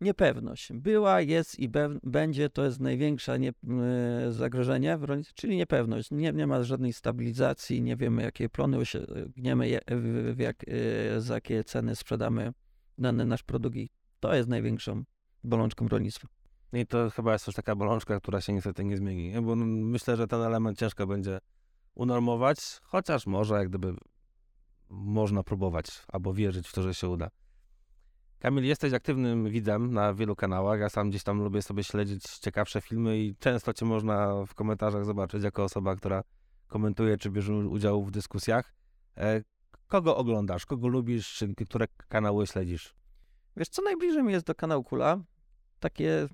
Niepewność. 0.00 0.72
Była, 0.72 1.20
jest 1.20 1.58
i 1.58 1.68
be, 1.68 1.98
będzie, 2.02 2.50
to 2.50 2.64
jest 2.64 2.80
największe 2.80 3.38
nie, 3.38 3.48
e, 3.48 4.32
zagrożenie 4.32 4.98
w 4.98 5.04
rolnictwie, 5.04 5.34
czyli 5.36 5.56
niepewność. 5.56 6.10
Nie, 6.10 6.32
nie 6.32 6.46
ma 6.46 6.62
żadnej 6.62 6.92
stabilizacji, 6.92 7.82
nie 7.82 7.96
wiemy 7.96 8.22
jakie 8.22 8.48
plony 8.48 8.76
osiągniemy, 8.76 9.68
je- 9.68 9.80
w 10.32 10.38
jak, 10.38 10.64
e, 10.68 11.20
za 11.20 11.34
jakie 11.34 11.64
ceny 11.64 11.96
sprzedamy 11.96 12.52
dany 12.98 13.24
nasz 13.24 13.42
produkt 13.42 13.76
i 13.76 13.90
to 14.20 14.34
jest 14.34 14.48
największą 14.48 15.04
bolączką 15.44 15.88
rolnictwa. 15.88 16.28
I 16.72 16.86
to 16.86 17.10
chyba 17.10 17.32
jest 17.32 17.44
też 17.44 17.54
taka 17.54 17.76
bolączka, 17.76 18.20
która 18.20 18.40
się 18.40 18.52
niestety 18.52 18.84
nie 18.84 18.96
zmieni, 18.96 19.40
bo 19.42 19.56
no, 19.56 19.64
myślę, 19.66 20.16
że 20.16 20.26
ten 20.26 20.42
element 20.42 20.78
ciężko 20.78 21.06
będzie 21.06 21.38
unormować, 21.94 22.80
chociaż 22.82 23.26
może 23.26 23.54
jak 23.54 23.68
gdyby 23.68 23.94
można 24.88 25.42
próbować 25.42 25.86
albo 26.08 26.34
wierzyć 26.34 26.68
w 26.68 26.72
to, 26.72 26.82
że 26.82 26.94
się 26.94 27.08
uda. 27.08 27.30
Kamil, 28.38 28.64
jesteś 28.64 28.92
aktywnym 28.92 29.50
widzem 29.50 29.94
na 29.94 30.14
wielu 30.14 30.36
kanałach. 30.36 30.80
Ja 30.80 30.88
sam 30.88 31.10
gdzieś 31.10 31.22
tam 31.22 31.42
lubię 31.42 31.62
sobie 31.62 31.84
śledzić 31.84 32.22
ciekawsze 32.24 32.80
filmy 32.80 33.18
i 33.18 33.36
często 33.36 33.74
cię 33.74 33.86
można 33.86 34.44
w 34.46 34.54
komentarzach 34.54 35.04
zobaczyć 35.04 35.44
jako 35.44 35.64
osoba, 35.64 35.96
która 35.96 36.22
komentuje 36.68 37.18
czy 37.18 37.30
bierze 37.30 37.54
udział 37.54 38.04
w 38.04 38.10
dyskusjach. 38.10 38.74
E, 39.16 39.42
kogo 39.88 40.16
oglądasz, 40.16 40.66
kogo 40.66 40.88
lubisz, 40.88 41.34
czy 41.34 41.54
które 41.54 41.86
kanały 42.08 42.46
śledzisz? 42.46 42.94
Wiesz, 43.56 43.68
co 43.68 43.82
najbliżej 43.82 44.22
mi 44.22 44.32
jest 44.32 44.46
do 44.46 44.54
kanału 44.54 44.84
Kula? 44.84 45.18
Takie 45.80 46.28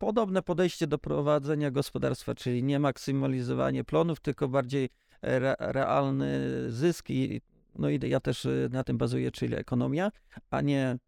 podobne 0.00 0.42
podejście 0.42 0.86
do 0.86 0.98
prowadzenia 0.98 1.70
gospodarstwa, 1.70 2.34
czyli 2.34 2.62
nie 2.62 2.78
maksymalizowanie 2.78 3.84
plonów, 3.84 4.20
tylko 4.20 4.48
bardziej 4.48 4.88
re, 5.22 5.54
realny 5.58 6.40
zysk 6.68 7.10
i 7.10 7.40
no 7.78 7.88
i 7.90 7.98
ja 8.08 8.20
też 8.20 8.44
y, 8.44 8.68
na 8.72 8.84
tym 8.84 8.98
bazuję, 8.98 9.30
czyli 9.30 9.54
ekonomia, 9.54 10.10
a 10.50 10.60
nie 10.60 10.98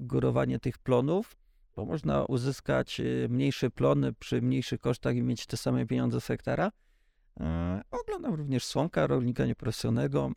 górowanie 0.00 0.58
tych 0.58 0.78
plonów, 0.78 1.36
bo 1.76 1.84
można 1.84 2.24
uzyskać 2.24 3.00
y, 3.00 3.28
mniejsze 3.30 3.70
plony 3.70 4.12
przy 4.12 4.42
mniejszych 4.42 4.80
kosztach 4.80 5.16
i 5.16 5.22
mieć 5.22 5.46
te 5.46 5.56
same 5.56 5.86
pieniądze 5.86 6.20
z 6.20 6.26
hektara. 6.26 6.70
E, 7.40 7.80
Oglądam 7.90 8.34
również 8.34 8.64
Słonka, 8.64 9.06
rolnika 9.06 9.46
nieprofesjonalnego 9.46 10.32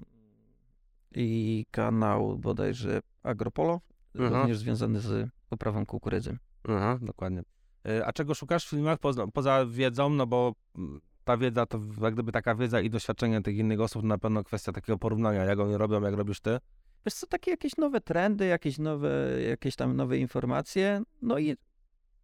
i 1.16 1.66
kanał 1.72 2.38
bodajże 2.38 2.99
Agropolo, 3.24 3.82
Mhm. 4.16 4.34
również 4.34 4.57
związany 4.57 4.99
z 4.99 5.30
uprawą 5.51 5.86
kukurydzy. 5.86 6.38
Aha, 6.64 6.99
dokładnie. 7.01 7.43
E, 7.86 8.06
A 8.06 8.14
czego 8.14 8.34
szukasz 8.34 8.66
w 8.66 8.70
filmach? 8.70 9.00
Poza, 9.00 9.28
poza 9.28 9.66
wiedzą, 9.66 10.10
no 10.10 10.28
bo 10.28 10.54
mm, 10.78 11.02
ta 11.24 11.38
wiedza 11.38 11.66
to 11.66 11.80
jak 12.02 12.14
gdyby 12.14 12.32
taka 12.32 12.56
wiedza 12.56 12.82
i 12.82 12.90
doświadczenie 12.90 13.42
tych 13.42 13.58
innych 13.58 13.82
osób 13.82 14.02
to 14.02 14.08
na 14.08 14.18
pewno 14.18 14.44
kwestia 14.44 14.72
takiego 14.72 14.98
porównania, 14.98 15.44
jak 15.44 15.60
oni 15.60 15.78
robią, 15.78 16.02
jak 16.02 16.14
robisz 16.14 16.40
ty. 16.40 16.60
Wiesz 17.06 17.14
co, 17.14 17.28
takie 17.28 17.52
jakieś 17.52 17.78
nowe 17.78 18.02
trendy, 18.02 18.46
jakieś 18.46 18.78
nowe, 18.78 19.42
jakieś 19.50 19.76
tam 19.76 19.96
nowe 19.96 20.18
informacje, 20.18 21.02
no 21.22 21.40
i 21.40 21.58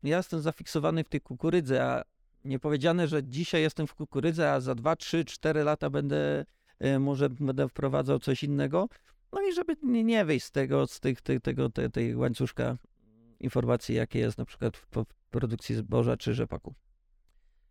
ja 0.03 0.17
jestem 0.17 0.41
zafiksowany 0.41 1.03
w 1.03 1.09
tej 1.09 1.21
kukurydzy, 1.21 1.81
a 1.81 2.03
nie 2.45 2.59
powiedziane, 2.59 3.07
że 3.07 3.23
dzisiaj 3.23 3.61
jestem 3.61 3.87
w 3.87 3.95
kukurydze, 3.95 4.51
a 4.51 4.59
za 4.59 4.75
2, 4.75 4.95
3, 4.95 5.25
4 5.25 5.63
lata 5.63 5.89
będę, 5.89 6.45
e, 6.79 6.99
może 6.99 7.29
będę 7.29 7.69
wprowadzał 7.69 8.19
coś 8.19 8.43
innego, 8.43 8.89
no 9.31 9.41
i 9.41 9.53
żeby 9.53 9.75
nie, 9.83 10.25
wyjść 10.25 10.45
z 10.45 10.51
tego, 10.51 10.87
z 10.87 10.99
tych, 10.99 11.21
tych, 11.21 11.41
tego, 11.41 11.69
te, 11.69 11.89
tej 11.89 12.15
łańcuszka 12.15 12.77
informacji, 13.39 13.95
jakie 13.95 14.19
jest 14.19 14.37
na 14.37 14.45
przykład 14.45 14.77
w 14.77 14.87
produkcji 15.29 15.75
zboża 15.75 16.17
czy 16.17 16.33
rzepaku. 16.33 16.75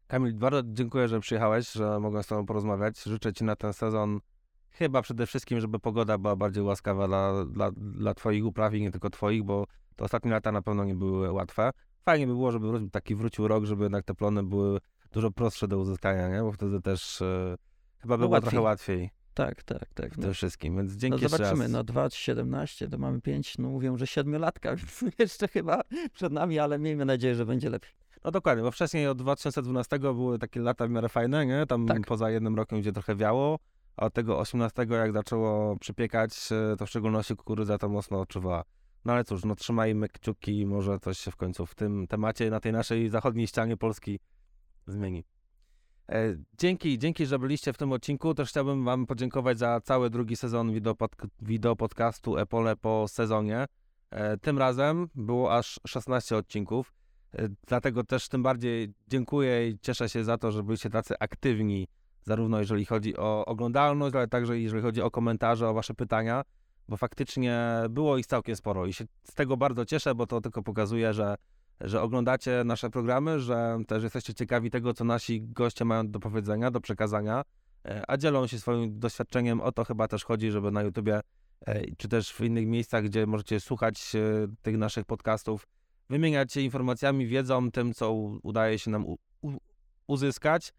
Kamil, 0.06 0.34
bardzo 0.34 0.62
dziękuję, 0.64 1.08
że 1.08 1.20
przyjechałeś, 1.20 1.72
że 1.72 2.00
mogłem 2.00 2.22
z 2.22 2.26
tobą 2.26 2.46
porozmawiać. 2.46 3.02
Życzę 3.02 3.32
ci 3.32 3.44
na 3.44 3.56
ten 3.56 3.72
sezon 3.72 4.20
chyba 4.70 5.02
przede 5.02 5.26
wszystkim, 5.26 5.60
żeby 5.60 5.78
pogoda 5.78 6.18
była 6.18 6.36
bardziej 6.36 6.62
łaskawa 6.62 7.06
dla, 7.08 7.44
dla, 7.44 7.70
dla 7.76 8.14
twoich 8.14 8.46
upraw 8.46 8.74
i 8.74 8.80
nie 8.80 8.90
tylko 8.90 9.10
twoich, 9.10 9.42
bo 9.44 9.66
te 9.96 10.04
ostatnie 10.04 10.30
lata 10.30 10.52
na 10.52 10.62
pewno 10.62 10.84
nie 10.84 10.94
były 10.94 11.32
łatwe. 11.32 11.70
Fajnie 12.04 12.26
by 12.26 12.32
było, 12.32 12.52
żeby 12.52 12.90
taki 12.90 13.14
wrócił 13.14 13.48
rok, 13.48 13.64
żeby 13.64 13.82
jednak 13.82 14.04
te 14.04 14.14
plony 14.14 14.42
były 14.42 14.78
dużo 15.12 15.30
prostsze 15.30 15.68
do 15.68 15.78
uzyskania, 15.78 16.28
nie? 16.28 16.40
bo 16.42 16.52
wtedy 16.52 16.80
też 16.80 17.22
e, 17.22 17.56
chyba 17.98 18.16
by 18.16 18.22
No 18.22 18.28
było 18.28 18.32
łatwiej. 18.32 18.50
trochę 18.50 18.60
łatwiej 18.64 19.10
Tak, 19.46 19.62
tak, 19.62 19.94
tak. 19.94 20.14
w 20.14 20.16
No. 20.18 20.22
tym 20.22 20.34
wszystkim, 20.34 20.76
więc 20.76 20.92
No 20.92 20.98
dzięki 20.98 21.22
jeszcze 21.22 21.36
zobaczymy, 21.38 21.62
raz. 21.62 21.72
no 21.72 21.84
2,17 21.84 22.90
to 22.90 22.98
mamy 22.98 23.20
5, 23.20 23.58
no 23.58 23.68
mówią, 23.68 23.96
że 23.96 24.06
7 24.06 24.40
latka, 24.40 24.70
więc 24.76 25.04
jeszcze 25.18 25.48
chyba 25.48 25.80
przed 26.12 26.32
nami, 26.32 26.58
ale 26.58 26.78
miejmy 26.78 27.04
nadzieję, 27.04 27.34
że 27.34 27.46
będzie 27.46 27.70
lepiej. 27.70 27.90
No 28.24 28.30
dokładnie, 28.30 28.62
bo 28.64 28.70
wcześniej 28.70 29.06
od 29.08 29.18
2012 29.18 29.98
były 29.98 30.38
takie 30.38 30.60
lata 30.60 30.86
w 30.86 30.90
miarę 30.90 31.08
fajne, 31.08 31.46
nie? 31.46 31.66
Tam 31.66 31.86
Tak. 31.86 32.06
poza 32.06 32.30
jednym 32.30 32.56
rokiem, 32.56 32.80
gdzie 32.80 32.92
trochę 32.92 33.16
wiało, 33.16 33.58
a 33.96 34.06
od 34.06 34.14
tego 34.14 34.38
18 34.38 34.86
jak 34.90 35.12
zaczęło 35.12 35.76
przypiekać, 35.76 36.48
e, 36.72 36.76
to 36.76 36.86
w 36.86 36.88
szczególności 36.88 37.36
kukurydza 37.36 37.78
to 37.78 37.88
mocno 37.88 38.20
odczuwała. 38.20 38.64
No 39.04 39.12
ale 39.12 39.24
cóż, 39.24 39.44
no 39.44 39.54
trzymajmy 39.54 40.08
kciuki, 40.08 40.66
może 40.66 40.98
coś 40.98 41.18
się 41.18 41.30
w 41.30 41.36
końcu 41.36 41.66
w 41.66 41.74
tym 41.74 42.06
temacie 42.06 42.50
na 42.50 42.60
tej 42.60 42.72
naszej 42.72 43.08
zachodniej 43.08 43.46
ścianie 43.46 43.76
Polski 43.76 44.20
zmieni. 44.86 45.24
E, 46.08 46.36
Dzięki, 46.58 46.98
dzięki, 46.98 47.26
że 47.26 47.38
byliście 47.38 47.72
w 47.72 47.76
tym 47.76 47.92
odcinku. 47.92 48.34
Też 48.34 48.48
chciałbym 48.48 48.84
Wam 48.84 49.06
podziękować 49.06 49.58
za 49.58 49.80
cały 49.80 50.10
drugi 50.10 50.36
sezon 50.36 50.72
wideo, 50.72 50.96
wideo 51.42 51.76
Epole 52.38 52.76
po 52.76 53.08
sezonie. 53.08 53.66
E, 54.10 54.36
Tym 54.36 54.58
razem 54.58 55.08
było 55.14 55.56
aż 55.56 55.80
16 55.86 56.36
odcinków. 56.36 56.94
E, 57.34 57.48
Dlatego 57.66 58.04
też 58.04 58.28
tym 58.28 58.42
bardziej 58.42 58.92
dziękuję 59.08 59.68
i 59.68 59.78
cieszę 59.78 60.08
się 60.08 60.24
za 60.24 60.38
to, 60.38 60.52
że 60.52 60.62
byliście 60.62 60.90
tacy 60.90 61.14
aktywni, 61.20 61.88
zarówno 62.22 62.58
jeżeli 62.60 62.84
chodzi 62.84 63.16
o 63.16 63.44
oglądalność, 63.44 64.14
ale 64.16 64.28
także 64.28 64.58
jeżeli 64.58 64.82
chodzi 64.82 65.02
o 65.02 65.10
komentarze, 65.10 65.68
o 65.68 65.74
wasze 65.74 65.94
pytania, 65.94 66.42
bo 66.88 66.96
faktycznie 66.96 67.68
było 67.90 68.18
ich 68.18 68.26
całkiem 68.26 68.56
sporo 68.56 68.86
i 68.86 68.92
się 68.92 69.04
z 69.22 69.34
tego 69.34 69.56
bardzo 69.56 69.84
cieszę, 69.84 70.14
bo 70.14 70.26
to 70.26 70.40
tylko 70.40 70.62
pokazuje, 70.62 71.14
że, 71.14 71.34
że 71.80 72.02
oglądacie 72.02 72.62
nasze 72.64 72.90
programy, 72.90 73.40
że 73.40 73.78
też 73.86 74.02
jesteście 74.02 74.34
ciekawi 74.34 74.70
tego, 74.70 74.94
co 74.94 75.04
nasi 75.04 75.42
goście 75.42 75.84
mają 75.84 76.10
do 76.10 76.20
powiedzenia, 76.20 76.70
do 76.70 76.80
przekazania, 76.80 77.42
e, 77.84 78.02
a 78.08 78.16
dzielą 78.16 78.46
się 78.46 78.58
swoim 78.58 78.98
doświadczeniem. 78.98 79.60
O 79.60 79.72
to 79.72 79.84
chyba 79.84 80.08
też 80.08 80.24
chodzi, 80.24 80.50
żeby 80.50 80.70
na 80.70 80.82
YouTubie 80.82 81.20
e, 81.66 81.96
czy 81.96 82.08
też 82.08 82.32
w 82.32 82.40
innych 82.40 82.66
miejscach, 82.66 83.04
gdzie 83.04 83.26
możecie 83.26 83.60
słuchać 83.60 84.14
e, 84.14 84.20
tych 84.62 84.78
naszych 84.78 85.04
podcastów, 85.04 85.66
wymieniać 86.10 86.52
się 86.52 86.60
informacjami, 86.60 87.26
wiedzą, 87.26 87.70
tym, 87.70 87.94
co 87.94 88.12
udaje 88.42 88.78
się 88.78 88.90
nam 88.90 89.04
uzyskać. 90.06 90.72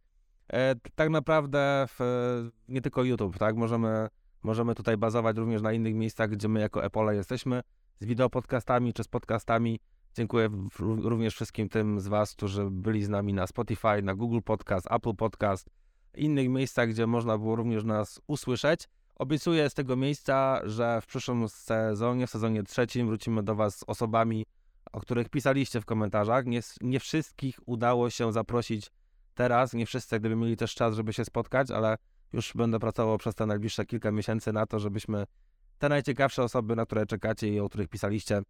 Tak 0.96 1.10
naprawdę 1.10 1.86
w, 1.88 2.50
nie 2.68 2.82
tylko 2.82 3.04
YouTube, 3.04 3.38
tak? 3.38 3.56
Możemy 3.56 4.08
możemy 4.44 4.76
tutaj 4.76 4.98
bazować 4.98 5.38
również 5.38 5.62
na 5.62 5.74
innych 5.74 5.96
miejscach, 5.96 6.30
gdzie 6.30 6.48
my 6.48 6.60
jako 6.60 6.86
Epole 6.86 7.16
jesteśmy, 7.16 7.62
z 8.00 8.06
wideopodcastami 8.06 8.94
czy 8.94 9.04
z 9.04 9.08
podcastami. 9.08 9.80
Dziękuję 10.14 10.50
również 10.80 11.36
wszystkim 11.36 11.70
tym 11.70 12.00
z 12.00 12.08
Was, 12.08 12.32
którzy 12.32 12.68
byli 12.72 13.04
z 13.04 13.10
nami 13.10 13.34
na 13.34 13.48
Spotify, 13.48 14.02
na 14.04 14.16
Google 14.16 14.40
Podcast, 14.46 14.88
Apple 14.92 15.16
Podcast, 15.16 15.70
innych 16.16 16.50
miejscach, 16.50 16.90
gdzie 16.90 17.08
można 17.08 17.38
było 17.38 17.56
również 17.56 17.84
nas 17.84 18.22
usłyszeć. 18.28 18.90
Obiecuję 19.16 19.70
z 19.70 19.74
tego 19.74 19.96
miejsca, 19.96 20.62
że 20.64 21.02
w 21.02 21.06
przyszłym 21.06 21.50
sezonie, 21.50 22.28
w 22.28 22.30
sezonie 22.30 22.64
trzecim 22.64 23.08
wrócimy 23.08 23.44
do 23.44 23.56
Was 23.56 23.78
z 23.78 23.84
osobami, 23.88 24.46
o 24.92 25.00
których 25.00 25.30
pisaliście 25.30 25.82
w 25.82 25.86
komentarzach. 25.86 26.46
Nie, 26.46 26.60
nie 26.82 27.00
wszystkich 27.00 27.60
udało 27.66 28.10
się 28.10 28.34
zaprosić 28.34 28.92
teraz, 29.36 29.74
nie 29.74 29.86
wszyscy 29.86 30.20
gdyby 30.20 30.36
mieli 30.36 30.58
też 30.58 30.76
czas, 30.76 30.96
żeby 30.96 31.14
się 31.14 31.26
spotkać, 31.26 31.72
ale 31.72 31.98
już 32.34 32.54
będę 32.56 32.80
pracował 32.80 33.18
przez 33.18 33.36
te 33.36 33.46
najbliższe 33.46 33.86
kilka 33.86 34.12
miesięcy 34.12 34.54
na 34.54 34.66
to, 34.66 34.80
żebyśmy 34.80 35.26
te 35.78 35.90
najciekawsze 35.90 36.44
osoby, 36.44 36.76
na 36.76 36.86
które 36.86 37.06
czekacie 37.06 37.48
i 37.48 37.60
o 37.60 37.70
których 37.70 37.88
pisaliście, 37.88 38.42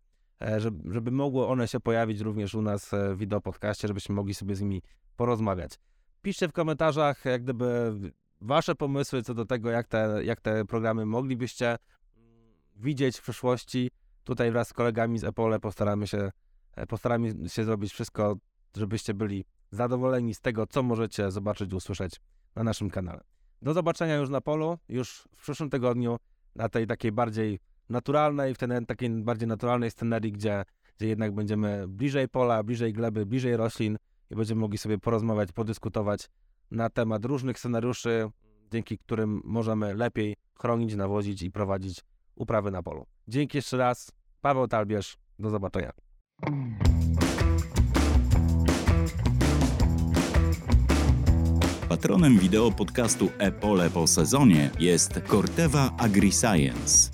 żeby, 0.57 0.93
żeby 0.93 1.11
mogły 1.11 1.47
one 1.47 1.67
się 1.67 1.79
pojawić 1.79 2.19
również 2.19 2.55
u 2.55 2.61
nas 2.61 2.91
w 3.13 3.17
wideopodcaście, 3.17 3.87
żebyśmy 3.87 4.15
mogli 4.15 4.33
sobie 4.33 4.55
z 4.55 4.61
nimi 4.61 4.81
porozmawiać. 5.15 5.71
Piszcie 6.21 6.47
w 6.47 6.51
komentarzach, 6.51 7.25
jak 7.25 7.43
gdyby 7.43 7.93
wasze 8.41 8.75
pomysły 8.75 9.23
co 9.23 9.33
do 9.33 9.45
tego, 9.45 9.69
jak 9.69 9.87
te, 9.87 10.21
jak 10.23 10.41
te 10.41 10.65
programy 10.65 11.05
moglibyście 11.05 11.77
widzieć 12.75 13.17
w 13.17 13.21
przyszłości. 13.21 13.91
Tutaj 14.23 14.51
wraz 14.51 14.67
z 14.67 14.73
kolegami 14.73 15.19
z 15.19 15.23
Epole 15.23 15.59
postaramy 15.59 16.07
się, 16.07 16.31
e, 16.75 16.87
postaramy 16.87 17.49
się 17.49 17.63
zrobić 17.63 17.93
wszystko, 17.93 18.35
żebyście 18.77 19.13
byli 19.13 19.45
zadowoleni 19.71 20.33
z 20.33 20.41
tego, 20.41 20.67
co 20.67 20.83
możecie 20.83 21.31
zobaczyć, 21.31 21.73
usłyszeć 21.73 22.21
na 22.55 22.63
naszym 22.63 22.89
kanale. 22.89 23.21
Do 23.61 23.73
zobaczenia 23.73 24.15
już 24.15 24.29
na 24.29 24.41
polu, 24.41 24.77
już 24.89 25.27
w 25.37 25.41
przyszłym 25.41 25.69
tygodniu, 25.69 26.17
na 26.55 26.69
tej 26.69 26.87
takiej 26.87 27.11
bardziej 27.11 27.59
naturalnej, 27.89 28.55
w 28.55 28.57
tej 28.57 28.85
takiej 28.87 29.09
bardziej 29.09 29.47
naturalnej 29.47 29.91
scenerii, 29.91 30.31
gdzie, 30.31 30.63
gdzie 30.97 31.07
jednak 31.07 31.31
będziemy 31.31 31.87
bliżej 31.87 32.27
pola, 32.27 32.63
bliżej 32.63 32.93
gleby, 32.93 33.25
bliżej 33.25 33.57
roślin 33.57 33.97
i 34.31 34.35
będziemy 34.35 34.61
mogli 34.61 34.77
sobie 34.77 34.97
porozmawiać, 34.97 35.51
podyskutować 35.51 36.29
na 36.71 36.89
temat 36.89 37.25
różnych 37.25 37.59
scenariuszy, 37.59 38.29
dzięki 38.71 38.97
którym 38.97 39.41
możemy 39.43 39.93
lepiej 39.93 40.35
chronić, 40.59 40.95
nawozić 40.95 41.41
i 41.41 41.51
prowadzić 41.51 42.01
uprawy 42.35 42.71
na 42.71 42.83
polu. 42.83 43.05
Dzięki 43.27 43.57
jeszcze 43.57 43.77
raz. 43.77 44.11
Paweł 44.41 44.67
Talbierz. 44.67 45.17
Do 45.39 45.49
zobaczenia. 45.49 45.91
Patronem 51.89 52.39
wideo 52.39 52.71
podcastu 52.71 53.29
Epole 53.37 53.89
po 53.89 54.07
sezonie 54.07 54.69
jest 54.79 55.21
Corteva 55.27 55.91
AgriScience 55.97 57.11